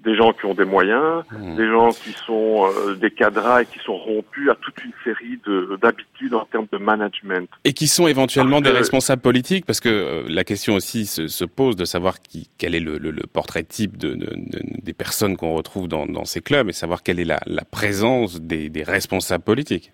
des 0.03 0.15
gens 0.15 0.31
qui 0.33 0.45
ont 0.45 0.53
des 0.53 0.65
moyens, 0.65 1.23
mmh. 1.31 1.55
des 1.55 1.67
gens 1.67 1.89
qui 1.89 2.11
sont 2.25 2.65
euh, 2.65 2.95
des 2.95 3.11
cadras 3.11 3.63
et 3.63 3.65
qui 3.65 3.79
sont 3.79 3.97
rompus 3.97 4.49
à 4.49 4.55
toute 4.55 4.83
une 4.83 4.93
série 5.03 5.39
d'habitudes 5.81 6.33
en 6.33 6.45
termes 6.45 6.67
de 6.71 6.77
management. 6.77 7.49
Et 7.65 7.73
qui 7.73 7.87
sont 7.87 8.07
éventuellement 8.07 8.61
des 8.61 8.69
responsables 8.69 9.21
politiques, 9.21 9.65
parce 9.65 9.79
que 9.79 9.89
euh, 9.89 10.23
la 10.29 10.43
question 10.43 10.75
aussi 10.75 11.05
se, 11.05 11.27
se, 11.27 11.45
pose 11.45 11.75
de 11.75 11.85
savoir 11.85 12.21
qui, 12.21 12.49
quel 12.57 12.75
est 12.75 12.79
le, 12.79 12.97
le, 12.97 13.11
le 13.11 13.23
portrait 13.31 13.63
type 13.63 13.97
de, 13.97 14.13
de, 14.13 14.25
de 14.25 14.59
des 14.81 14.93
personnes 14.93 15.35
qu'on 15.35 15.53
retrouve 15.53 15.87
dans, 15.87 16.05
dans, 16.05 16.25
ces 16.25 16.41
clubs 16.41 16.69
et 16.69 16.73
savoir 16.73 17.03
quelle 17.03 17.19
est 17.19 17.25
la, 17.25 17.39
la 17.45 17.65
présence 17.65 18.41
des, 18.41 18.69
des, 18.69 18.83
responsables 18.83 19.43
politiques. 19.43 19.91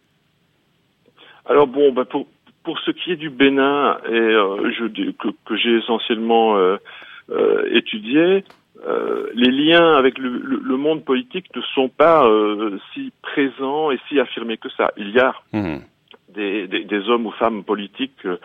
Alors 1.47 1.67
bon, 1.67 1.91
bah 1.91 2.05
pour, 2.05 2.27
pour 2.63 2.79
ce 2.79 2.91
qui 2.91 3.11
est 3.11 3.15
du 3.15 3.29
Bénin, 3.29 3.97
et 4.07 4.11
euh, 4.11 4.71
je, 4.71 5.11
que, 5.11 5.29
que 5.45 5.55
j'ai 5.57 5.77
essentiellement 5.77 6.57
étudié, 7.71 8.43
euh, 8.85 9.29
les 9.33 9.51
liens 9.51 9.95
avec 9.95 10.17
le, 10.17 10.29
le, 10.29 10.59
le, 10.63 10.77
monde 10.77 11.03
politique 11.03 11.47
ne 11.55 11.61
sont 11.61 11.89
pas 11.89 12.25
euh, 12.27 12.77
si 12.93 13.11
présents 13.21 13.89
et 13.91 13.99
si 14.07 14.19
affirmés 14.19 14.57
que 14.57 14.69
ça. 14.69 14.91
Il 14.97 15.09
y 15.09 15.19
a 15.19 15.33
mmh. 15.53 15.77
des, 16.35 16.67
des, 16.67 16.83
des, 16.83 17.09
hommes 17.09 17.25
ou 17.25 17.31
femmes 17.31 17.63
politiques 17.63 18.25
euh, 18.25 18.37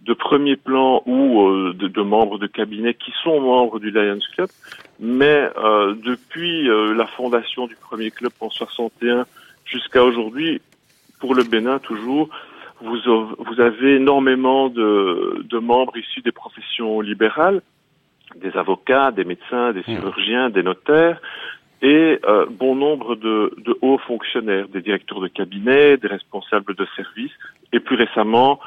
de 0.00 0.14
premier 0.14 0.56
plan 0.56 1.02
ou 1.04 1.48
euh, 1.48 1.74
de, 1.74 1.88
de, 1.88 2.02
membres 2.02 2.38
de 2.38 2.46
cabinet 2.46 2.94
qui 2.94 3.12
sont 3.22 3.40
membres 3.40 3.78
du 3.78 3.90
Lions 3.90 4.18
Club, 4.34 4.48
mais 5.00 5.50
depuis 6.04 6.68
la 6.94 7.06
fondation 7.06 7.66
du 7.66 7.74
premier 7.76 8.10
club 8.10 8.32
en 8.40 8.50
61 8.50 9.26
jusqu'à 9.64 10.04
aujourd'hui, 10.04 10.60
pour 11.20 11.34
le 11.34 11.42
Bénin 11.42 11.78
toujours, 11.78 12.28
vous, 12.80 12.98
vous 13.38 13.60
avez 13.60 13.96
énormément 13.96 14.68
de, 14.68 15.42
de 15.48 15.58
membres 15.58 15.96
issus 15.96 16.20
des 16.20 16.32
professions 16.32 17.00
libérales 17.00 17.62
des 18.36 18.56
avocats, 18.56 19.10
des 19.10 19.24
médecins, 19.24 19.72
des 19.72 19.80
mmh. 19.80 19.84
chirurgiens, 19.84 20.50
des 20.50 20.62
notaires 20.62 21.20
et 21.82 22.18
euh, 22.26 22.46
bon 22.48 22.74
nombre 22.74 23.14
de, 23.14 23.54
de, 23.58 23.76
hauts 23.82 23.98
fonctionnaires, 23.98 24.68
des 24.68 24.80
directeurs 24.80 25.20
de 25.20 25.28
cabinet, 25.28 25.98
des 25.98 26.08
responsables 26.08 26.74
de 26.74 26.86
services 26.96 27.32
et 27.72 27.80
plus 27.80 27.96
récemment 27.96 28.58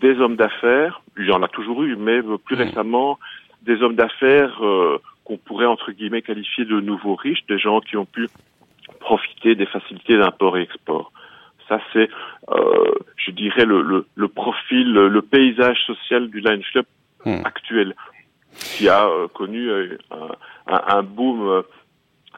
des 0.00 0.18
hommes 0.20 0.36
d'affaires. 0.36 1.02
Il 1.18 1.26
y 1.26 1.32
en 1.32 1.42
a 1.42 1.48
toujours 1.48 1.82
eu, 1.82 1.96
mais 1.96 2.20
plus 2.44 2.56
mmh. 2.56 2.60
récemment 2.60 3.18
des 3.62 3.82
hommes 3.82 3.94
d'affaires 3.94 4.64
euh, 4.64 4.98
qu'on 5.24 5.36
pourrait 5.36 5.66
entre 5.66 5.92
guillemets 5.92 6.22
qualifier 6.22 6.64
de 6.64 6.80
nouveaux 6.80 7.14
riches, 7.14 7.44
des 7.46 7.58
gens 7.58 7.80
qui 7.80 7.98
ont 7.98 8.06
pu 8.06 8.28
profiter 9.00 9.54
des 9.54 9.66
facilités 9.66 10.16
d'import 10.16 10.56
et 10.56 10.62
export. 10.62 11.12
Ça, 11.68 11.80
c'est, 11.92 12.08
euh, 12.50 12.92
je 13.16 13.32
dirais, 13.32 13.64
le, 13.64 13.82
le, 13.82 14.06
le, 14.14 14.28
profil, 14.28 14.92
le 14.92 15.22
paysage 15.22 15.78
social 15.84 16.30
du 16.30 16.40
Lions 16.40 16.60
Club 16.72 16.86
mmh. 17.26 17.42
actuel 17.44 17.94
qui 18.58 18.88
a 18.88 19.06
euh, 19.06 19.28
connu 19.28 19.68
euh, 19.68 19.96
un, 20.66 20.82
un, 20.88 21.02
boom 21.02 21.48
euh, 21.48 21.62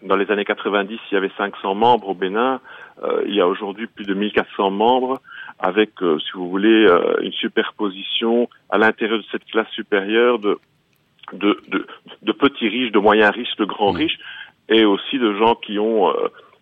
dans 0.02 0.16
les 0.16 0.30
années 0.30 0.44
90, 0.44 0.98
il 1.10 1.14
y 1.14 1.16
avait 1.16 1.30
500 1.36 1.74
membres 1.74 2.08
au 2.08 2.14
Bénin. 2.14 2.60
Euh, 3.02 3.22
il 3.26 3.34
y 3.34 3.40
a 3.40 3.46
aujourd'hui 3.46 3.86
plus 3.86 4.04
de 4.04 4.14
1400 4.14 4.70
membres 4.70 5.20
avec, 5.58 6.02
euh, 6.02 6.18
si 6.20 6.30
vous 6.34 6.48
voulez, 6.48 6.86
euh, 6.86 7.16
une 7.20 7.32
superposition 7.32 8.48
à 8.70 8.78
l'intérieur 8.78 9.18
de 9.18 9.24
cette 9.30 9.44
classe 9.44 9.68
supérieure 9.70 10.38
de, 10.38 10.58
de, 11.32 11.60
de, 11.68 11.86
de, 12.22 12.32
petits 12.32 12.68
riches, 12.68 12.92
de 12.92 12.98
moyens 12.98 13.30
riches, 13.32 13.56
de 13.56 13.64
grands 13.64 13.92
mmh. 13.92 13.96
riches, 13.96 14.18
et 14.68 14.84
aussi 14.84 15.18
de 15.18 15.32
gens 15.34 15.54
qui 15.54 15.78
ont 15.78 16.12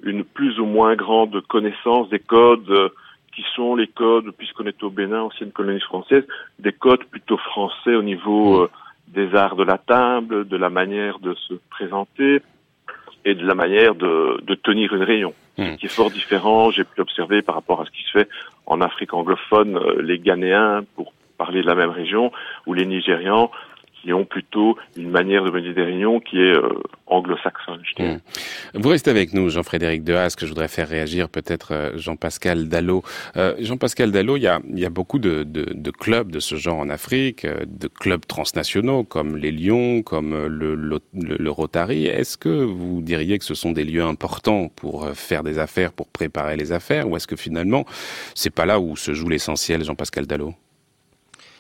une 0.03 0.25
plus 0.25 0.61
ou 0.61 0.67
moins 0.67 0.95
grande 0.95 1.41
connaissance 1.49 2.09
des 2.09 2.21
codes 2.21 2.91
qui 3.35 3.45
sont 3.55 3.75
les 3.75 3.89
codes, 3.89 4.31
puisqu'on 4.39 4.65
est 4.67 4.83
au 4.83 4.91
Bénin, 4.91 5.23
ancienne 5.23 5.53
colonie 5.53 5.81
française, 5.81 6.25
des 6.59 6.73
codes 6.73 7.05
plutôt 7.05 7.37
français 7.37 7.95
au 7.95 8.03
niveau 8.03 8.65
mmh. 8.65 8.69
Des 9.09 9.35
arts 9.35 9.57
de 9.57 9.65
la 9.65 9.79
table, 9.79 10.47
de 10.47 10.57
la 10.57 10.71
manière 10.71 11.19
de 11.19 11.35
se 11.35 11.55
présenter, 11.71 12.43
et 13.25 13.35
de 13.35 13.45
la 13.45 13.55
manière 13.55 13.97
de, 13.97 14.41
de 14.43 14.55
tenir 14.55 14.95
une 14.95 15.03
réunion, 15.03 15.35
hmm. 15.59 15.75
qui 15.77 15.87
est 15.87 15.91
fort 15.91 16.11
différent, 16.11 16.71
j'ai 16.71 16.85
pu 16.85 17.01
observer 17.01 17.43
par 17.43 17.57
rapport 17.57 17.81
à 17.81 17.85
ce 17.85 17.91
qui 17.91 18.03
se 18.05 18.11
fait 18.13 18.29
en 18.67 18.81
Afrique 18.81 19.13
anglophone, 19.15 19.77
euh, 19.77 20.01
les 20.01 20.19
Ghanéens, 20.21 20.85
pour 20.95 21.13
parler 21.37 21.61
de 21.61 21.67
la 21.67 21.75
même 21.75 21.91
région, 21.91 22.31
ou 22.67 22.73
les 22.73 22.87
Nigérians, 22.87 23.51
qui 24.07 24.13
ont 24.13 24.25
plutôt 24.25 24.77
une 24.97 25.11
manière 25.11 25.43
de 25.43 25.51
mener 25.51 25.75
des 25.75 25.83
réunions 25.83 26.21
qui 26.21 26.39
est 26.39 26.55
euh, 26.55 26.81
anglo-saxonne. 27.07 27.83
Hmm. 27.99 28.19
Vous 28.75 28.89
restez 28.89 29.11
avec 29.11 29.35
nous, 29.35 29.51
Jean-Frédéric 29.51 30.05
Dehaas, 30.05 30.37
que 30.39 30.47
je 30.47 30.51
voudrais 30.53 30.69
faire 30.69 30.89
réagir 30.89 31.29
peut-être 31.29 31.73
euh, 31.73 31.91
Jean-Pascal 31.97 32.69
Dallot. 32.69 33.03
Euh, 33.37 33.57
Jean-Pascal 33.59 34.13
Dallot, 34.13 34.37
il 34.37 34.45
y 34.45 34.47
a, 34.47 34.61
il 34.71 34.79
y 34.79 34.87
a 34.87 34.91
beaucoup 34.91 35.19
de, 35.19 35.43
de, 35.43 35.73
de, 35.75 35.91
clubs 35.91 36.31
de 36.31 36.39
ce 36.39 36.55
genre 36.55 36.79
en 36.79 36.89
Afrique, 36.89 37.45
de 37.45 37.89
clubs 37.89 38.25
transnationaux 38.25 39.03
comme 39.03 39.37
les 39.37 39.51
Lions, 39.51 40.03
comme 40.03 40.47
le, 40.47 40.77
le, 40.77 41.01
le 41.13 41.51
Rotary. 41.51 42.07
Est-ce 42.07 42.39
que 42.39 42.49
vous 42.49 43.03
diriez 43.03 43.41
que 43.41 43.45
ce 43.45 43.55
sont 43.55 43.73
des 43.73 43.85
lieux 43.85 44.05
importants 44.05 44.69
pour 44.69 45.09
faire 45.15 45.43
des 45.43 45.59
affaires, 45.59 45.93
pour 45.93 46.07
préparer 46.07 46.57
les 46.57 46.71
affaires, 46.71 47.09
ou 47.09 47.17
est-ce 47.17 47.27
que 47.27 47.35
finalement 47.35 47.85
c'est 48.37 48.55
pas 48.55 48.67
là 48.67 48.79
où 48.79 48.95
se 48.97 49.15
joue 49.15 49.29
l'essentiel, 49.29 49.83
Jean-Pascal 49.83 50.27
Dallot? 50.29 50.55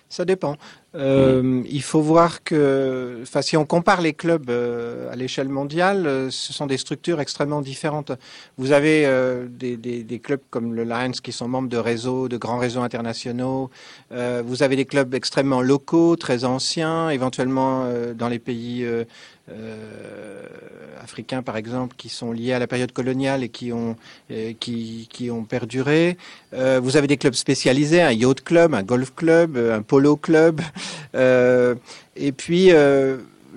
Ça 0.08 0.24
dépend. 0.24 0.56
Euh, 0.96 1.62
il 1.68 1.82
faut 1.82 2.00
voir 2.00 2.42
que, 2.42 3.18
enfin, 3.22 3.42
si 3.42 3.56
on 3.56 3.66
compare 3.66 4.00
les 4.00 4.14
clubs 4.14 4.48
euh, 4.48 5.12
à 5.12 5.16
l'échelle 5.16 5.48
mondiale, 5.48 6.06
euh, 6.06 6.30
ce 6.30 6.52
sont 6.52 6.66
des 6.66 6.78
structures 6.78 7.20
extrêmement 7.20 7.60
différentes. 7.60 8.12
Vous 8.56 8.72
avez 8.72 9.04
euh, 9.04 9.46
des, 9.48 9.76
des, 9.76 10.04
des, 10.04 10.18
clubs 10.20 10.40
comme 10.50 10.74
le 10.74 10.84
Lions 10.84 11.10
qui 11.22 11.32
sont 11.32 11.48
membres 11.48 11.68
de 11.68 11.76
réseaux, 11.76 12.28
de 12.28 12.38
grands 12.38 12.58
réseaux 12.58 12.80
internationaux. 12.80 13.70
vous 14.10 14.62
avez 14.62 14.76
des 14.76 14.86
clubs 14.86 15.12
extrêmement 15.14 15.60
locaux, 15.60 16.16
très 16.16 16.44
anciens, 16.44 17.10
éventuellement 17.10 17.86
dans 18.14 18.28
les 18.28 18.38
pays 18.38 18.86
africains, 21.02 21.42
par 21.42 21.56
exemple, 21.56 21.94
qui 21.96 22.08
sont 22.08 22.32
liés 22.32 22.52
à 22.52 22.58
la 22.58 22.66
période 22.66 22.92
coloniale 22.92 23.42
et 23.44 23.48
qui 23.48 23.72
ont, 23.72 23.96
qui, 24.60 25.08
qui, 25.10 25.30
ont 25.30 25.44
perduré. 25.44 26.16
Vous 26.52 26.96
avez 26.96 27.06
des 27.06 27.16
clubs 27.16 27.34
spécialisés, 27.34 28.02
un 28.02 28.12
yacht 28.12 28.42
club, 28.42 28.74
un 28.74 28.82
golf 28.82 29.14
club, 29.14 29.56
un 29.56 29.82
polo 29.82 30.16
club. 30.16 30.60
Et 31.14 32.32
puis, 32.32 32.72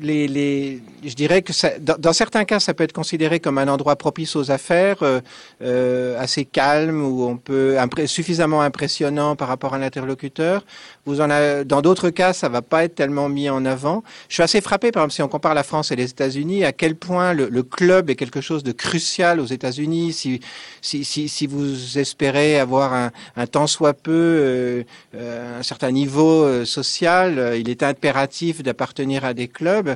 les, 0.01 0.27
les, 0.27 0.81
je 1.03 1.13
dirais 1.13 1.41
que 1.41 1.53
ça, 1.53 1.71
dans, 1.79 1.95
dans, 1.97 2.13
certains 2.13 2.45
cas, 2.45 2.59
ça 2.59 2.73
peut 2.73 2.83
être 2.83 2.93
considéré 2.93 3.39
comme 3.39 3.57
un 3.57 3.67
endroit 3.67 3.95
propice 3.95 4.35
aux 4.35 4.51
affaires, 4.51 5.03
euh, 5.03 5.21
euh 5.61 6.19
assez 6.19 6.45
calme, 6.45 7.03
où 7.03 7.25
on 7.25 7.37
peut 7.37 7.77
suffisamment 8.05 8.61
impressionnant 8.61 9.35
par 9.35 9.47
rapport 9.47 9.73
à 9.73 9.77
l'interlocuteur. 9.77 10.65
Vous 11.05 11.21
en 11.21 11.29
avez, 11.29 11.65
dans 11.65 11.81
d'autres 11.81 12.09
cas, 12.09 12.33
ça 12.33 12.49
va 12.49 12.61
pas 12.61 12.83
être 12.83 12.95
tellement 12.95 13.29
mis 13.29 13.49
en 13.49 13.65
avant. 13.65 14.03
Je 14.27 14.35
suis 14.35 14.43
assez 14.43 14.61
frappé, 14.61 14.91
par 14.91 15.03
exemple, 15.03 15.13
si 15.13 15.21
on 15.21 15.27
compare 15.27 15.53
la 15.53 15.63
France 15.63 15.91
et 15.91 15.95
les 15.95 16.09
États-Unis, 16.09 16.65
à 16.65 16.71
quel 16.71 16.95
point 16.95 17.33
le, 17.33 17.47
le, 17.49 17.63
club 17.63 18.09
est 18.09 18.15
quelque 18.15 18.41
chose 18.41 18.63
de 18.63 18.71
crucial 18.71 19.39
aux 19.39 19.45
États-Unis. 19.45 20.13
Si, 20.13 20.39
si, 20.81 21.05
si, 21.05 21.29
si, 21.29 21.47
vous 21.47 21.97
espérez 21.97 22.59
avoir 22.59 22.93
un, 22.93 23.11
un 23.35 23.47
tant 23.47 23.67
soit 23.67 23.93
peu 23.93 24.11
euh, 24.11 24.83
euh 25.15 25.59
un 25.59 25.63
certain 25.63 25.91
niveau 25.91 26.43
euh, 26.43 26.65
social, 26.65 27.53
il 27.57 27.69
est 27.69 27.83
impératif 27.83 28.61
d'appartenir 28.61 29.25
à 29.25 29.33
des 29.33 29.47
clubs. 29.47 29.95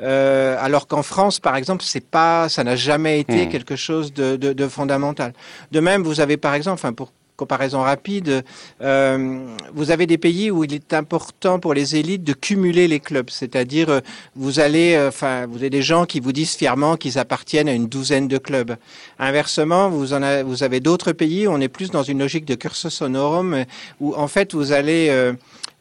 Euh, 0.00 0.56
alors 0.60 0.86
qu'en 0.86 1.02
France, 1.02 1.38
par 1.40 1.56
exemple, 1.56 1.84
c'est 1.84 2.04
pas, 2.04 2.48
ça 2.48 2.64
n'a 2.64 2.76
jamais 2.76 3.20
été 3.20 3.46
hmm. 3.46 3.48
quelque 3.48 3.76
chose 3.76 4.12
de, 4.12 4.36
de, 4.36 4.52
de, 4.52 4.68
fondamental. 4.68 5.32
De 5.70 5.80
même, 5.80 6.02
vous 6.02 6.20
avez 6.20 6.36
par 6.36 6.54
exemple, 6.54 6.74
enfin 6.74 6.92
pour 6.92 7.12
comparaison 7.36 7.82
rapide, 7.82 8.44
euh, 8.80 9.46
vous 9.74 9.90
avez 9.90 10.06
des 10.06 10.18
pays 10.18 10.50
où 10.50 10.64
il 10.64 10.72
est 10.72 10.92
important 10.92 11.58
pour 11.58 11.74
les 11.74 11.96
élites 11.96 12.22
de 12.22 12.32
cumuler 12.32 12.86
les 12.86 13.00
clubs, 13.00 13.28
c'est-à-dire 13.28 13.88
euh, 13.88 14.00
vous 14.36 14.60
allez, 14.60 14.94
euh, 14.94 15.08
enfin, 15.08 15.46
vous 15.46 15.58
avez 15.58 15.70
des 15.70 15.82
gens 15.82 16.06
qui 16.06 16.20
vous 16.20 16.32
disent 16.32 16.54
fièrement 16.54 16.96
qu'ils 16.96 17.18
appartiennent 17.18 17.68
à 17.68 17.72
une 17.72 17.88
douzaine 17.88 18.28
de 18.28 18.38
clubs. 18.38 18.76
Inversement, 19.18 19.88
vous 19.88 20.12
en 20.12 20.22
avez, 20.22 20.42
vous 20.42 20.62
avez 20.62 20.80
d'autres 20.80 21.12
pays 21.12 21.46
où 21.46 21.50
on 21.50 21.60
est 21.60 21.68
plus 21.68 21.90
dans 21.90 22.02
une 22.02 22.20
logique 22.20 22.44
de 22.44 22.54
cursus 22.54 23.02
honorum, 23.02 23.64
où 24.00 24.14
en 24.14 24.28
fait 24.28 24.54
vous 24.54 24.72
allez, 24.72 25.32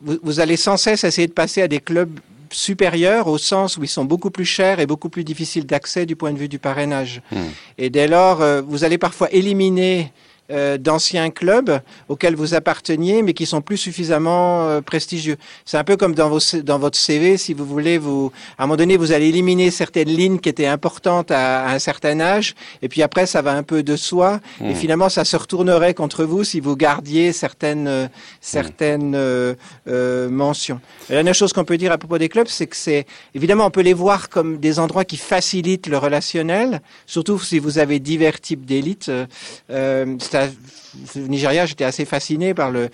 vous, 0.01 0.17
vous 0.23 0.39
allez 0.39 0.57
sans 0.57 0.77
cesse 0.77 1.03
essayer 1.03 1.27
de 1.27 1.33
passer 1.33 1.61
à 1.61 1.67
des 1.67 1.79
clubs 1.79 2.19
supérieurs 2.53 3.27
au 3.27 3.37
sens 3.37 3.77
où 3.77 3.83
ils 3.83 3.89
sont 3.89 4.05
beaucoup 4.05 4.31
plus 4.31 4.45
chers 4.45 4.79
et 4.79 4.85
beaucoup 4.85 5.09
plus 5.09 5.23
difficiles 5.23 5.65
d'accès 5.65 6.05
du 6.05 6.15
point 6.15 6.31
de 6.31 6.37
vue 6.37 6.49
du 6.49 6.59
parrainage. 6.59 7.21
Hmm. 7.31 7.49
Et 7.77 7.89
dès 7.89 8.07
lors, 8.07 8.41
euh, 8.41 8.61
vous 8.61 8.83
allez 8.83 8.97
parfois 8.97 9.31
éliminer 9.31 10.11
euh, 10.51 10.77
d'anciens 10.77 11.29
clubs 11.29 11.79
auxquels 12.09 12.35
vous 12.35 12.53
apparteniez, 12.53 13.21
mais 13.21 13.33
qui 13.33 13.45
sont 13.45 13.61
plus 13.61 13.77
suffisamment 13.77 14.67
euh, 14.67 14.81
prestigieux. 14.81 15.37
C'est 15.63 15.77
un 15.77 15.85
peu 15.85 15.95
comme 15.95 16.13
dans, 16.13 16.27
vos, 16.27 16.39
dans 16.61 16.77
votre 16.77 16.97
CV, 16.97 17.37
si 17.37 17.53
vous 17.53 17.65
voulez, 17.65 17.97
vous, 17.97 18.29
à 18.57 18.63
un 18.63 18.65
moment 18.65 18.75
donné, 18.75 18.97
vous 18.97 19.13
allez 19.13 19.29
éliminer 19.29 19.71
certaines 19.71 20.09
lignes 20.09 20.39
qui 20.39 20.49
étaient 20.49 20.65
importantes 20.65 21.31
à, 21.31 21.69
un 21.69 21.79
certain 21.79 22.19
âge, 22.19 22.55
et 22.81 22.89
puis 22.89 23.01
après, 23.01 23.25
ça 23.25 23.41
va 23.41 23.53
un 23.53 23.63
peu 23.63 23.83
de 23.83 23.95
soi, 23.95 24.41
et 24.59 24.73
mmh. 24.73 24.75
finalement, 24.75 25.07
ça 25.07 25.23
se 25.23 25.37
retournerait 25.37 25.93
contre 25.93 26.25
vous 26.25 26.43
si 26.43 26.59
vous 26.59 26.75
gardiez 26.75 27.31
certaines, 27.31 27.87
euh, 27.87 28.07
certaines 28.41 29.15
mmh. 29.15 30.27
mentions. 30.27 30.81
la 31.07 31.15
dernière 31.15 31.35
chose 31.35 31.53
qu'on 31.53 31.63
peut 31.63 31.77
dire 31.77 31.93
à 31.93 31.97
propos 31.97 32.17
des 32.17 32.27
clubs, 32.27 32.47
c'est 32.49 32.67
que 32.67 32.75
c'est, 32.75 33.05
évidemment, 33.33 33.67
on 33.67 33.71
peut 33.71 33.79
les 33.79 33.93
voir 33.93 34.27
comme 34.27 34.57
des 34.57 34.79
endroits 34.79 35.05
qui 35.05 35.15
facilitent 35.15 35.87
le 35.87 35.97
relationnel, 35.97 36.81
surtout 37.05 37.39
si 37.39 37.59
vous 37.59 37.77
avez 37.77 37.99
divers 37.99 38.41
types 38.41 38.65
d'élites. 38.65 39.09
Au 40.35 41.19
Nigeria, 41.19 41.65
j'étais 41.65 41.83
assez 41.83 42.05
fasciné 42.05 42.53
par 42.53 42.69
le, 42.69 42.89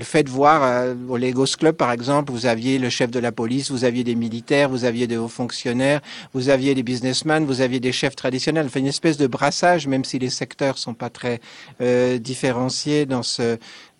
fait 0.00 0.24
de 0.24 0.30
voir 0.30 0.62
euh, 0.64 0.94
au 1.08 1.16
Lagos 1.16 1.46
Club, 1.58 1.76
par 1.76 1.92
exemple, 1.92 2.32
vous 2.32 2.46
aviez 2.46 2.78
le 2.78 2.90
chef 2.90 3.10
de 3.10 3.20
la 3.20 3.30
police, 3.30 3.70
vous 3.70 3.84
aviez 3.84 4.02
des 4.02 4.16
militaires, 4.16 4.68
vous 4.68 4.84
aviez 4.84 5.06
des 5.06 5.16
hauts 5.16 5.28
fonctionnaires, 5.28 6.00
vous 6.34 6.48
aviez 6.48 6.74
des 6.74 6.82
businessmen, 6.82 7.44
vous 7.44 7.60
aviez 7.60 7.78
des 7.78 7.92
chefs 7.92 8.16
traditionnels. 8.16 8.66
Enfin, 8.66 8.80
une 8.80 8.88
espèce 8.88 9.16
de 9.16 9.28
brassage, 9.28 9.86
même 9.86 10.04
si 10.04 10.18
les 10.18 10.30
secteurs 10.30 10.76
sont 10.76 10.94
pas 10.94 11.08
très 11.10 11.40
euh, 11.80 12.18
différenciés 12.18 13.06
dans, 13.06 13.22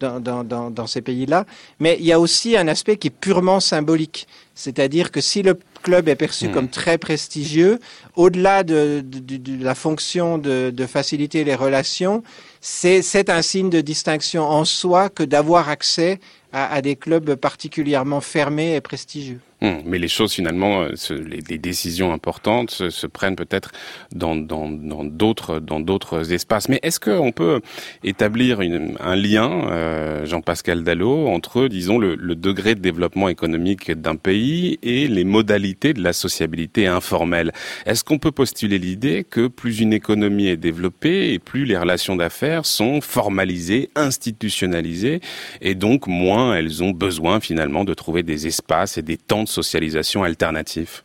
dans 0.00 0.86
ces 0.86 1.02
pays-là. 1.02 1.46
Mais 1.78 1.96
il 2.00 2.06
y 2.06 2.12
a 2.12 2.18
aussi 2.18 2.56
un 2.56 2.66
aspect 2.66 2.96
qui 2.96 3.08
est 3.08 3.16
purement 3.16 3.60
symbolique. 3.60 4.26
C'est-à-dire 4.54 5.12
que 5.12 5.20
si 5.20 5.42
le 5.42 5.56
club 5.82 6.08
est 6.08 6.16
perçu 6.16 6.48
hmm. 6.48 6.52
comme 6.52 6.68
très 6.68 6.96
prestigieux, 6.96 7.78
au-delà 8.16 8.62
de, 8.62 9.02
de, 9.04 9.36
de, 9.36 9.64
la 9.64 9.74
fonction 9.74 10.38
de, 10.38 10.70
de 10.70 10.86
faciliter 10.86 11.44
les 11.44 11.54
relations, 11.54 12.22
c'est 12.60 13.28
un 13.28 13.42
signe 13.42 13.70
de 13.70 13.80
distinction 13.80 14.44
en 14.44 14.64
soi 14.64 15.10
que 15.10 15.22
d'avoir 15.22 15.68
accès 15.68 16.20
à, 16.52 16.72
à 16.72 16.80
des 16.80 16.96
clubs 16.96 17.34
particulièrement 17.34 18.20
fermés 18.20 18.76
et 18.76 18.80
prestigieux. 18.80 19.40
Hum, 19.62 19.80
mais 19.84 20.00
les 20.00 20.08
choses 20.08 20.32
finalement, 20.32 20.82
euh, 20.82 20.94
les, 21.24 21.58
décisions 21.58 22.12
importantes 22.12 22.70
se, 22.70 23.06
prennent 23.06 23.36
peut-être 23.36 23.70
dans 24.10 24.34
d'autres 24.34 25.60
dans, 25.60 25.78
d'autres 25.78 26.32
espaces. 26.32 26.68
Mais 26.68 26.80
est-ce 26.82 26.98
qu'on 26.98 27.30
peut 27.30 27.60
établir 28.02 28.58
un 28.60 29.14
lien, 29.14 29.68
euh, 29.70 30.26
Jean-Pascal 30.26 30.82
Dallot, 30.82 31.28
entre 31.28 31.68
disons 31.68 31.98
le, 31.98 32.16
le, 32.16 32.34
degré 32.34 32.74
de 32.74 32.80
développement 32.80 33.28
économique 33.28 33.92
d'un 33.92 34.16
pays 34.16 34.80
et 34.82 35.06
les 35.06 35.22
modalités 35.22 35.92
de 35.92 36.02
la 36.02 36.12
sociabilité 36.12 36.88
informelle? 36.88 37.52
Est-ce 37.86 38.02
qu'on 38.02 38.18
peut 38.18 38.32
postuler 38.32 38.80
l'idée 38.80 39.22
que 39.22 39.46
plus 39.46 39.78
une 39.78 39.92
économie 39.92 40.48
est 40.48 40.56
développée 40.56 41.34
et 41.34 41.38
plus 41.38 41.66
les 41.66 41.78
relations 41.78 42.16
d'affaires 42.16 42.66
sont 42.66 43.00
formalisées, 43.00 43.90
institutionnalisées, 43.94 45.20
et 45.60 45.76
donc 45.76 46.08
moins 46.08 46.56
elles 46.56 46.82
ont 46.82 46.90
besoin 46.90 47.38
finalement 47.38 47.84
de 47.84 47.94
trouver 47.94 48.24
des 48.24 48.48
espaces 48.48 48.98
et 48.98 49.02
des 49.02 49.16
temps 49.16 49.44
de 49.44 49.51
socialisation 49.52 50.24
alternative 50.24 51.02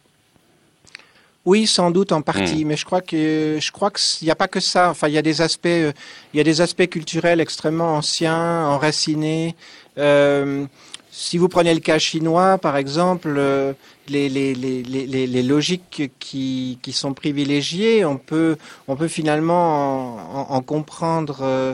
oui, 1.46 1.66
sans 1.66 1.92
doute 1.92 2.12
en 2.12 2.22
partie, 2.22 2.66
hmm. 2.66 2.68
mais 2.68 2.76
je 2.76 2.84
crois 2.84 3.00
que 3.00 3.58
je 3.62 3.72
crois 3.72 3.90
qu'il 3.90 4.26
n'y 4.26 4.32
a 4.32 4.36
pas 4.36 4.50
que 4.50 4.60
ça. 4.60 4.90
Enfin, 4.90 5.08
il 5.08 5.14
y 5.14 5.18
a 5.18 5.22
des 5.22 5.40
aspects, 5.42 5.66
euh, 5.68 5.94
il 6.34 6.38
y 6.38 6.42
a 6.42 6.44
des 6.44 6.60
aspects 6.60 6.90
culturels 6.90 7.40
extrêmement 7.40 7.96
anciens, 7.96 8.66
enracinés. 8.68 9.56
Euh, 9.98 10.66
si 11.20 11.40
vous 11.40 11.48
prenez 11.48 11.74
le 11.74 11.80
cas 11.80 11.98
chinois, 11.98 12.60
par 12.60 12.78
exemple, 12.78 13.34
euh, 13.38 13.74
les, 14.08 14.30
les, 14.30 14.54
les, 14.54 14.84
les, 14.84 15.44
logiques 15.44 16.12
qui, 16.20 16.78
qui 16.84 16.94
sont 16.94 17.16
privilégiées, 17.16 18.06
on 18.06 18.18
peut, 18.18 18.58
on 18.88 18.96
peut 18.96 19.08
finalement 19.08 20.18
en, 20.52 20.56
en, 20.56 20.62
comprendre 20.62 21.40
euh, 21.42 21.74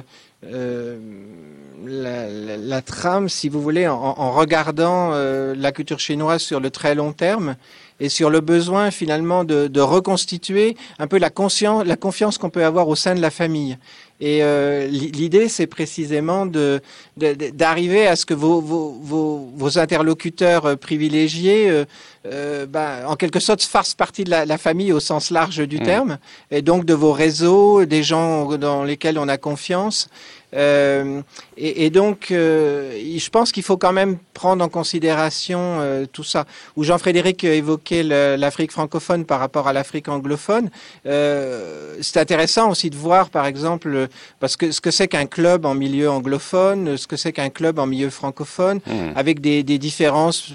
la, 1.86 2.82
trame, 2.82 3.30
si 3.30 3.50
vous 3.50 3.62
voulez, 3.62 3.88
en, 3.88 4.32
regardant 4.32 5.12
euh, 5.14 5.54
la 5.58 5.72
culture 5.72 6.00
chinoise 6.00 6.42
sur 6.42 6.60
le 6.60 6.70
très 6.70 6.96
long 6.96 7.14
terme 7.14 7.56
et 8.00 8.10
sur 8.10 8.30
le 8.30 8.42
besoin 8.42 8.92
finalement 8.92 9.44
de, 9.44 9.68
de 9.68 9.82
reconstituer 9.82 10.76
un 11.00 11.08
peu 11.08 11.18
la, 11.18 11.30
conscience, 11.30 11.86
la 11.86 11.96
confiance 11.96 12.38
qu'on 12.38 12.50
peut 12.50 12.66
avoir 12.66 12.88
au 12.88 12.96
sein 12.96 13.16
de 13.16 13.22
la 13.22 13.32
famille. 13.32 13.78
Et 14.26 14.42
euh, 14.42 14.88
l'idée, 14.88 15.50
c'est 15.50 15.68
précisément 15.68 16.46
de 16.46 16.80
d'arriver 17.18 18.08
à 18.08 18.16
ce 18.16 18.26
que 18.26 18.34
vos, 18.34 18.62
vos, 18.62 18.98
vos, 19.02 19.52
vos 19.54 19.78
interlocuteurs 19.78 20.66
euh, 20.66 20.76
privilégiés, 20.78 21.70
euh, 21.70 21.84
euh, 22.26 22.66
ben, 22.66 23.06
en 23.06 23.18
quelque 23.18 23.42
sorte, 23.42 23.62
fassent 23.64 23.96
partie 23.96 24.24
de 24.24 24.30
la, 24.30 24.46
la, 24.46 24.58
famille 24.58 24.94
au 24.94 25.02
sens 25.02 25.30
large 25.30 25.68
du 25.68 25.78
mmh. 25.78 25.84
terme, 25.84 26.18
et 26.52 26.62
donc 26.62 26.86
de 26.86 26.94
vos 26.94 27.12
réseaux, 27.12 27.84
des 27.84 28.02
gens 28.02 28.58
dans 28.58 28.86
lesquels 28.86 29.20
on 29.20 29.28
a 29.28 29.38
confiance. 29.38 30.08
Euh, 30.56 31.22
et, 31.58 31.86
et, 31.86 31.90
donc, 31.90 32.32
euh, 32.32 32.92
je 33.18 33.30
pense 33.30 33.52
qu'il 33.52 33.64
faut 33.64 33.78
quand 33.78 33.94
même 33.94 34.18
prendre 34.34 34.64
en 34.64 34.70
considération 34.70 35.60
euh, 35.80 36.06
tout 36.12 36.24
ça. 36.24 36.46
Où 36.76 36.84
Jean-Frédéric 36.84 37.44
évoquait 37.44 38.04
l'Afrique 38.04 38.72
francophone 38.72 39.26
par 39.26 39.40
rapport 39.40 39.68
à 39.68 39.74
l'Afrique 39.74 40.10
anglophone, 40.10 40.70
c'est 41.06 42.18
intéressant 42.18 42.72
aussi 42.72 42.90
de 42.90 42.96
voir, 42.96 43.30
par 43.30 43.46
exemple, 43.46 44.08
parce 44.40 44.58
que 44.58 44.72
ce 44.72 44.82
que 44.82 44.92
c'est 44.92 45.08
qu'un 45.08 45.26
club 45.26 45.66
en 45.66 45.76
milieu 45.76 46.10
anglophone, 46.10 46.98
ce 46.98 47.08
que 47.08 47.16
c'est 47.16 47.32
qu'un 47.32 47.50
club 47.50 47.80
en 47.80 47.86
milieu 47.86 48.10
francophone, 48.10 48.80
mmh. 48.86 48.92
avec 49.16 49.42
des, 49.42 49.64
des 49.64 49.78
différences 49.78 50.54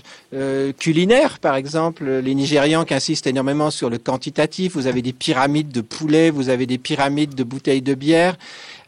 culinaires, 0.78 1.38
par 1.38 1.57
exemple, 1.57 2.05
les 2.05 2.34
Nigérians 2.34 2.84
qui 2.84 2.94
insistent 2.94 3.26
énormément 3.26 3.70
sur 3.70 3.90
le 3.90 3.99
quantitatif. 3.99 4.74
Vous 4.74 4.86
avez 4.86 5.03
des 5.03 5.12
pyramides 5.12 5.70
de 5.70 5.80
poulet, 5.80 6.30
vous 6.30 6.49
avez 6.49 6.66
des 6.66 6.78
pyramides 6.78 7.34
de 7.34 7.44
bouteilles 7.44 7.82
de 7.82 7.94
bière 7.94 8.36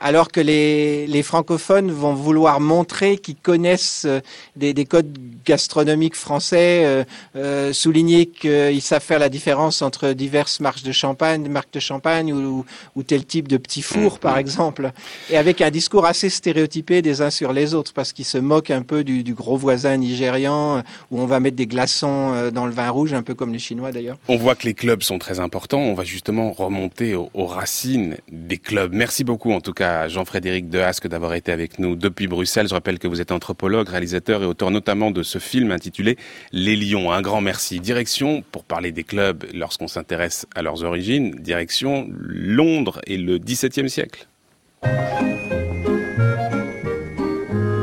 alors 0.00 0.32
que 0.32 0.40
les, 0.40 1.06
les 1.06 1.22
francophones 1.22 1.90
vont 1.90 2.14
vouloir 2.14 2.58
montrer 2.60 3.18
qu'ils 3.18 3.36
connaissent 3.36 4.06
euh, 4.06 4.20
des, 4.56 4.72
des, 4.72 4.86
codes 4.86 5.16
gastronomiques 5.44 6.16
français, 6.16 6.82
euh, 6.84 7.04
euh, 7.36 7.72
souligner 7.72 8.26
qu'ils 8.26 8.80
savent 8.80 9.02
faire 9.02 9.18
la 9.18 9.28
différence 9.28 9.82
entre 9.82 10.12
diverses 10.12 10.60
marques 10.60 10.82
de 10.82 10.92
champagne, 10.92 11.46
marques 11.48 11.72
de 11.74 11.80
champagne 11.80 12.32
ou, 12.32 12.64
ou 12.96 13.02
tel 13.02 13.26
type 13.26 13.46
de 13.46 13.58
petit 13.58 13.82
four, 13.82 14.18
par 14.18 14.36
mm-hmm. 14.36 14.40
exemple, 14.40 14.92
et 15.30 15.36
avec 15.36 15.60
un 15.60 15.70
discours 15.70 16.06
assez 16.06 16.30
stéréotypé 16.30 17.02
des 17.02 17.20
uns 17.20 17.30
sur 17.30 17.52
les 17.52 17.74
autres, 17.74 17.92
parce 17.92 18.12
qu'ils 18.12 18.24
se 18.24 18.38
moquent 18.38 18.70
un 18.70 18.82
peu 18.82 19.04
du, 19.04 19.22
du, 19.22 19.34
gros 19.34 19.56
voisin 19.56 19.98
nigérian, 19.98 20.82
où 21.10 21.20
on 21.20 21.26
va 21.26 21.40
mettre 21.40 21.56
des 21.56 21.66
glaçons 21.66 22.50
dans 22.52 22.66
le 22.66 22.72
vin 22.72 22.88
rouge, 22.88 23.12
un 23.12 23.22
peu 23.22 23.34
comme 23.34 23.52
les 23.52 23.58
Chinois 23.58 23.92
d'ailleurs. 23.92 24.16
On 24.28 24.36
voit 24.36 24.54
que 24.54 24.66
les 24.66 24.74
clubs 24.74 25.02
sont 25.02 25.18
très 25.18 25.40
importants. 25.40 25.80
On 25.80 25.94
va 25.94 26.04
justement 26.04 26.52
remonter 26.52 27.14
aux, 27.14 27.30
aux 27.34 27.46
racines 27.46 28.16
des 28.30 28.58
clubs. 28.58 28.92
Merci 28.92 29.24
beaucoup 29.24 29.52
en 29.52 29.60
tout 29.60 29.72
cas 29.72 29.89
Jean-Frédéric 30.08 30.68
Dehasque 30.68 31.08
d'avoir 31.08 31.34
été 31.34 31.52
avec 31.52 31.78
nous 31.78 31.96
depuis 31.96 32.26
Bruxelles. 32.26 32.68
Je 32.68 32.74
rappelle 32.74 32.98
que 32.98 33.08
vous 33.08 33.20
êtes 33.20 33.32
anthropologue, 33.32 33.88
réalisateur 33.88 34.42
et 34.42 34.46
auteur 34.46 34.70
notamment 34.70 35.10
de 35.10 35.22
ce 35.22 35.38
film 35.38 35.72
intitulé 35.72 36.16
Les 36.52 36.76
Lions. 36.76 37.12
Un 37.12 37.22
grand 37.22 37.40
merci. 37.40 37.80
Direction, 37.80 38.42
pour 38.52 38.64
parler 38.64 38.92
des 38.92 39.04
clubs 39.04 39.44
lorsqu'on 39.54 39.88
s'intéresse 39.88 40.46
à 40.54 40.62
leurs 40.62 40.84
origines, 40.84 41.34
direction 41.36 42.08
Londres 42.10 43.00
et 43.06 43.16
le 43.16 43.38
XVIIe 43.38 43.88
siècle. 43.88 44.26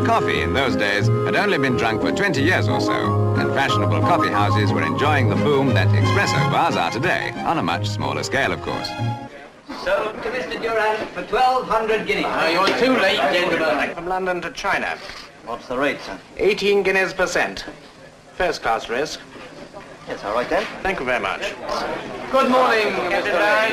Coffee 0.07 0.41
in 0.41 0.53
those 0.53 0.75
days 0.75 1.07
had 1.27 1.35
only 1.35 1.57
been 1.57 1.75
drunk 1.75 2.01
for 2.01 2.11
20 2.11 2.41
years 2.41 2.67
or 2.67 2.79
so, 2.79 3.35
and 3.37 3.53
fashionable 3.53 3.99
coffee 3.99 4.31
houses 4.31 4.71
were 4.71 4.83
enjoying 4.83 5.29
the 5.29 5.35
boom 5.35 5.73
that 5.73 5.87
espresso 5.89 6.49
bars 6.49 6.75
are 6.75 6.89
today, 6.89 7.31
on 7.45 7.57
a 7.57 7.61
much 7.61 7.87
smaller 7.87 8.23
scale, 8.23 8.51
of 8.51 8.61
course. 8.61 8.89
Sold 9.87 10.21
to 10.21 10.29
Mr. 10.31 10.61
Durant 10.61 10.99
for 11.11 11.21
1,200 11.21 12.05
guineas. 12.05 12.25
Uh, 12.25 12.49
you're 12.51 12.77
too 12.77 13.01
late, 13.01 13.15
gentlemen. 13.31 13.95
From 13.95 14.05
London 14.05 14.41
to 14.41 14.51
China. 14.51 14.97
What's 15.45 15.65
the 15.69 15.77
rate, 15.77 16.01
sir? 16.01 16.19
18 16.35 16.83
guineas 16.83 17.13
per 17.13 17.25
cent. 17.25 17.63
First 18.33 18.61
class 18.61 18.89
risk. 18.89 19.21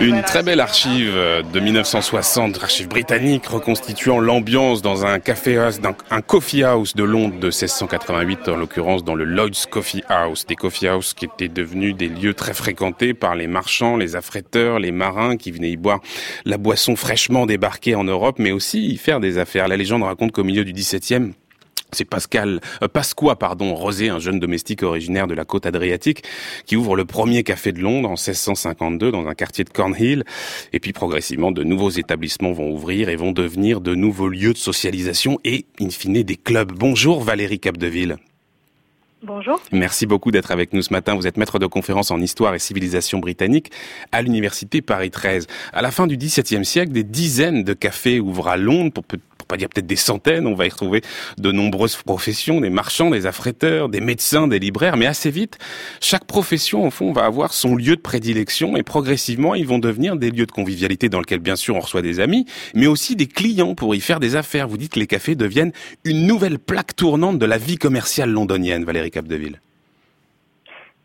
Une 0.01 0.23
très 0.23 0.43
belle 0.43 0.61
archive 0.61 1.15
de 1.15 1.61
1960, 1.61 2.63
archive 2.63 2.89
britannique 2.89 3.47
reconstituant 3.47 4.19
l'ambiance 4.19 4.83
dans 4.83 5.07
un 5.07 5.21
café 5.21 5.59
house, 5.59 5.81
un 6.11 6.21
coffee 6.23 6.65
house 6.65 6.95
de 6.95 7.05
Londres 7.05 7.39
de 7.39 7.47
1688, 7.47 8.49
en 8.49 8.57
l'occurrence 8.57 9.05
dans 9.05 9.15
le 9.15 9.25
Lloyd's 9.25 9.67
Coffee 9.67 10.03
House, 10.09 10.47
des 10.47 10.57
coffee 10.57 10.89
house 10.89 11.15
qui 11.15 11.27
étaient 11.27 11.49
devenus 11.49 11.95
des 11.97 12.09
lieux 12.09 12.35
très 12.35 12.55
fréquentés 12.55 13.15
par 13.15 13.35
les 13.35 13.47
marchands, 13.47 13.97
les 13.97 14.17
affréteurs, 14.17 14.79
les 14.79 14.93
marins 14.93 15.37
qui 15.37 15.53
venaient 15.53 15.71
y 15.71 15.77
boire 15.77 16.01
la 16.45 16.59
boisson 16.59 16.97
fraîchement 16.97 17.47
débarquée 17.47 17.95
en 17.95 18.05
Europe, 18.05 18.37
mais 18.39 18.51
aussi 18.51 18.87
y 18.87 18.97
faire 18.97 19.21
des 19.21 19.39
affaires. 19.39 19.69
La 19.69 19.77
légende 19.77 20.03
raconte 20.03 20.33
qu'au 20.33 20.45
milieu 20.45 20.65
du 20.65 20.73
XVIIe, 20.73 21.33
c'est 21.95 22.05
Pascal, 22.05 22.61
euh, 22.83 22.89
Pasqua, 22.89 23.37
pardon, 23.37 23.75
Rosé, 23.75 24.09
un 24.09 24.19
jeune 24.19 24.39
domestique 24.39 24.83
originaire 24.83 25.27
de 25.27 25.35
la 25.35 25.45
côte 25.45 25.67
adriatique, 25.67 26.25
qui 26.67 26.77
ouvre 26.77 26.97
le 26.97 27.05
premier 27.05 27.43
café 27.43 27.73
de 27.73 27.81
Londres 27.81 28.09
en 28.09 28.15
1652 28.15 29.11
dans 29.11 29.27
un 29.27 29.35
quartier 29.35 29.65
de 29.65 29.71
Cornhill. 29.71 30.25
Et 30.73 30.81
puis 30.81 30.93
progressivement, 30.93 31.53
de 31.53 31.65
nouveaux 31.65 31.91
établissements 31.91 32.53
vont 32.53 32.71
ouvrir 32.71 33.09
et 33.09 33.17
vont 33.17 33.33
devenir 33.33 33.81
de 33.81 33.95
nouveaux 33.95 34.29
lieux 34.29 34.53
de 34.53 34.59
socialisation 34.59 35.39
et, 35.45 35.67
in 35.81 35.91
fine, 35.91 36.23
des 36.23 36.37
clubs. 36.37 36.73
Bonjour 36.73 37.23
Valérie 37.23 37.61
Capdeville. 37.61 38.17
Bonjour. 39.23 39.59
Merci 39.73 40.05
beaucoup 40.05 40.31
d'être 40.31 40.51
avec 40.51 40.75
nous 40.75 40.83
ce 40.83 40.93
matin. 40.93 41.15
Vous 41.15 41.27
êtes 41.27 41.39
maître 41.39 41.59
de 41.59 41.65
conférence 41.65 42.11
en 42.11 42.21
histoire 42.21 42.55
et 42.55 42.59
civilisation 42.59 43.21
britannique 43.21 43.73
à 44.13 44.21
l'université 44.21 44.83
Paris 44.83 45.11
13. 45.11 45.47
À 45.73 45.81
la 45.81 45.91
fin 45.91 46.07
du 46.07 46.19
XVIIe 46.19 46.65
siècle, 46.65 46.93
des 46.93 47.05
dizaines 47.05 47.65
de 47.65 47.73
cafés 47.73 48.21
ouvrent 48.21 48.49
à 48.49 48.59
Londres 48.59 48.93
pour 48.93 49.05
pas 49.45 49.57
dire 49.57 49.69
peut-être 49.69 49.87
des 49.87 49.97
centaines, 49.97 50.47
on 50.47 50.55
va 50.55 50.67
y 50.67 50.71
retrouver 50.71 51.03
de 51.39 51.53
nombreuses 51.53 51.97
professions, 51.97 52.61
des 52.61 52.71
marchands, 52.71 53.11
des 53.11 53.27
affréteurs, 53.27 53.89
des 53.89 54.01
médecins, 54.01 54.49
des 54.49 54.59
libraires, 54.59 54.97
mais 54.97 55.07
assez 55.07 55.31
vite, 55.31 55.59
chaque 56.01 56.25
profession, 56.25 56.87
au 56.87 56.91
fond, 56.91 57.13
va 57.13 57.25
avoir 57.25 57.53
son 57.53 57.77
lieu 57.77 57.97
de 57.97 58.01
prédilection 58.01 58.77
et 58.77 58.83
progressivement, 58.83 59.55
ils 59.55 59.67
vont 59.67 59.79
devenir 59.79 60.17
des 60.17 60.31
lieux 60.31 60.47
de 60.47 60.53
convivialité 60.53 61.09
dans 61.09 61.21
lesquels, 61.21 61.41
bien 61.41 61.57
sûr, 61.57 61.77
on 61.77 61.81
reçoit 61.81 62.03
des 62.03 62.21
amis, 62.21 62.47
mais 62.75 62.87
aussi 62.87 63.17
des 63.17 63.27
clients 63.27 63.75
pour 63.75 63.95
y 63.95 64.01
faire 64.01 64.21
des 64.21 64.37
affaires. 64.37 64.69
Vous 64.69 64.79
dites 64.79 64.93
que 64.93 65.01
les 65.01 65.07
cafés 65.07 65.35
deviennent 65.35 65.73
une 66.05 66.27
nouvelle 66.27 66.59
plaque 66.59 66.97
tournante 66.97 67.39
de 67.39 67.47
la 67.47 67.59
vie 67.59 67.77
commerciale 67.77 68.31
londonienne, 68.31 68.85
Valérie 68.85 69.11
Capdeville. 69.11 69.61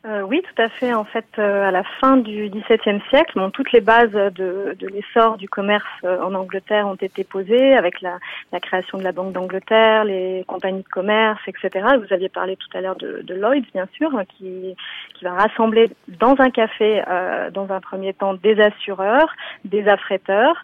Euh, 0.06 0.22
oui, 0.22 0.42
tout 0.42 0.62
à 0.62 0.70
fait. 0.70 0.94
En 0.94 1.04
fait, 1.04 1.26
euh, 1.40 1.68
à 1.68 1.72
la 1.72 1.84
fin 2.00 2.16
du 2.16 2.50
XVIIe 2.50 3.02
siècle, 3.10 3.34
bon, 3.36 3.50
toutes 3.50 3.74
les 3.74 3.82
bases 3.82 4.12
de, 4.12 4.74
de 4.80 4.88
l'essor 4.88 5.36
du 5.36 5.50
commerce 5.50 5.86
euh, 6.06 6.22
en 6.22 6.34
Angleterre 6.36 6.88
ont 6.88 6.96
été 6.96 7.26
posées 7.26 7.76
avec 7.76 8.00
la, 8.00 8.18
la 8.54 8.62
création 8.62 8.98
de 8.98 9.04
la 9.04 9.12
Banque 9.12 9.34
d'Angleterre, 9.34 10.06
les 10.06 10.46
compagnies 10.48 10.84
de 10.84 10.88
commerce, 10.88 11.42
etc. 11.48 11.86
Vous 11.98 12.14
aviez 12.14 12.30
parlé 12.30 12.56
tout 12.56 12.78
à 12.78 12.80
l'heure 12.80 12.96
de, 12.96 13.24
de, 13.24 13.34
Lloyd's, 13.34 13.70
bien 13.74 13.90
sûr, 13.92 14.10
qui, 14.38 14.74
qui 15.16 15.26
va 15.26 15.34
rassembler 15.34 15.90
dans 16.08 16.36
un 16.40 16.50
café, 16.50 17.04
euh, 17.06 17.52
dans 17.52 17.70
un 17.70 17.82
premier 17.82 18.14
temps, 18.14 18.36
des 18.36 18.58
assureurs, 18.62 19.30
des 19.66 19.86
affréteurs, 19.90 20.64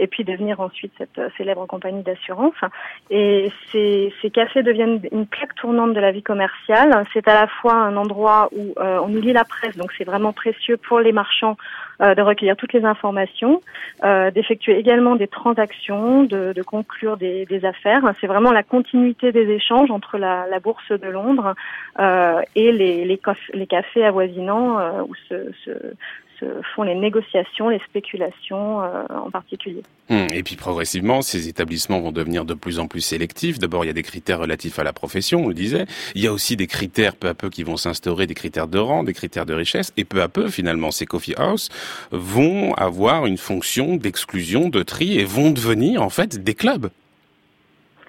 et 0.00 0.06
puis 0.06 0.24
devenir 0.24 0.60
ensuite 0.60 0.92
cette 0.98 1.20
célèbre 1.36 1.66
compagnie 1.66 2.02
d'assurance. 2.02 2.54
Et 3.10 3.50
ces, 3.70 4.12
ces 4.20 4.30
cafés 4.30 4.62
deviennent 4.62 5.00
une 5.12 5.26
plaque 5.26 5.54
tournante 5.54 5.94
de 5.94 6.00
la 6.00 6.10
vie 6.10 6.22
commerciale. 6.22 7.04
C'est 7.12 7.28
à 7.28 7.34
la 7.34 7.46
fois 7.46 7.74
un 7.74 7.96
endroit 7.96 8.48
où 8.52 8.57
euh, 8.58 8.98
on 9.00 9.08
nous 9.08 9.20
lit 9.20 9.32
la 9.32 9.44
presse, 9.44 9.76
donc 9.76 9.92
c'est 9.96 10.04
vraiment 10.04 10.32
précieux 10.32 10.76
pour 10.76 11.00
les 11.00 11.12
marchands 11.12 11.56
euh, 12.00 12.14
de 12.14 12.22
recueillir 12.22 12.56
toutes 12.56 12.72
les 12.72 12.84
informations, 12.84 13.60
euh, 14.04 14.30
d'effectuer 14.30 14.78
également 14.78 15.16
des 15.16 15.28
transactions, 15.28 16.24
de, 16.24 16.62
conclure 16.62 17.16
des, 17.16 17.46
affaires. 17.64 18.02
C'est 18.20 18.26
vraiment 18.26 18.52
la 18.52 18.62
continuité 18.62 19.32
des 19.32 19.50
échanges 19.50 19.90
entre 19.90 20.18
la, 20.18 20.46
bourse 20.60 20.90
de 20.90 21.08
Londres 21.08 21.54
et 22.54 22.72
les, 22.72 23.04
les, 23.04 23.66
cafés 23.66 24.04
avoisinants 24.04 25.02
où 25.02 25.14
se, 25.28 25.52
font 26.74 26.82
les 26.82 26.94
négociations, 26.94 27.68
les 27.68 27.80
spéculations 27.80 28.82
euh, 28.82 29.04
en 29.10 29.30
particulier. 29.30 29.82
Hum, 30.10 30.26
et 30.32 30.42
puis 30.42 30.56
progressivement, 30.56 31.22
ces 31.22 31.48
établissements 31.48 32.00
vont 32.00 32.12
devenir 32.12 32.44
de 32.44 32.54
plus 32.54 32.78
en 32.78 32.86
plus 32.86 33.00
sélectifs. 33.00 33.58
D'abord, 33.58 33.84
il 33.84 33.88
y 33.88 33.90
a 33.90 33.94
des 33.94 34.02
critères 34.02 34.38
relatifs 34.38 34.78
à 34.78 34.84
la 34.84 34.92
profession, 34.92 35.44
on 35.44 35.48
le 35.48 35.54
disait. 35.54 35.86
Il 36.14 36.22
y 36.22 36.26
a 36.26 36.32
aussi 36.32 36.56
des 36.56 36.66
critères 36.66 37.16
peu 37.16 37.28
à 37.28 37.34
peu 37.34 37.50
qui 37.50 37.62
vont 37.62 37.76
s'instaurer, 37.76 38.26
des 38.26 38.34
critères 38.34 38.68
de 38.68 38.78
rang, 38.78 39.04
des 39.04 39.14
critères 39.14 39.46
de 39.46 39.54
richesse. 39.54 39.92
Et 39.96 40.04
peu 40.04 40.22
à 40.22 40.28
peu, 40.28 40.48
finalement, 40.48 40.90
ces 40.90 41.06
coffee 41.06 41.34
house 41.36 41.68
vont 42.10 42.74
avoir 42.74 43.26
une 43.26 43.38
fonction 43.38 43.96
d'exclusion, 43.96 44.68
de 44.68 44.82
tri 44.82 45.18
et 45.18 45.24
vont 45.24 45.50
devenir 45.50 46.02
en 46.02 46.10
fait 46.10 46.42
des 46.42 46.54
clubs. 46.54 46.88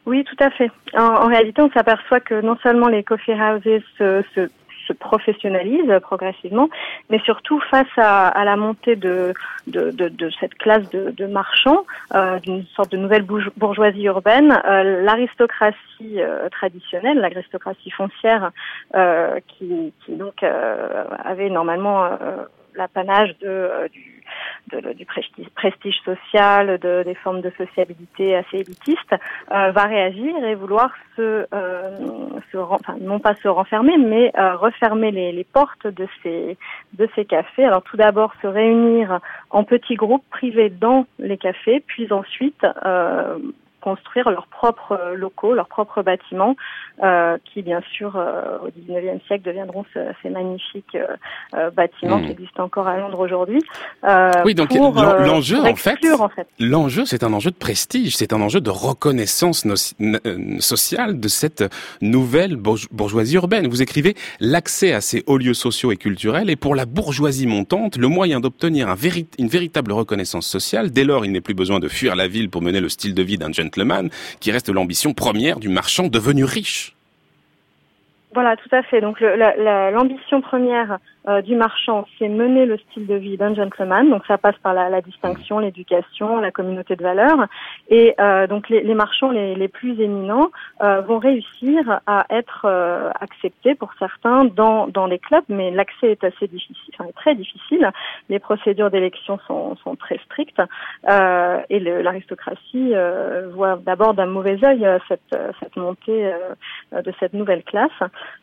Oui, 0.06 0.24
tout 0.24 0.44
à 0.44 0.50
fait. 0.50 0.72
En, 0.98 1.28
réalité, 1.28 1.62
on 1.62 1.70
s'aperçoit 1.72 2.20
que 2.20 2.42
non 2.42 2.58
seulement 2.64 2.88
les 2.88 3.04
coffee 3.04 3.34
houses 3.34 3.84
se, 3.98 4.24
se 4.34 4.50
se 4.90 4.94
professionnalise 4.94 6.00
progressivement, 6.02 6.70
mais 7.10 7.20
surtout 7.20 7.60
face 7.70 7.96
à, 7.98 8.44
la 8.44 8.56
montée 8.56 8.96
de, 8.96 9.34
de, 9.68 10.30
cette 10.40 10.56
classe 10.56 10.90
de, 10.90 11.26
marchands, 11.28 11.86
euh, 12.16 12.40
d'une 12.40 12.66
sorte 12.76 12.92
de 12.92 12.98
nouvelle 12.98 13.24
bourgeoisie 13.58 14.06
urbaine, 14.06 14.60
euh, 14.66 15.04
l'aristocratie 15.04 15.78
euh, 16.18 16.50
traditionnelle, 16.50 17.20
l'aristocratie 17.20 17.92
foncière, 17.92 18.52
qui, 19.48 19.94
qui, 20.06 20.16
donc 20.16 20.44
avait 20.44 21.50
normalement 21.50 22.10
l'apanage 22.80 23.38
de, 23.40 23.88
du 23.92 24.20
du 24.98 25.06
prestige, 25.56 26.00
social, 26.06 26.78
de, 26.80 27.04
des 27.04 27.16
formes 27.16 27.42
de 27.42 27.52
sociabilité 27.58 28.36
assez 28.36 28.58
élitistes, 28.58 29.16
euh, 29.52 29.72
va 29.72 29.84
réagir 29.84 30.44
et 30.44 30.56
vouloir 30.56 30.92
se, 31.16 31.48
euh, 31.54 31.98
se 32.52 32.58
enfin, 32.58 32.96
non 33.02 33.20
pas 33.20 33.36
se 33.36 33.48
renfermer, 33.48 33.98
mais 33.98 34.32
euh, 34.38 34.56
refermer 34.56 35.12
les, 35.12 35.32
les, 35.32 35.44
portes 35.44 35.88
de 35.88 36.08
ces 36.22 36.58
de 36.94 37.10
ces 37.16 37.26
cafés. 37.26 37.66
Alors 37.66 37.82
tout 37.82 37.98
d'abord 37.98 38.34
se 38.42 38.48
réunir 38.48 39.20
en 39.50 39.64
petits 39.64 39.96
groupes 39.96 40.28
privés 40.30 40.70
dans 40.70 41.06
les 41.18 41.38
cafés, 41.38 41.84
puis 41.86 42.12
ensuite 42.12 42.64
construire 43.82 44.30
leurs 44.30 44.48
propres 44.48 45.14
locaux, 45.16 45.54
leurs 45.54 45.68
propres 45.68 46.02
bâtiments, 46.02 46.56
euh, 47.04 47.38
qui 47.46 47.62
bien 47.62 47.82
sûr 47.94 48.16
euh, 48.16 48.60
au 48.64 48.70
XIXe 48.70 49.24
siècle 49.26 49.44
deviendront 49.46 49.86
ces 50.22 50.30
magnifiques 50.30 50.96
euh, 51.54 51.70
bâtiments 51.72 52.20
hmm. 52.20 52.26
qui 52.26 52.32
existent 52.32 52.64
encore 52.64 52.88
à 52.88 52.98
Londres 52.98 53.20
aujourd'hui. 53.20 53.62
oui, 54.46 54.56
donc 54.56 54.74
l'enjeu 54.74 55.60
en 55.60 55.76
fait, 55.76 56.00
l'enjeu 56.60 57.06
c'est 57.06 57.24
un 57.24 57.34
enjeu 57.34 57.52
de 57.52 57.56
prestige, 57.56 58.16
c'est 58.16 58.34
un 58.34 58.42
enjeu 58.42 58.62
de 58.62 58.70
reconnaissance 58.70 59.66
sociale 60.60 61.20
de 61.20 61.28
cette 61.28 61.64
nouvelle 62.02 62.56
bourgeoisie 62.56 63.36
urbaine. 63.36 63.68
Vous 63.68 63.82
écrivez 63.82 64.16
l'accès 64.40 64.94
à 64.94 65.02
ces 65.02 65.24
hauts 65.28 65.38
lieux 65.38 65.54
sociaux 65.54 65.92
et 65.92 65.98
culturels 65.98 66.50
est 66.50 66.56
pour 66.56 66.76
la 66.76 66.86
bourgeoisie 66.86 67.48
montante 67.48 67.98
le 67.98 68.08
moyen 68.08 68.40
d'obtenir 68.40 68.88
un 68.90 68.96
une 69.38 69.48
véritable 69.48 69.92
reconnaissance 69.92 70.48
sociale. 70.48 70.92
Dès 70.92 71.04
lors, 71.04 71.26
il 71.26 71.32
n'est 71.32 71.42
plus 71.42 71.54
besoin 71.54 71.80
de 71.80 71.88
fuir 71.88 72.16
la 72.16 72.28
ville 72.28 72.50
pour 72.50 72.62
mener 72.62 72.80
le 72.80 72.90
style 72.90 73.14
de 73.14 73.24
vie 73.24 73.38
d'un 73.38 73.50
qui 74.40 74.52
reste 74.52 74.70
l'ambition 74.70 75.14
première 75.14 75.60
du 75.60 75.70
marchand 75.70 76.08
devenu 76.08 76.44
riche. 76.44 76.96
Voilà, 78.34 78.56
tout 78.58 78.70
à 78.72 78.84
fait. 78.84 79.02
Donc 79.02 79.20
l'ambition 79.22 80.42
première 80.42 81.00
euh, 81.28 81.42
du 81.42 81.56
marchand, 81.56 82.08
c'est 82.18 82.30
mener 82.30 82.66
le 82.66 82.78
style 82.78 83.06
de 83.06 83.16
vie 83.16 83.36
d'un 83.36 83.54
gentleman. 83.54 84.10
Donc 84.10 84.26
ça 84.26 84.38
passe 84.38 84.56
par 84.64 84.74
la, 84.74 84.90
la 84.90 85.02
distinction, 85.02 85.60
l'éducation, 85.60 86.40
la 86.40 86.52
communauté 86.52 86.96
de 86.96 87.04
valeurs. 87.04 87.46
Et 87.90 88.16
euh, 88.20 88.48
donc 88.48 88.70
les, 88.70 88.82
les 88.82 88.94
marchands 88.94 89.32
les, 89.32 89.54
les, 89.56 89.68
plus 89.68 90.00
éminents 90.00 90.50
euh, 90.82 91.02
vont 91.02 91.20
réussir 91.20 92.00
à 92.08 92.26
être 92.30 92.62
euh, 92.66 93.10
acceptés 93.20 93.76
pour 93.76 93.92
certains 94.00 94.46
dans, 94.46 94.88
dans 94.88 95.08
les 95.08 95.20
clubs, 95.20 95.44
mais 95.50 95.72
l'accès 95.72 96.12
est 96.12 96.24
assez 96.24 96.48
difficile, 96.48 96.94
enfin, 96.98 97.10
très 97.16 97.36
difficile. 97.36 97.92
Les 98.30 98.40
procédures 98.40 98.90
d'élection 98.90 99.40
sont, 99.46 99.76
sont, 99.84 99.96
très 99.96 100.20
strictes 100.26 100.62
euh, 101.10 101.60
et 101.70 101.80
l'aristocratie 101.80 102.94
voit 103.54 103.78
d'abord 103.78 104.14
d'un 104.14 104.28
mauvais 104.28 104.64
œil 104.64 104.88
cette, 105.08 105.36
cette 105.60 105.76
montée 105.76 106.32
de 106.94 107.14
cette 107.20 107.34
nouvelle 107.34 107.64
classe. 107.64 107.92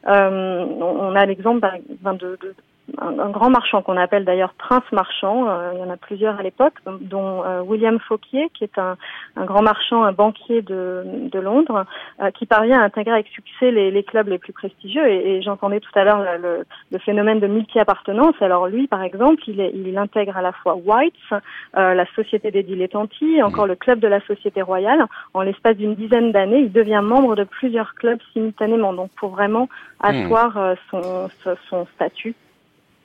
on 0.04 1.14
a 1.16 1.26
l'exemple 1.26 1.66
de, 2.02 2.38
de 2.40 2.54
un, 2.98 3.30
grand 3.30 3.50
marchand 3.50 3.82
qu'on 3.82 3.96
appelle 3.96 4.24
d'ailleurs 4.24 4.54
prince 4.54 4.84
marchand. 4.92 5.48
Euh, 5.48 5.72
il 5.74 5.80
y 5.80 5.82
en 5.82 5.90
a 5.90 5.96
plusieurs 5.96 6.38
à 6.38 6.42
l'époque, 6.42 6.74
dont 7.00 7.44
euh, 7.44 7.60
William 7.62 7.98
Fauquier, 7.98 8.50
qui 8.54 8.64
est 8.64 8.78
un, 8.78 8.96
un, 9.36 9.44
grand 9.44 9.62
marchand, 9.62 10.04
un 10.04 10.12
banquier 10.12 10.62
de, 10.62 11.04
de 11.04 11.38
Londres, 11.38 11.84
euh, 12.22 12.30
qui 12.30 12.46
parvient 12.46 12.80
à 12.80 12.84
intégrer 12.84 13.12
avec 13.12 13.28
succès 13.28 13.70
les, 13.70 13.90
les 13.90 14.02
clubs 14.02 14.28
les 14.28 14.38
plus 14.38 14.52
prestigieux. 14.52 15.06
Et, 15.08 15.42
j'entendais 15.42 15.80
tout 15.80 15.90
à 15.94 16.04
l'heure 16.04 16.24
le, 16.40 16.64
le, 16.90 16.98
phénomène 16.98 17.40
de 17.40 17.46
multi-appartenance. 17.46 18.34
Alors 18.40 18.68
lui, 18.68 18.86
par 18.86 19.02
exemple, 19.02 19.42
il, 19.46 19.60
est, 19.60 19.72
il 19.74 19.96
intègre 19.98 20.36
à 20.36 20.42
la 20.42 20.52
fois 20.52 20.76
White's, 20.76 21.42
la 21.74 22.06
Société 22.14 22.50
des 22.50 22.62
dilettanti, 22.62 23.42
encore 23.42 23.66
le 23.66 23.76
club 23.76 24.00
de 24.00 24.08
la 24.08 24.20
Société 24.20 24.62
royale. 24.62 25.04
En 25.34 25.42
l'espace 25.42 25.76
d'une 25.76 25.94
dizaine 25.94 26.32
d'années, 26.32 26.60
il 26.60 26.72
devient 26.72 27.00
membre 27.02 27.36
de 27.36 27.44
plusieurs 27.44 27.94
clubs 27.94 28.18
simultanément. 28.32 28.92
Donc 28.92 29.10
pour 29.16 29.30
vraiment 29.30 29.68
asseoir 30.00 30.76
son, 30.90 31.28
son 31.68 31.86
statut 31.94 32.34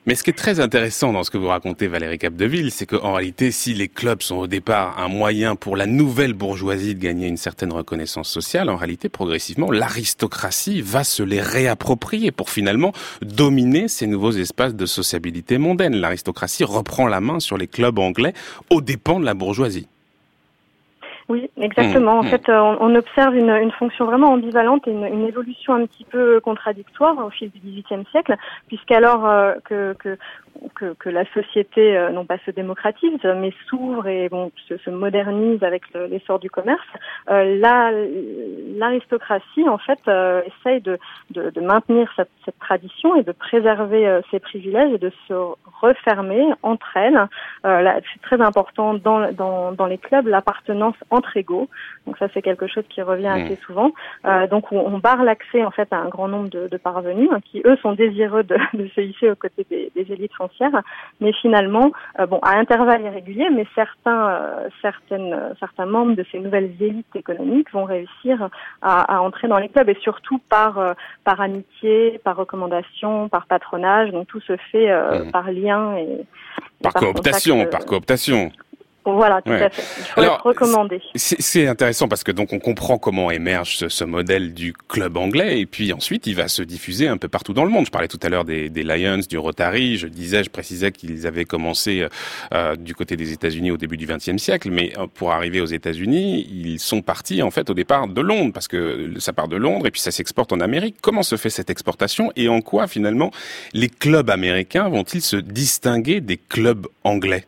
mais 0.04 0.16
ce 0.16 0.24
qui 0.24 0.30
est 0.30 0.34
très 0.34 0.58
intéressant 0.58 1.12
dans 1.12 1.22
ce 1.22 1.30
que 1.30 1.38
vous 1.38 1.46
racontez, 1.46 1.86
Valérie 1.86 2.18
Capdeville, 2.18 2.72
c'est 2.72 2.86
qu'en 2.86 3.12
réalité, 3.12 3.52
si 3.52 3.72
les 3.72 3.88
clubs 3.88 4.20
sont 4.20 4.36
au 4.36 4.46
départ 4.48 4.98
un 4.98 5.06
moyen 5.06 5.54
pour 5.54 5.76
la 5.76 5.86
nouvelle 5.86 6.32
bourgeoisie 6.32 6.96
de 6.96 7.00
gagner 7.00 7.28
une 7.28 7.36
certaine 7.36 7.72
reconnaissance 7.72 8.28
sociale, 8.28 8.68
en 8.68 8.76
réalité, 8.76 9.08
progressivement, 9.08 9.70
l'aristocratie 9.70 10.82
va 10.82 11.04
se 11.04 11.22
les 11.22 11.40
réapproprier 11.40 12.32
pour 12.32 12.50
finalement 12.50 12.92
dominer 13.20 13.86
ces 13.86 14.08
nouveaux 14.08 14.32
espaces 14.32 14.74
de 14.74 14.86
sociabilité 14.86 15.56
mondaine. 15.58 15.94
L'aristocratie 15.94 16.64
reprend 16.64 17.06
la 17.06 17.20
main 17.20 17.38
sur 17.38 17.56
les 17.56 17.68
clubs 17.68 17.98
anglais 18.00 18.32
aux 18.70 18.80
dépens 18.80 19.20
de 19.20 19.24
la 19.24 19.34
bourgeoisie. 19.34 19.86
Oui, 21.32 21.48
exactement. 21.56 22.18
En 22.18 22.24
mmh, 22.24 22.26
fait, 22.26 22.48
euh, 22.50 22.76
on, 22.78 22.94
observe 22.94 23.34
une, 23.34 23.48
une, 23.48 23.70
fonction 23.70 24.04
vraiment 24.04 24.34
ambivalente 24.34 24.86
et 24.86 24.90
une, 24.90 25.06
une, 25.06 25.26
évolution 25.26 25.72
un 25.72 25.86
petit 25.86 26.04
peu 26.04 26.40
contradictoire 26.40 27.16
au 27.24 27.30
fil 27.30 27.50
du 27.50 27.58
XVIIIe 27.58 28.04
siècle, 28.10 28.36
puisqu'alors 28.68 29.24
euh, 29.24 29.54
que, 29.64 29.94
que 29.98 30.18
que, 30.74 30.94
que, 30.94 31.08
la 31.08 31.24
société 31.32 31.96
euh, 31.96 32.10
non 32.10 32.24
pas 32.24 32.38
se 32.44 32.50
démocratise, 32.50 33.18
mais 33.24 33.52
s'ouvre 33.68 34.06
et 34.06 34.28
bon, 34.28 34.50
se, 34.68 34.76
se 34.78 34.90
modernise 34.90 35.62
avec 35.62 35.82
l'essor 35.94 36.38
du 36.38 36.50
commerce, 36.50 36.86
euh, 37.30 37.58
l'aristocratie 38.76 39.68
en 39.68 39.78
fait 39.78 39.98
euh, 40.08 40.42
essaye 40.46 40.80
de, 40.80 40.98
de, 41.30 41.50
de 41.50 41.60
maintenir 41.60 42.10
cette, 42.16 42.30
cette, 42.44 42.58
tradition 42.58 43.16
et 43.16 43.22
de 43.22 43.32
préserver 43.32 44.06
euh, 44.06 44.20
ses 44.30 44.38
privilèges 44.38 44.92
et 44.92 44.98
de 44.98 45.12
se 45.28 45.34
refermer 45.80 46.46
entre 46.62 46.96
elles. 46.96 47.26
c'est 47.64 48.22
très 48.22 48.40
important 48.40 48.94
dans, 48.94 49.32
dans, 49.32 49.72
dans 49.72 49.86
les 49.86 49.98
clubs 49.98 50.26
l'appartenance 50.26 50.94
entre 51.10 51.21
égaux. 51.36 51.68
Donc 52.06 52.18
ça 52.18 52.28
c'est 52.34 52.42
quelque 52.42 52.66
chose 52.66 52.84
qui 52.88 53.02
revient 53.02 53.28
mmh. 53.28 53.44
assez 53.44 53.58
souvent. 53.66 53.92
donc 54.50 54.72
on, 54.72 54.78
on 54.80 54.98
barre 54.98 55.24
l'accès 55.24 55.64
en 55.64 55.70
fait 55.70 55.92
à 55.92 55.98
un 55.98 56.08
grand 56.08 56.28
nombre 56.28 56.48
de, 56.50 56.68
de 56.68 56.76
parvenus 56.76 57.28
hein, 57.32 57.40
qui 57.44 57.62
eux 57.64 57.76
sont 57.82 57.92
désireux 57.92 58.42
de, 58.42 58.56
de 58.74 58.88
se 58.94 59.00
hisser 59.00 59.30
aux 59.30 59.36
côtés 59.36 59.66
des, 59.70 59.90
des 59.94 60.12
élites 60.12 60.32
mais 61.20 61.32
finalement, 61.32 61.92
euh, 62.18 62.26
bon, 62.26 62.38
à 62.42 62.56
intervalles 62.56 63.02
irréguliers, 63.02 63.48
mais 63.50 63.66
certains, 63.74 64.30
euh, 64.30 64.68
certaines, 64.80 65.54
certains 65.60 65.86
membres 65.86 66.14
de 66.14 66.24
ces 66.30 66.38
nouvelles 66.38 66.72
élites 66.80 67.14
économiques 67.14 67.72
vont 67.72 67.84
réussir 67.84 68.48
à, 68.80 69.20
entrer 69.22 69.48
dans 69.48 69.58
les 69.58 69.68
clubs 69.68 69.88
et 69.88 69.96
surtout 70.02 70.40
par, 70.48 70.78
euh, 70.78 70.92
par 71.24 71.40
amitié, 71.40 72.20
par 72.24 72.36
recommandation, 72.36 73.28
par 73.28 73.46
patronage. 73.46 74.10
Donc 74.10 74.26
tout 74.28 74.40
se 74.40 74.56
fait 74.70 74.90
mmh. 74.90 75.30
par 75.30 75.50
lien 75.50 75.96
et, 75.96 76.24
par, 76.82 76.94
cooptation, 76.94 77.66
par 77.66 77.84
cooptation. 77.84 78.50
Voilà, 79.04 79.42
tout 79.42 79.50
à 79.50 79.68
fait. 79.70 79.82
Il 79.98 80.04
faut 80.04 80.22
être 80.22 80.46
recommandé. 80.46 81.00
C'est 81.14 81.66
intéressant 81.66 82.08
parce 82.08 82.22
que 82.22 82.30
donc 82.30 82.52
on 82.52 82.60
comprend 82.60 82.98
comment 82.98 83.30
émerge 83.30 83.76
ce, 83.76 83.88
ce, 83.88 84.04
modèle 84.04 84.54
du 84.54 84.72
club 84.72 85.16
anglais 85.16 85.60
et 85.60 85.66
puis 85.66 85.92
ensuite 85.92 86.26
il 86.26 86.36
va 86.36 86.48
se 86.48 86.62
diffuser 86.62 87.08
un 87.08 87.16
peu 87.16 87.28
partout 87.28 87.52
dans 87.52 87.64
le 87.64 87.70
monde. 87.70 87.86
Je 87.86 87.90
parlais 87.90 88.08
tout 88.08 88.20
à 88.22 88.28
l'heure 88.28 88.44
des, 88.44 88.68
des, 88.68 88.84
Lions, 88.84 89.20
du 89.28 89.38
Rotary. 89.38 89.96
Je 89.96 90.06
disais, 90.06 90.44
je 90.44 90.50
précisais 90.50 90.92
qu'ils 90.92 91.26
avaient 91.26 91.44
commencé 91.44 92.06
euh, 92.54 92.76
du 92.76 92.94
côté 92.94 93.16
des 93.16 93.32
États-Unis 93.32 93.70
au 93.70 93.76
début 93.76 93.96
du 93.96 94.06
XXe 94.06 94.36
siècle, 94.36 94.70
mais 94.70 94.92
euh, 94.98 95.06
pour 95.12 95.32
arriver 95.32 95.60
aux 95.60 95.66
États-Unis, 95.66 96.46
ils 96.50 96.78
sont 96.78 97.02
partis 97.02 97.42
en 97.42 97.50
fait 97.50 97.70
au 97.70 97.74
départ 97.74 98.06
de 98.06 98.20
Londres 98.20 98.52
parce 98.52 98.68
que 98.68 99.12
ça 99.18 99.32
part 99.32 99.48
de 99.48 99.56
Londres 99.56 99.86
et 99.86 99.90
puis 99.90 100.00
ça 100.00 100.10
s'exporte 100.10 100.52
en 100.52 100.60
Amérique. 100.60 100.96
Comment 101.00 101.22
se 101.22 101.36
fait 101.36 101.50
cette 101.50 101.70
exportation 101.70 102.32
et 102.36 102.48
en 102.48 102.60
quoi 102.60 102.86
finalement 102.86 103.30
les 103.72 103.88
clubs 103.88 104.30
américains 104.30 104.88
vont-ils 104.88 105.22
se 105.22 105.36
distinguer 105.36 106.20
des 106.20 106.36
clubs 106.36 106.86
anglais? 107.04 107.46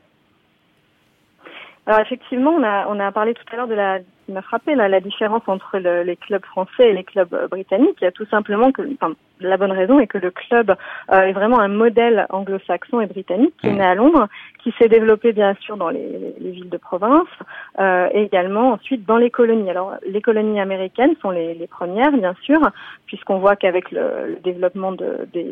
Alors 1.87 2.01
effectivement, 2.01 2.51
on 2.51 2.62
a, 2.62 2.87
on 2.89 2.99
a 2.99 3.12
parlé 3.12 3.35
tout 3.35 3.45
à 3.53 3.57
l'heure 3.57 3.68
de 3.68 3.74
la 3.74 3.99
qui 4.25 4.33
m'a 4.33 4.43
frappé 4.43 4.75
là, 4.75 4.89
la 4.89 5.01
différence 5.01 5.43
entre 5.47 5.79
le, 5.79 6.03
les 6.03 6.16
clubs 6.16 6.45
français 6.45 6.91
et 6.91 6.93
les 6.93 7.05
clubs 7.05 7.33
euh, 7.35 7.49
britanniques. 7.49 7.97
Il 8.01 8.05
y 8.05 8.09
a 8.09 8.12
tout 8.12 8.27
simplement 8.27 8.72
que, 8.72 8.83
enfin, 8.95 9.14
la 9.41 9.57
bonne 9.57 9.72
raison 9.72 9.99
est 9.99 10.07
que 10.07 10.18
le 10.18 10.31
club 10.31 10.75
euh, 11.12 11.22
est 11.22 11.33
vraiment 11.33 11.61
un 11.61 11.68
modèle 11.68 12.27
anglo-saxon 12.31 13.01
et 13.01 13.07
britannique 13.07 13.55
qui 13.61 13.66
est 13.66 13.72
mmh. 13.72 13.79
né 13.79 13.85
à 13.85 13.95
Londres, 13.95 14.29
qui 14.62 14.72
s'est 14.79 14.89
développé 14.89 15.33
bien 15.33 15.55
sûr 15.61 15.77
dans 15.77 15.91
les, 15.91 16.35
les 16.41 16.51
villes 16.51 16.70
de 16.70 16.77
province 16.77 17.29
euh, 17.79 18.09
et 18.12 18.22
également 18.22 18.72
ensuite 18.72 19.05
dans 19.05 19.16
les 19.16 19.31
colonies. 19.31 19.70
Alors 19.70 19.95
les 20.07 20.22
colonies 20.22 20.61
américaines 20.61 21.14
sont 21.20 21.31
les, 21.31 21.55
les 21.55 21.66
premières 21.66 22.12
bien 22.12 22.35
sûr, 22.43 22.59
puisqu'on 23.07 23.39
voit 23.39 23.57
qu'avec 23.57 23.91
le, 23.91 24.01
le, 24.29 24.37
développement 24.43 24.93
de, 24.93 25.29
des, 25.33 25.47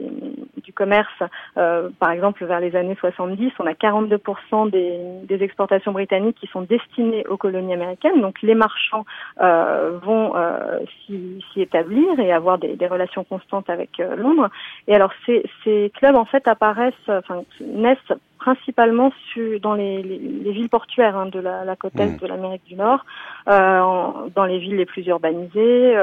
du 0.63 0.73
commerce, 0.73 1.23
euh, 1.57 1.91
par 1.99 2.11
exemple 2.11 2.45
vers 2.45 2.61
les 2.61 2.75
années 2.77 2.97
70, 2.99 3.53
on 3.59 3.67
a 3.67 3.73
42% 3.73 4.71
des, 4.71 4.99
des 5.25 5.43
exportations 5.43 5.93
britanniques 5.93 6.39
qui 6.41 6.47
sont 6.47 6.63
destinées 6.63 7.27
aux 7.27 7.37
colonies 7.37 7.75
américaines. 7.75 8.21
Donc 8.21 8.41
les 8.43 8.55
marchands 8.63 9.05
euh, 9.41 9.99
vont 10.03 10.37
euh, 10.37 10.79
s'y 11.07 11.43
établir 11.57 12.19
et 12.21 12.33
avoir 12.33 12.59
des, 12.59 12.87
relations 12.87 13.25
constantes 13.25 13.69
avec 13.71 13.99
euh, 13.99 14.17
Londres. 14.17 14.49
Et 14.89 14.95
alors 14.95 15.13
ces, 15.25 15.43
ces 15.65 15.91
clubs 15.97 16.17
en 16.17 16.25
fait 16.25 16.47
apparaissent, 16.47 17.09
enfin 17.09 17.43
naissent 17.61 18.13
principalement 18.39 19.13
dans 19.61 19.75
les, 19.75 20.03
villes 20.03 20.69
portuaires 20.69 21.17
hein, 21.17 21.27
de 21.27 21.39
la, 21.39 21.77
côte 21.77 21.93
est 21.99 22.07
mmh. 22.07 22.17
de 22.17 22.27
l'Amérique 22.27 22.65
du 22.67 22.75
Nord, 22.75 23.05
dans 23.47 24.45
les 24.45 24.59
villes 24.59 24.77
les 24.77 24.85
plus 24.85 25.07
urbanisées. 25.07 25.95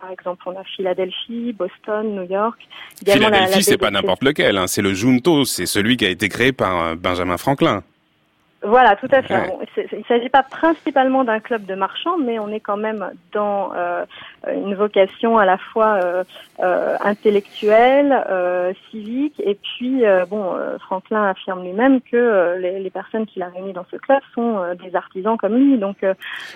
par 0.00 0.10
exemple, 0.10 0.42
on 0.46 0.56
a 0.58 0.64
Philadelphie, 0.64 1.52
Boston, 1.52 2.14
New 2.16 2.28
York. 2.38 2.58
Philadelphie, 3.06 3.62
c'est 3.62 3.76
pas 3.76 3.90
n'importe 3.90 4.24
lequel. 4.24 4.56
Hein, 4.56 4.66
c'est 4.68 4.80
le 4.80 4.94
Junto, 4.94 5.44
c'est 5.44 5.66
celui 5.66 5.98
qui 5.98 6.06
a 6.06 6.08
été 6.08 6.30
créé 6.30 6.52
par 6.52 6.96
Benjamin 6.96 7.36
Franklin. 7.36 7.82
Voilà, 8.64 8.94
tout 8.96 9.08
à 9.10 9.22
fait. 9.22 9.52
il 9.76 9.98
ne 9.98 10.04
s'agit 10.04 10.28
pas 10.28 10.44
principalement 10.44 11.24
d'un 11.24 11.40
club 11.40 11.66
de 11.66 11.74
marchands, 11.74 12.18
mais 12.18 12.38
on 12.38 12.48
est 12.48 12.60
quand 12.60 12.76
même 12.76 13.10
dans 13.32 13.72
euh, 13.74 14.04
une 14.54 14.74
vocation 14.74 15.36
à 15.36 15.44
la 15.44 15.58
fois 15.58 15.98
euh, 16.02 16.24
euh, 16.60 16.96
intellectuelle, 17.02 18.14
civique, 18.90 19.40
et 19.44 19.56
puis 19.56 20.02
bon, 20.28 20.54
Franklin 20.80 21.24
affirme 21.30 21.64
lui-même 21.64 22.00
que 22.00 22.56
les, 22.58 22.90
personnes 22.90 23.26
qu'il 23.26 23.42
a 23.42 23.48
réunies 23.48 23.72
dans 23.72 23.86
ce 23.90 23.96
club 23.96 24.20
sont 24.34 24.60
des 24.82 24.94
artisans 24.94 25.36
comme 25.36 25.56
lui. 25.56 25.78
Donc 25.78 25.96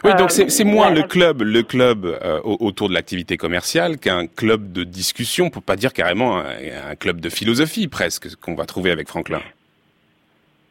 oui, 0.04 0.14
donc 0.14 0.30
c'est 0.30 0.64
moins 0.64 0.90
le 0.90 1.02
club, 1.02 1.42
le 1.42 1.62
club 1.62 2.18
autour 2.44 2.88
de 2.88 2.94
l'activité 2.94 3.36
commerciale 3.36 3.98
qu'un 3.98 4.26
club 4.26 4.72
de 4.72 4.84
discussion, 4.84 5.50
pour 5.50 5.62
pas 5.62 5.76
dire 5.76 5.92
carrément 5.92 6.38
un 6.38 6.94
club 6.94 7.20
de 7.20 7.30
philosophie 7.30 7.88
presque 7.88 8.36
qu'on 8.36 8.54
va 8.54 8.66
trouver 8.66 8.90
avec 8.90 9.09
Franklin. 9.09 9.40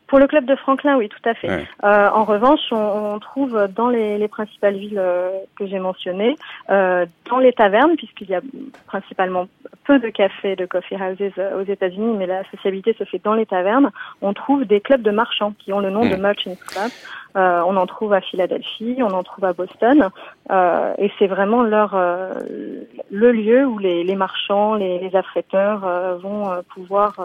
Pour 0.08 0.20
le 0.20 0.28
club 0.28 0.46
de 0.46 0.56
Franklin, 0.56 0.98
oui, 0.98 1.10
tout 1.10 1.30
à 1.30 1.34
fait. 1.34 1.50
Euh, 1.84 2.10
en 2.10 2.26
revanche, 2.26 2.60
on, 2.72 3.18
trouve 3.20 3.68
dans 3.76 3.90
les, 3.90 4.28
principales 4.28 4.76
villes 4.76 5.00
euh, 5.00 5.32
que 5.58 5.66
j'ai 5.66 5.80
mentionnées, 5.80 6.36
euh, 6.70 7.06
dans 7.30 7.40
les 7.40 7.54
tavernes, 7.54 7.96
puisqu'il 7.98 8.30
y 8.30 8.36
a 8.36 8.42
principalement 8.86 9.48
peu 9.86 10.00
de 10.00 10.10
cafés, 10.10 10.56
de 10.56 10.66
coffee 10.66 10.96
houses 10.96 11.32
aux 11.58 11.64
États-Unis, 11.64 12.16
mais 12.18 12.28
la 12.28 12.44
sociabilité 12.52 12.96
se 12.98 13.04
fait 13.04 13.22
dans 13.24 13.34
les 13.34 13.46
tavernes, 13.46 13.92
on 14.22 14.34
trouve 14.34 14.66
des 14.66 14.80
clubs 14.80 15.02
de 15.02 15.12
marchands 15.12 15.54
qui 15.58 15.74
ont 15.74 15.80
le 15.80 15.90
nom 15.90 16.08
de 16.08 16.16
Merchant 16.16 16.56
Club. 16.68 16.92
on 17.36 17.76
en 17.76 17.86
trouve 17.86 18.14
à 18.14 18.22
Philadelphie, 18.22 18.98
on 19.00 19.12
en 19.12 19.24
trouve 19.24 19.46
à 19.46 19.54
Boston, 19.54 20.10
et 20.52 21.12
c'est 21.18 21.28
vraiment 21.28 21.64
leur 21.64 21.96
le 23.12 23.32
lieu 23.32 23.66
où 23.66 23.78
les, 23.78 24.16
marchands, 24.16 24.76
les, 24.76 25.00
les 25.00 25.16
affréteurs 25.16 25.82
vont 26.20 26.50
pouvoir 26.74 27.16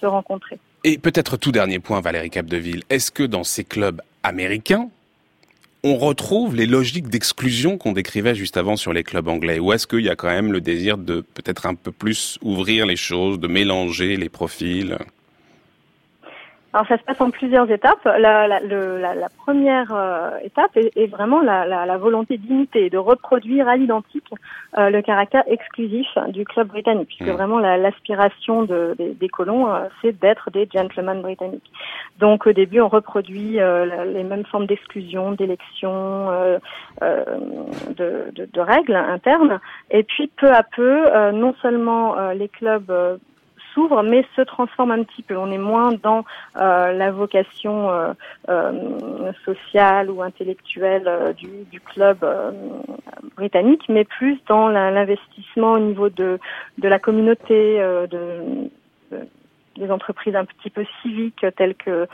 se 0.00 0.06
rencontrer. 0.06 0.58
Et 0.88 0.98
peut-être 0.98 1.36
tout 1.36 1.50
dernier 1.50 1.80
point, 1.80 2.00
Valérie 2.00 2.30
Capdeville, 2.30 2.84
est-ce 2.90 3.10
que 3.10 3.24
dans 3.24 3.42
ces 3.42 3.64
clubs 3.64 4.00
américains, 4.22 4.88
on 5.82 5.96
retrouve 5.96 6.54
les 6.54 6.66
logiques 6.66 7.08
d'exclusion 7.08 7.76
qu'on 7.76 7.90
décrivait 7.90 8.36
juste 8.36 8.56
avant 8.56 8.76
sur 8.76 8.92
les 8.92 9.02
clubs 9.02 9.26
anglais? 9.26 9.58
Ou 9.58 9.72
est-ce 9.72 9.88
qu'il 9.88 10.02
y 10.02 10.08
a 10.08 10.14
quand 10.14 10.28
même 10.28 10.52
le 10.52 10.60
désir 10.60 10.96
de 10.96 11.24
peut-être 11.34 11.66
un 11.66 11.74
peu 11.74 11.90
plus 11.90 12.38
ouvrir 12.40 12.86
les 12.86 12.94
choses, 12.94 13.40
de 13.40 13.48
mélanger 13.48 14.16
les 14.16 14.28
profils? 14.28 14.96
Alors 16.76 16.86
ça 16.88 16.98
se 16.98 17.04
passe 17.04 17.22
en 17.22 17.30
plusieurs 17.30 17.70
étapes. 17.70 18.04
La, 18.04 18.46
la, 18.46 18.60
la, 18.60 19.14
la 19.14 19.28
première 19.30 19.94
euh, 19.94 20.36
étape 20.44 20.76
est, 20.76 20.94
est 20.94 21.06
vraiment 21.06 21.40
la, 21.40 21.96
volonté 21.96 22.36
d'imiter, 22.36 22.90
de 22.90 22.98
reproduire 22.98 23.66
à 23.66 23.78
l'identique 23.78 24.28
euh, 24.76 24.90
le 24.90 25.00
caractère 25.00 25.42
exclusif 25.46 26.06
du 26.28 26.44
club 26.44 26.68
britannique, 26.68 27.08
puisque 27.08 27.30
mmh. 27.30 27.34
vraiment 27.34 27.60
l'aspiration 27.60 28.64
de, 28.64 28.94
des, 28.98 29.28
colons, 29.30 29.72
euh, 29.72 29.86
c'est 30.02 30.20
d'être 30.20 30.50
des 30.50 30.68
gentlemen 30.70 31.22
britanniques. 31.22 31.72
Donc 32.18 32.46
au 32.46 32.52
début, 32.52 32.82
on 32.82 32.88
reproduit 32.88 33.52
les 33.56 34.24
mêmes 34.24 34.44
formes 34.44 34.66
d'exclusion, 34.66 35.32
d'élection, 35.32 36.28
de, 37.00 38.32
de, 38.34 38.48
de, 38.52 38.60
règles 38.60 38.96
internes, 38.96 39.60
et 39.90 40.02
puis 40.02 40.30
peu 40.36 40.52
à 40.52 40.62
peu, 40.62 41.30
non 41.32 41.54
seulement 41.62 42.32
les 42.32 42.48
clubs 42.48 42.92
mais 44.04 44.24
se 44.34 44.42
transforme 44.42 44.90
un 44.90 45.02
petit 45.02 45.22
peu. 45.22 45.36
On 45.36 45.50
est 45.50 45.58
moins 45.58 45.92
dans 45.92 46.24
euh, 46.56 46.92
la 46.92 47.10
vocation 47.10 47.90
euh, 47.90 48.12
euh, 48.48 49.32
sociale 49.44 50.10
ou 50.10 50.22
intellectuelle 50.22 51.34
du, 51.36 51.48
du, 51.70 51.80
club 51.80 52.18
britannique, 53.36 53.84
mais 53.88 54.04
plus 54.04 54.38
dans 54.48 54.68
l'investissement 54.68 55.72
au 55.72 55.78
niveau 55.78 56.08
de, 56.08 56.38
de 56.78 56.88
la 56.88 56.98
communauté, 56.98 57.78
de, 58.10 58.70
des 59.76 59.90
entreprises 59.90 60.34
un 60.34 60.44
petit 60.44 60.70
peu 60.70 60.84
civiques 61.02 61.46
telles 61.56 61.74
que 61.74 62.08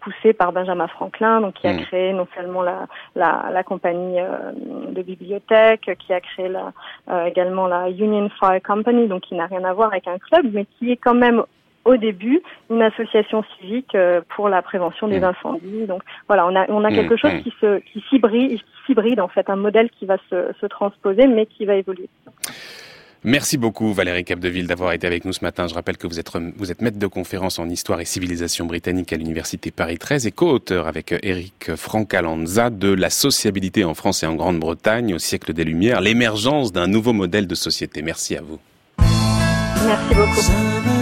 poussé 0.00 0.32
par 0.32 0.52
Benjamin 0.52 0.88
Franklin, 0.88 1.40
donc 1.40 1.54
qui 1.54 1.66
a 1.66 1.72
mm. 1.72 1.80
créé 1.82 2.12
non 2.12 2.26
seulement 2.34 2.62
la, 2.62 2.86
la, 3.14 3.50
la 3.52 3.62
compagnie 3.62 4.20
euh, 4.20 4.52
de 4.90 5.02
bibliothèque, 5.02 5.90
qui 5.98 6.12
a 6.12 6.20
créé 6.20 6.48
la, 6.48 6.72
euh, 7.10 7.26
également 7.26 7.66
la 7.66 7.90
Union 7.90 8.28
Fire 8.38 8.60
Company, 8.62 9.06
donc 9.08 9.22
qui 9.22 9.34
n'a 9.34 9.46
rien 9.46 9.64
à 9.64 9.72
voir 9.72 9.90
avec 9.90 10.06
un 10.08 10.18
club, 10.18 10.46
mais 10.52 10.66
qui 10.78 10.92
est 10.92 10.96
quand 10.96 11.14
même 11.14 11.42
au 11.84 11.96
début 11.96 12.42
une 12.68 12.82
association 12.82 13.42
civique 13.58 13.94
euh, 13.94 14.20
pour 14.36 14.48
la 14.48 14.62
prévention 14.62 15.08
des 15.08 15.20
mm. 15.20 15.24
incendies. 15.24 15.86
Donc 15.86 16.02
voilà, 16.28 16.46
on 16.46 16.54
a 16.54 16.66
on 16.68 16.84
a 16.84 16.90
mm, 16.90 16.94
quelque 16.94 17.16
chose 17.16 17.32
qui 17.42 17.52
se 17.60 17.78
qui 17.78 18.04
s'hybride, 18.08 18.60
s'hybride 18.86 19.20
en 19.20 19.28
fait, 19.28 19.48
un 19.48 19.56
modèle 19.56 19.90
qui 19.90 20.06
va 20.06 20.16
se, 20.28 20.52
se 20.60 20.66
transposer, 20.66 21.26
mais 21.26 21.46
qui 21.46 21.64
va 21.64 21.74
évoluer. 21.74 22.08
Merci 23.22 23.58
beaucoup 23.58 23.92
Valérie 23.92 24.24
Capdeville 24.24 24.66
d'avoir 24.66 24.92
été 24.92 25.06
avec 25.06 25.26
nous 25.26 25.34
ce 25.34 25.44
matin. 25.44 25.66
Je 25.66 25.74
rappelle 25.74 25.98
que 25.98 26.06
vous 26.06 26.18
êtes, 26.18 26.30
vous 26.56 26.70
êtes 26.70 26.80
maître 26.80 26.98
de 26.98 27.06
conférence 27.06 27.58
en 27.58 27.68
histoire 27.68 28.00
et 28.00 28.06
civilisation 28.06 28.64
britannique 28.64 29.12
à 29.12 29.16
l'université 29.16 29.70
Paris 29.70 29.98
13 29.98 30.26
et 30.26 30.32
co-auteur 30.32 30.86
avec 30.86 31.14
Eric 31.22 31.76
Francalanza 31.76 32.70
de 32.70 32.88
La 32.88 33.10
sociabilité 33.10 33.84
en 33.84 33.92
France 33.92 34.22
et 34.22 34.26
en 34.26 34.36
Grande-Bretagne 34.36 35.14
au 35.14 35.18
siècle 35.18 35.52
des 35.52 35.64
Lumières, 35.64 36.00
l'émergence 36.00 36.72
d'un 36.72 36.86
nouveau 36.86 37.12
modèle 37.12 37.46
de 37.46 37.54
société. 37.54 38.00
Merci 38.00 38.36
à 38.36 38.42
vous. 38.42 38.58
Merci 39.84 40.14
beaucoup. 40.14 40.99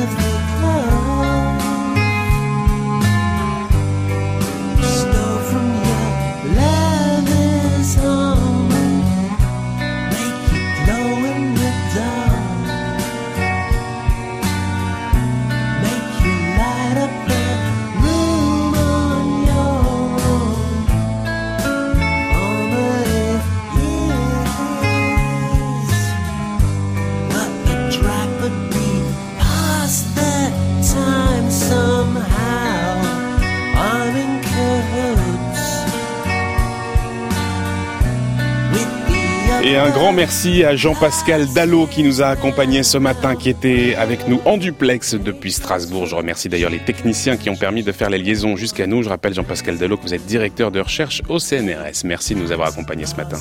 Un 39.88 39.90
grand 39.90 40.12
merci 40.12 40.64
à 40.64 40.76
Jean-Pascal 40.76 41.46
Dallot 41.54 41.86
qui 41.86 42.02
nous 42.02 42.20
a 42.20 42.26
accompagnés 42.26 42.82
ce 42.82 42.98
matin, 42.98 43.36
qui 43.36 43.48
était 43.48 43.94
avec 43.94 44.28
nous 44.28 44.38
en 44.44 44.58
duplex 44.58 45.14
depuis 45.14 45.50
Strasbourg. 45.50 46.04
Je 46.04 46.14
remercie 46.14 46.50
d'ailleurs 46.50 46.70
les 46.70 46.78
techniciens 46.78 47.38
qui 47.38 47.48
ont 47.48 47.56
permis 47.56 47.82
de 47.82 47.92
faire 47.92 48.10
les 48.10 48.18
liaisons 48.18 48.56
jusqu'à 48.56 48.86
nous. 48.86 49.02
Je 49.02 49.08
rappelle 49.08 49.32
Jean-Pascal 49.32 49.78
Dallot 49.78 49.96
que 49.96 50.02
vous 50.02 50.14
êtes 50.14 50.26
directeur 50.26 50.70
de 50.70 50.80
recherche 50.80 51.22
au 51.30 51.38
CNRS. 51.38 52.04
Merci 52.04 52.34
de 52.34 52.40
nous 52.40 52.52
avoir 52.52 52.68
accompagnés 52.68 53.06
ce 53.06 53.16
matin. 53.16 53.38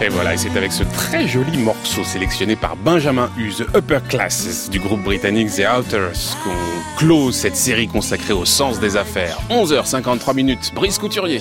Et 0.00 0.08
voilà, 0.10 0.34
et 0.34 0.36
c'est 0.36 0.56
avec 0.56 0.70
ce 0.70 0.84
très 0.84 1.26
joli 1.26 1.58
morceau 1.58 2.04
sélectionné 2.04 2.54
par 2.54 2.76
Benjamin 2.76 3.28
Hughes, 3.36 3.66
Upper 3.74 3.98
Classes 4.08 4.70
du 4.70 4.78
groupe 4.78 5.02
britannique 5.02 5.48
The 5.50 5.64
Outers, 5.76 6.36
qu'on 6.44 6.96
close 6.96 7.34
cette 7.34 7.56
série 7.56 7.88
consacrée 7.88 8.32
au 8.32 8.44
sens 8.44 8.78
des 8.78 8.96
affaires. 8.96 9.38
11h53 9.50 10.36
minutes, 10.36 10.70
Brice 10.72 10.98
Couturier. 10.98 11.40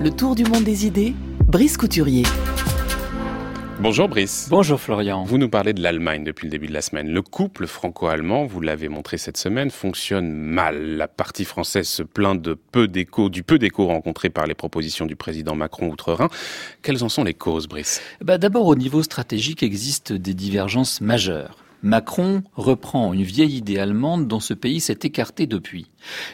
Le 0.00 0.10
tour 0.10 0.34
du 0.34 0.42
monde 0.44 0.64
des 0.64 0.84
idées, 0.84 1.14
Brice 1.46 1.76
Couturier. 1.76 2.24
Bonjour 3.78 4.08
Brice. 4.08 4.46
Bonjour 4.48 4.80
Florian. 4.80 5.24
Vous 5.24 5.36
nous 5.36 5.50
parlez 5.50 5.74
de 5.74 5.82
l'Allemagne 5.82 6.24
depuis 6.24 6.46
le 6.46 6.50
début 6.50 6.66
de 6.66 6.72
la 6.72 6.80
semaine. 6.80 7.10
Le 7.10 7.20
couple 7.20 7.66
franco-allemand, 7.66 8.46
vous 8.46 8.62
l'avez 8.62 8.88
montré 8.88 9.18
cette 9.18 9.36
semaine, 9.36 9.70
fonctionne 9.70 10.32
mal. 10.32 10.96
La 10.96 11.08
partie 11.08 11.44
française 11.44 11.86
se 11.86 12.02
plaint 12.02 12.40
de 12.40 12.54
peu 12.54 12.88
d'écho, 12.88 13.28
du 13.28 13.42
peu 13.42 13.58
d'écho 13.58 13.86
rencontré 13.86 14.30
par 14.30 14.46
les 14.46 14.54
propositions 14.54 15.04
du 15.04 15.14
président 15.14 15.54
Macron 15.54 15.90
outre-Rhin. 15.90 16.30
Quelles 16.80 17.04
en 17.04 17.10
sont 17.10 17.22
les 17.22 17.34
causes, 17.34 17.68
Brice? 17.68 18.00
Bah 18.22 18.38
D'abord, 18.38 18.66
au 18.66 18.76
niveau 18.76 19.02
stratégique, 19.02 19.62
existent 19.62 20.14
des 20.14 20.34
divergences 20.34 21.02
majeures. 21.02 21.65
Macron 21.82 22.42
reprend 22.54 23.12
une 23.12 23.22
vieille 23.22 23.56
idée 23.56 23.78
allemande 23.78 24.26
dont 24.26 24.40
ce 24.40 24.54
pays 24.54 24.80
s'est 24.80 24.98
écarté 25.02 25.46
depuis. 25.46 25.90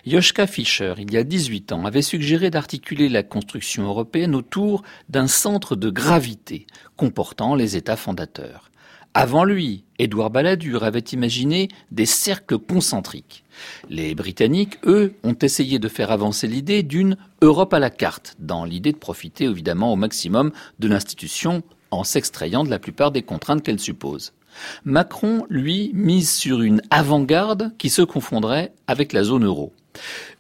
Joschka 0.06 0.46
Fischer, 0.46 0.94
il 0.98 1.12
y 1.12 1.16
a 1.16 1.24
18 1.24 1.72
ans, 1.72 1.84
avait 1.84 2.02
suggéré 2.02 2.50
d'articuler 2.50 3.08
la 3.08 3.22
construction 3.22 3.84
européenne 3.84 4.34
autour 4.34 4.82
d'un 5.08 5.26
centre 5.26 5.76
de 5.76 5.90
gravité 5.90 6.66
comportant 6.96 7.54
les 7.54 7.76
États 7.76 7.96
fondateurs. 7.96 8.70
Avant 9.14 9.44
lui, 9.44 9.84
Édouard 9.98 10.30
Balladur 10.30 10.84
avait 10.84 11.00
imaginé 11.00 11.68
des 11.90 12.06
cercles 12.06 12.58
concentriques. 12.58 13.44
Les 13.90 14.14
Britanniques, 14.14 14.78
eux, 14.86 15.12
ont 15.22 15.36
essayé 15.42 15.78
de 15.78 15.88
faire 15.88 16.10
avancer 16.10 16.46
l'idée 16.46 16.82
d'une 16.82 17.18
Europe 17.42 17.74
à 17.74 17.78
la 17.78 17.90
carte, 17.90 18.36
dans 18.38 18.64
l'idée 18.64 18.92
de 18.92 18.96
profiter 18.96 19.44
évidemment 19.44 19.92
au 19.92 19.96
maximum 19.96 20.50
de 20.78 20.88
l'institution 20.88 21.62
en 21.90 22.04
s'extrayant 22.04 22.64
de 22.64 22.70
la 22.70 22.78
plupart 22.78 23.12
des 23.12 23.22
contraintes 23.22 23.62
qu'elle 23.62 23.80
suppose. 23.80 24.32
Macron, 24.84 25.46
lui, 25.48 25.90
mise 25.94 26.30
sur 26.30 26.62
une 26.62 26.82
avant-garde 26.90 27.72
qui 27.78 27.90
se 27.90 28.02
confondrait 28.02 28.72
avec 28.86 29.12
la 29.12 29.24
zone 29.24 29.44
euro. 29.44 29.72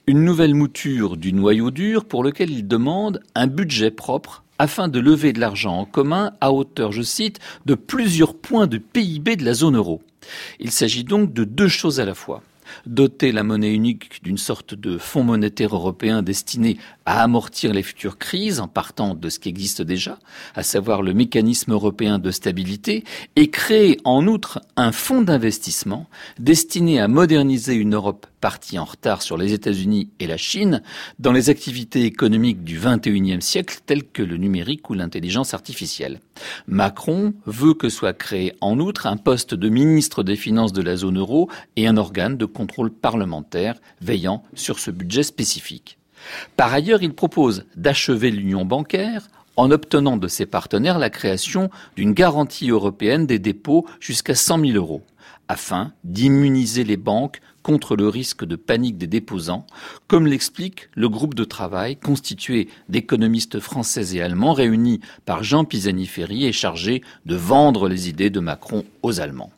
Une 0.06 0.24
nouvelle 0.24 0.54
mouture 0.54 1.16
du 1.16 1.32
noyau 1.32 1.70
dur 1.70 2.04
pour 2.04 2.24
lequel 2.24 2.50
il 2.50 2.66
demande 2.66 3.20
un 3.34 3.46
budget 3.46 3.90
propre 3.90 4.42
afin 4.58 4.88
de 4.88 5.00
lever 5.00 5.32
de 5.32 5.40
l'argent 5.40 5.76
en 5.76 5.84
commun 5.84 6.32
à 6.40 6.52
hauteur, 6.52 6.92
je 6.92 7.02
cite, 7.02 7.38
de 7.66 7.74
plusieurs 7.74 8.34
points 8.34 8.66
de 8.66 8.78
PIB 8.78 9.36
de 9.36 9.44
la 9.44 9.54
zone 9.54 9.76
euro. 9.76 10.02
Il 10.60 10.70
s'agit 10.70 11.04
donc 11.04 11.32
de 11.32 11.44
deux 11.44 11.68
choses 11.68 12.00
à 12.00 12.04
la 12.04 12.14
fois 12.14 12.42
doter 12.86 13.32
la 13.32 13.42
monnaie 13.42 13.72
unique 13.72 14.22
d'une 14.22 14.38
sorte 14.38 14.74
de 14.74 14.98
fonds 14.98 15.24
monétaire 15.24 15.74
européen 15.74 16.22
destiné 16.22 16.78
à 17.06 17.22
amortir 17.22 17.72
les 17.72 17.82
futures 17.82 18.18
crises 18.18 18.60
en 18.60 18.68
partant 18.68 19.14
de 19.14 19.28
ce 19.28 19.38
qui 19.38 19.48
existe 19.48 19.82
déjà, 19.82 20.18
à 20.54 20.62
savoir 20.62 21.02
le 21.02 21.14
mécanisme 21.14 21.72
européen 21.72 22.18
de 22.18 22.30
stabilité, 22.30 23.04
et 23.36 23.50
créer 23.50 23.98
en 24.04 24.26
outre 24.26 24.60
un 24.76 24.92
fonds 24.92 25.22
d'investissement 25.22 26.06
destiné 26.38 27.00
à 27.00 27.08
moderniser 27.08 27.74
une 27.74 27.94
Europe 27.94 28.26
partie 28.42 28.78
en 28.78 28.84
retard 28.84 29.22
sur 29.22 29.38
les 29.38 29.52
États-Unis 29.52 30.10
et 30.18 30.26
la 30.26 30.36
Chine 30.36 30.82
dans 31.18 31.32
les 31.32 31.48
activités 31.48 32.04
économiques 32.04 32.64
du 32.64 32.78
XXIe 32.78 33.40
siècle 33.40 33.78
telles 33.86 34.04
que 34.04 34.22
le 34.22 34.36
numérique 34.36 34.90
ou 34.90 34.94
l'intelligence 34.94 35.54
artificielle. 35.54 36.20
Macron 36.66 37.34
veut 37.46 37.74
que 37.74 37.88
soit 37.88 38.12
créé 38.12 38.52
en 38.60 38.80
outre 38.80 39.06
un 39.06 39.16
poste 39.16 39.54
de 39.54 39.68
ministre 39.68 40.24
des 40.24 40.36
Finances 40.36 40.72
de 40.72 40.82
la 40.82 40.96
zone 40.96 41.18
euro 41.18 41.48
et 41.76 41.86
un 41.86 41.96
organe 41.96 42.36
de 42.36 42.44
contrôle 42.44 42.90
parlementaire 42.90 43.76
veillant 44.00 44.42
sur 44.54 44.80
ce 44.80 44.90
budget 44.90 45.22
spécifique. 45.22 45.98
Par 46.56 46.72
ailleurs, 46.72 47.02
il 47.02 47.14
propose 47.14 47.64
d'achever 47.76 48.30
l'union 48.30 48.64
bancaire 48.64 49.28
en 49.56 49.70
obtenant 49.70 50.16
de 50.16 50.28
ses 50.28 50.46
partenaires 50.46 50.98
la 50.98 51.10
création 51.10 51.70
d'une 51.96 52.12
garantie 52.12 52.70
européenne 52.70 53.26
des 53.26 53.38
dépôts 53.38 53.86
jusqu'à 54.00 54.34
100 54.34 54.60
000 54.60 54.72
euros, 54.72 55.02
afin 55.48 55.92
d'immuniser 56.04 56.84
les 56.84 56.96
banques 56.96 57.40
contre 57.62 57.96
le 57.96 58.08
risque 58.08 58.44
de 58.44 58.56
panique 58.56 58.98
des 58.98 59.06
déposants, 59.06 59.66
comme 60.08 60.26
l'explique 60.26 60.88
le 60.94 61.08
groupe 61.08 61.34
de 61.34 61.44
travail 61.44 61.96
constitué 61.96 62.68
d'économistes 62.88 63.60
français 63.60 64.16
et 64.16 64.22
allemands 64.22 64.52
réunis 64.52 65.00
par 65.24 65.44
Jean 65.44 65.64
Pisani-Ferry 65.64 66.44
et 66.44 66.52
chargé 66.52 67.02
de 67.26 67.36
vendre 67.36 67.88
les 67.88 68.08
idées 68.08 68.30
de 68.30 68.40
Macron 68.40 68.84
aux 69.02 69.20
Allemands. 69.20 69.52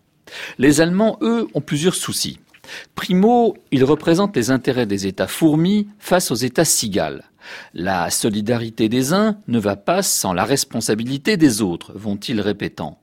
Les 0.58 0.80
Allemands, 0.80 1.18
eux, 1.22 1.48
ont 1.54 1.60
plusieurs 1.60 1.94
soucis. 1.94 2.38
Primo, 2.94 3.56
ils 3.70 3.84
représentent 3.84 4.36
les 4.36 4.50
intérêts 4.50 4.86
des 4.86 5.06
États 5.06 5.26
fourmis 5.26 5.88
face 5.98 6.30
aux 6.30 6.36
États 6.36 6.64
cigales. 6.64 7.24
La 7.74 8.10
solidarité 8.10 8.88
des 8.88 9.12
uns 9.12 9.36
ne 9.48 9.58
va 9.58 9.76
pas 9.76 10.02
sans 10.02 10.32
la 10.32 10.44
responsabilité 10.44 11.36
des 11.36 11.62
autres, 11.62 11.92
vont-ils 11.94 12.40
répétant. 12.40 12.98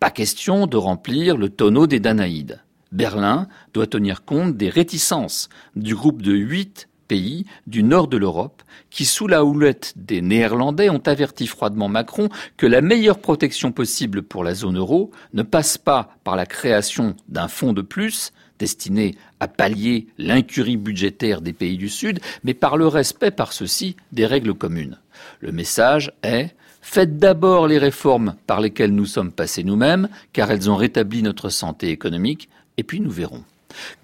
Pas 0.00 0.10
question 0.10 0.66
de 0.66 0.76
remplir 0.76 1.36
le 1.36 1.48
tonneau 1.48 1.86
des 1.86 2.00
Danaïdes. 2.00 2.60
Berlin 2.90 3.48
doit 3.72 3.86
tenir 3.86 4.24
compte 4.24 4.56
des 4.56 4.68
réticences 4.68 5.48
du 5.76 5.94
groupe 5.94 6.20
de 6.20 6.32
huit 6.32 6.88
pays 7.08 7.46
du 7.66 7.82
nord 7.82 8.08
de 8.08 8.16
l'Europe 8.16 8.62
qui, 8.90 9.04
sous 9.04 9.26
la 9.26 9.44
houlette 9.44 9.94
des 9.96 10.20
Néerlandais, 10.20 10.90
ont 10.90 11.02
averti 11.06 11.46
froidement 11.46 11.88
Macron 11.88 12.28
que 12.56 12.66
la 12.66 12.80
meilleure 12.80 13.18
protection 13.18 13.72
possible 13.72 14.22
pour 14.22 14.44
la 14.44 14.54
zone 14.54 14.78
euro 14.78 15.10
ne 15.32 15.42
passe 15.42 15.78
pas 15.78 16.16
par 16.24 16.36
la 16.36 16.46
création 16.46 17.16
d'un 17.28 17.48
fonds 17.48 17.72
de 17.72 17.82
plus, 17.82 18.32
destiné 18.62 19.16
à 19.40 19.48
pallier 19.48 20.06
l'incurie 20.18 20.76
budgétaire 20.76 21.40
des 21.40 21.52
pays 21.52 21.76
du 21.76 21.88
Sud, 21.88 22.20
mais 22.44 22.54
par 22.54 22.76
le 22.76 22.86
respect 22.86 23.32
par 23.32 23.52
ceux-ci 23.52 23.96
des 24.12 24.24
règles 24.24 24.54
communes. 24.54 25.00
Le 25.40 25.50
message 25.50 26.12
est 26.22 26.54
Faites 26.80 27.18
d'abord 27.18 27.66
les 27.66 27.78
réformes 27.78 28.36
par 28.46 28.60
lesquelles 28.60 28.94
nous 28.94 29.06
sommes 29.06 29.32
passés 29.32 29.64
nous-mêmes, 29.64 30.08
car 30.32 30.50
elles 30.50 30.70
ont 30.70 30.76
rétabli 30.76 31.22
notre 31.22 31.48
santé 31.48 31.90
économique, 31.90 32.48
et 32.76 32.84
puis 32.84 33.00
nous 33.00 33.10
verrons. 33.10 33.42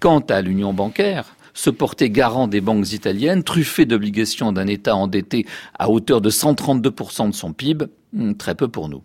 Quant 0.01 0.19
à 0.19 0.41
l'union 0.41 0.73
bancaire, 0.73 1.35
se 1.53 1.69
porter 1.69 2.09
garant 2.09 2.47
des 2.47 2.61
banques 2.61 2.91
italiennes, 2.91 3.43
truffées 3.43 3.85
d'obligations 3.85 4.51
d'un 4.51 4.67
État 4.67 4.95
endetté 4.95 5.45
à 5.77 5.89
hauteur 5.89 6.19
de 6.19 6.29
132% 6.29 7.29
de 7.29 7.33
son 7.33 7.53
PIB, 7.53 7.85
hmm, 8.13 8.33
très 8.33 8.55
peu 8.55 8.67
pour 8.67 8.89
nous. 8.89 9.03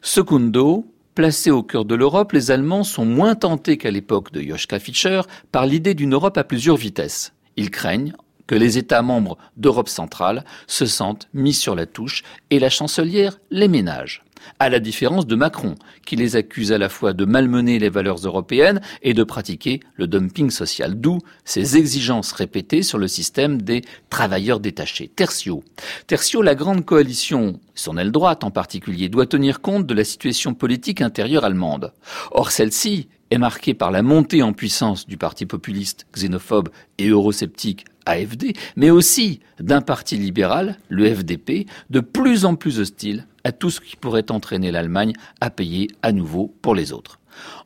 Secundo, 0.00 0.86
Placés 1.14 1.50
au 1.50 1.62
cœur 1.62 1.84
de 1.84 1.96
l'Europe, 1.96 2.32
les 2.32 2.50
Allemands 2.52 2.84
sont 2.84 3.04
moins 3.04 3.34
tentés 3.34 3.76
qu'à 3.76 3.90
l'époque 3.90 4.30
de 4.32 4.40
Joschka 4.40 4.78
Fischer 4.78 5.22
par 5.50 5.66
l'idée 5.66 5.94
d'une 5.94 6.14
Europe 6.14 6.38
à 6.38 6.44
plusieurs 6.44 6.76
vitesses. 6.76 7.32
Ils 7.56 7.70
craignent 7.70 8.14
que 8.46 8.54
les 8.54 8.78
États 8.78 9.02
membres 9.02 9.36
d'Europe 9.56 9.88
centrale 9.88 10.44
se 10.66 10.86
sentent 10.86 11.28
mis 11.34 11.52
sur 11.52 11.74
la 11.74 11.86
touche 11.86 12.22
et 12.50 12.58
la 12.58 12.70
chancelière 12.70 13.40
les 13.50 13.68
ménage 13.68 14.24
à 14.58 14.68
la 14.68 14.80
différence 14.80 15.26
de 15.26 15.36
Macron, 15.36 15.74
qui 16.04 16.16
les 16.16 16.36
accuse 16.36 16.72
à 16.72 16.78
la 16.78 16.88
fois 16.88 17.12
de 17.12 17.24
malmener 17.24 17.78
les 17.78 17.88
valeurs 17.88 18.18
européennes 18.24 18.80
et 19.02 19.14
de 19.14 19.24
pratiquer 19.24 19.80
le 19.96 20.06
dumping 20.06 20.50
social, 20.50 21.00
d'où 21.00 21.18
ses 21.44 21.76
exigences 21.76 22.32
répétées 22.32 22.82
sur 22.82 22.98
le 22.98 23.08
système 23.08 23.62
des 23.62 23.82
travailleurs 24.08 24.60
détachés. 24.60 25.08
Tertio. 25.08 25.62
Tertio, 26.06 26.42
la 26.42 26.54
grande 26.54 26.84
coalition, 26.84 27.60
son 27.74 27.96
aile 27.96 28.12
droite 28.12 28.44
en 28.44 28.50
particulier, 28.50 29.08
doit 29.08 29.26
tenir 29.26 29.60
compte 29.60 29.86
de 29.86 29.94
la 29.94 30.04
situation 30.04 30.54
politique 30.54 31.00
intérieure 31.00 31.44
allemande. 31.44 31.92
Or, 32.32 32.50
celle-ci 32.50 33.08
est 33.30 33.38
marquée 33.38 33.74
par 33.74 33.90
la 33.90 34.02
montée 34.02 34.42
en 34.42 34.52
puissance 34.52 35.06
du 35.06 35.16
parti 35.16 35.46
populiste, 35.46 36.06
xénophobe 36.12 36.68
et 36.98 37.08
eurosceptique 37.08 37.84
AFD, 38.06 38.54
mais 38.76 38.90
aussi 38.90 39.40
d'un 39.60 39.82
parti 39.82 40.16
libéral, 40.16 40.78
le 40.88 41.14
FDP, 41.14 41.66
de 41.90 42.00
plus 42.00 42.44
en 42.44 42.56
plus 42.56 42.80
hostile 42.80 43.26
à 43.44 43.52
tout 43.52 43.70
ce 43.70 43.80
qui 43.80 43.96
pourrait 43.96 44.30
entraîner 44.30 44.70
l'Allemagne 44.70 45.12
à 45.40 45.50
payer 45.50 45.88
à 46.02 46.12
nouveau 46.12 46.54
pour 46.62 46.74
les 46.74 46.92
autres. 46.92 47.18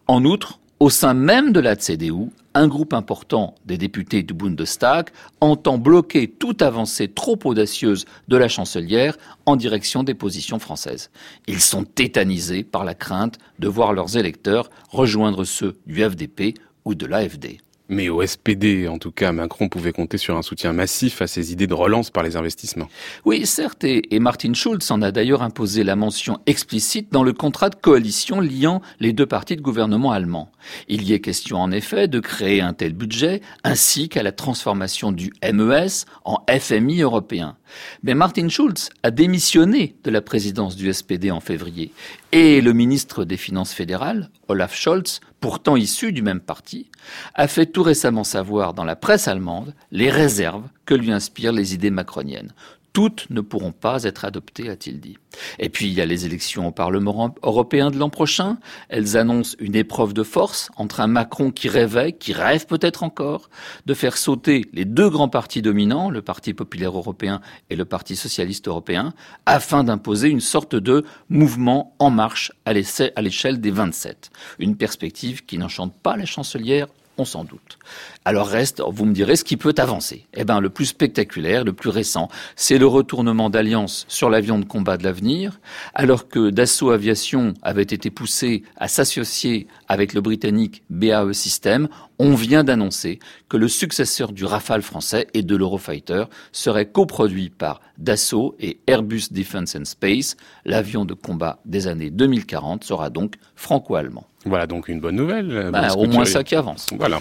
En 0.06 0.24
outre, 0.24 0.60
au 0.80 0.90
sein 0.90 1.14
même 1.14 1.52
de 1.52 1.60
la 1.60 1.76
CDU, 1.76 2.30
un 2.52 2.68
groupe 2.68 2.94
important 2.94 3.54
des 3.64 3.78
députés 3.78 4.22
du 4.22 4.34
Bundestag 4.34 5.08
entend 5.40 5.78
bloquer 5.78 6.28
toute 6.28 6.62
avancée 6.62 7.08
trop 7.08 7.38
audacieuse 7.44 8.04
de 8.28 8.36
la 8.36 8.48
chancelière 8.48 9.16
en 9.46 9.56
direction 9.56 10.02
des 10.02 10.14
positions 10.14 10.58
françaises. 10.58 11.10
Ils 11.48 11.60
sont 11.60 11.84
tétanisés 11.84 12.62
par 12.62 12.84
la 12.84 12.94
crainte 12.94 13.38
de 13.58 13.68
voir 13.68 13.92
leurs 13.92 14.16
électeurs 14.16 14.70
rejoindre 14.88 15.44
ceux 15.44 15.76
du 15.86 16.02
FDP 16.02 16.54
ou 16.84 16.94
de 16.94 17.06
l'AFD. 17.06 17.58
Mais 17.88 18.08
au 18.08 18.24
SPD, 18.24 18.88
en 18.88 18.98
tout 18.98 19.10
cas, 19.10 19.32
Macron 19.32 19.68
pouvait 19.68 19.92
compter 19.92 20.16
sur 20.16 20.36
un 20.36 20.42
soutien 20.42 20.72
massif 20.72 21.20
à 21.20 21.26
ses 21.26 21.52
idées 21.52 21.66
de 21.66 21.74
relance 21.74 22.10
par 22.10 22.22
les 22.22 22.36
investissements. 22.36 22.88
Oui, 23.26 23.44
certes, 23.44 23.84
et, 23.84 24.18
Martin 24.18 24.54
Schulz 24.54 24.90
en 24.90 25.02
a 25.02 25.12
d'ailleurs 25.12 25.42
imposé 25.42 25.84
la 25.84 25.94
mention 25.94 26.38
explicite 26.46 27.12
dans 27.12 27.22
le 27.22 27.34
contrat 27.34 27.68
de 27.68 27.74
coalition 27.74 28.40
liant 28.40 28.80
les 29.00 29.12
deux 29.12 29.26
partis 29.26 29.56
de 29.56 29.60
gouvernement 29.60 30.12
allemand. 30.12 30.50
Il 30.88 31.02
y 31.02 31.12
est 31.12 31.20
question 31.20 31.58
en 31.58 31.70
effet 31.70 32.08
de 32.08 32.20
créer 32.20 32.62
un 32.62 32.72
tel 32.72 32.94
budget, 32.94 33.42
ainsi 33.64 34.08
qu'à 34.08 34.22
la 34.22 34.32
transformation 34.32 35.12
du 35.12 35.32
MES 35.42 36.06
en 36.24 36.42
FMI 36.48 37.02
européen. 37.02 37.56
Mais 38.02 38.14
Martin 38.14 38.48
Schulz 38.48 38.90
a 39.02 39.10
démissionné 39.10 39.96
de 40.04 40.10
la 40.10 40.20
présidence 40.20 40.76
du 40.76 40.92
SPD 40.92 41.30
en 41.30 41.40
février, 41.40 41.92
et 42.32 42.60
le 42.60 42.72
ministre 42.72 43.24
des 43.24 43.36
Finances 43.36 43.72
fédérales, 43.72 44.30
Olaf 44.48 44.74
Scholz, 44.74 45.20
pourtant 45.40 45.76
issu 45.76 46.12
du 46.12 46.22
même 46.22 46.40
parti, 46.40 46.90
a 47.34 47.48
fait 47.48 47.66
tout 47.66 47.82
récemment 47.82 48.24
savoir 48.24 48.74
dans 48.74 48.84
la 48.84 48.96
presse 48.96 49.28
allemande 49.28 49.74
les 49.90 50.10
réserves 50.10 50.68
que 50.86 50.94
lui 50.94 51.12
inspirent 51.12 51.52
les 51.52 51.74
idées 51.74 51.90
macroniennes 51.90 52.52
toutes 52.94 53.26
ne 53.28 53.40
pourront 53.40 53.72
pas 53.72 54.04
être 54.04 54.24
adoptées, 54.24 54.70
a-t-il 54.70 55.00
dit. 55.00 55.18
Et 55.58 55.68
puis 55.68 55.88
il 55.88 55.92
y 55.92 56.00
a 56.00 56.06
les 56.06 56.26
élections 56.26 56.68
au 56.68 56.70
Parlement 56.70 57.34
européen 57.42 57.90
de 57.90 57.98
l'an 57.98 58.08
prochain. 58.08 58.56
Elles 58.88 59.16
annoncent 59.16 59.56
une 59.58 59.74
épreuve 59.74 60.14
de 60.14 60.22
force 60.22 60.70
entre 60.76 61.00
un 61.00 61.08
Macron 61.08 61.50
qui 61.50 61.68
rêvait, 61.68 62.12
qui 62.12 62.32
rêve 62.32 62.66
peut-être 62.66 63.02
encore, 63.02 63.50
de 63.84 63.94
faire 63.94 64.16
sauter 64.16 64.64
les 64.72 64.84
deux 64.84 65.10
grands 65.10 65.28
partis 65.28 65.60
dominants, 65.60 66.08
le 66.08 66.22
Parti 66.22 66.54
populaire 66.54 66.96
européen 66.96 67.40
et 67.68 67.74
le 67.74 67.84
Parti 67.84 68.14
socialiste 68.14 68.68
européen, 68.68 69.12
afin 69.44 69.82
d'imposer 69.82 70.28
une 70.28 70.40
sorte 70.40 70.76
de 70.76 71.04
mouvement 71.28 71.96
en 71.98 72.10
marche 72.10 72.52
à 72.64 72.72
l'échelle 72.72 73.60
des 73.60 73.70
27. 73.72 74.30
Une 74.60 74.76
perspective 74.76 75.44
qui 75.44 75.58
n'enchante 75.58 75.94
pas 76.00 76.16
la 76.16 76.26
chancelière 76.26 76.86
on 77.18 77.24
s'en 77.24 77.44
doute. 77.44 77.78
Alors 78.24 78.48
reste, 78.48 78.82
vous 78.86 79.04
me 79.04 79.12
direz, 79.12 79.36
ce 79.36 79.44
qui 79.44 79.56
peut 79.56 79.74
avancer. 79.78 80.26
Eh 80.34 80.44
bien, 80.44 80.60
le 80.60 80.70
plus 80.70 80.86
spectaculaire, 80.86 81.64
le 81.64 81.72
plus 81.72 81.90
récent, 81.90 82.28
c'est 82.56 82.78
le 82.78 82.86
retournement 82.86 83.50
d'alliance 83.50 84.04
sur 84.08 84.30
l'avion 84.30 84.58
de 84.58 84.64
combat 84.64 84.96
de 84.96 85.04
l'avenir, 85.04 85.60
alors 85.94 86.28
que 86.28 86.50
Dassault 86.50 86.90
Aviation 86.90 87.54
avait 87.62 87.82
été 87.82 88.10
poussé 88.10 88.62
à 88.76 88.88
s'associer 88.88 89.66
avec 89.88 90.14
le 90.14 90.20
britannique 90.20 90.82
BAE 90.90 91.32
System, 91.32 91.88
on 92.18 92.34
vient 92.34 92.62
d'annoncer 92.62 93.18
que 93.48 93.56
le 93.56 93.68
successeur 93.68 94.32
du 94.32 94.44
Rafale 94.44 94.82
français 94.82 95.26
et 95.34 95.42
de 95.42 95.56
l'Eurofighter 95.56 96.24
serait 96.52 96.86
coproduit 96.86 97.50
par 97.50 97.80
Dassault 97.98 98.54
et 98.60 98.78
Airbus 98.86 99.32
Defence 99.32 99.74
and 99.74 99.84
Space. 99.84 100.36
L'avion 100.64 101.04
de 101.04 101.14
combat 101.14 101.58
des 101.64 101.86
années 101.86 102.10
2040 102.10 102.84
sera 102.84 103.10
donc 103.10 103.34
franco-allemand. 103.56 104.26
Voilà 104.44 104.66
donc 104.66 104.88
une 104.88 105.00
bonne 105.00 105.16
nouvelle. 105.16 105.70
Bah, 105.72 105.88
au 105.96 106.06
moins 106.06 106.24
ça 106.24 106.44
qui 106.44 106.54
avance. 106.54 106.86
Voilà. 106.98 107.20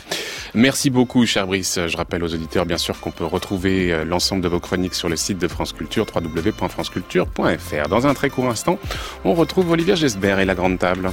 Merci 0.53 0.89
beaucoup, 0.89 1.25
cher 1.25 1.47
Brice. 1.47 1.79
Je 1.87 1.97
rappelle 1.97 2.23
aux 2.23 2.33
auditeurs, 2.33 2.65
bien 2.65 2.77
sûr, 2.77 2.99
qu'on 2.99 3.11
peut 3.11 3.25
retrouver 3.25 3.91
euh, 3.91 4.05
l'ensemble 4.05 4.41
de 4.41 4.47
vos 4.47 4.59
chroniques 4.59 4.93
sur 4.93 5.09
le 5.09 5.15
site 5.15 5.39
de 5.39 5.47
France 5.47 5.73
Culture, 5.73 6.05
www.franceculture.fr. 6.13 7.89
Dans 7.89 8.07
un 8.07 8.13
très 8.13 8.29
court 8.29 8.49
instant, 8.49 8.77
on 9.25 9.33
retrouve 9.33 9.71
Olivier 9.71 9.95
Gesbert 9.95 10.39
et 10.39 10.45
la 10.45 10.55
Grande 10.55 10.79
Table. 10.79 11.11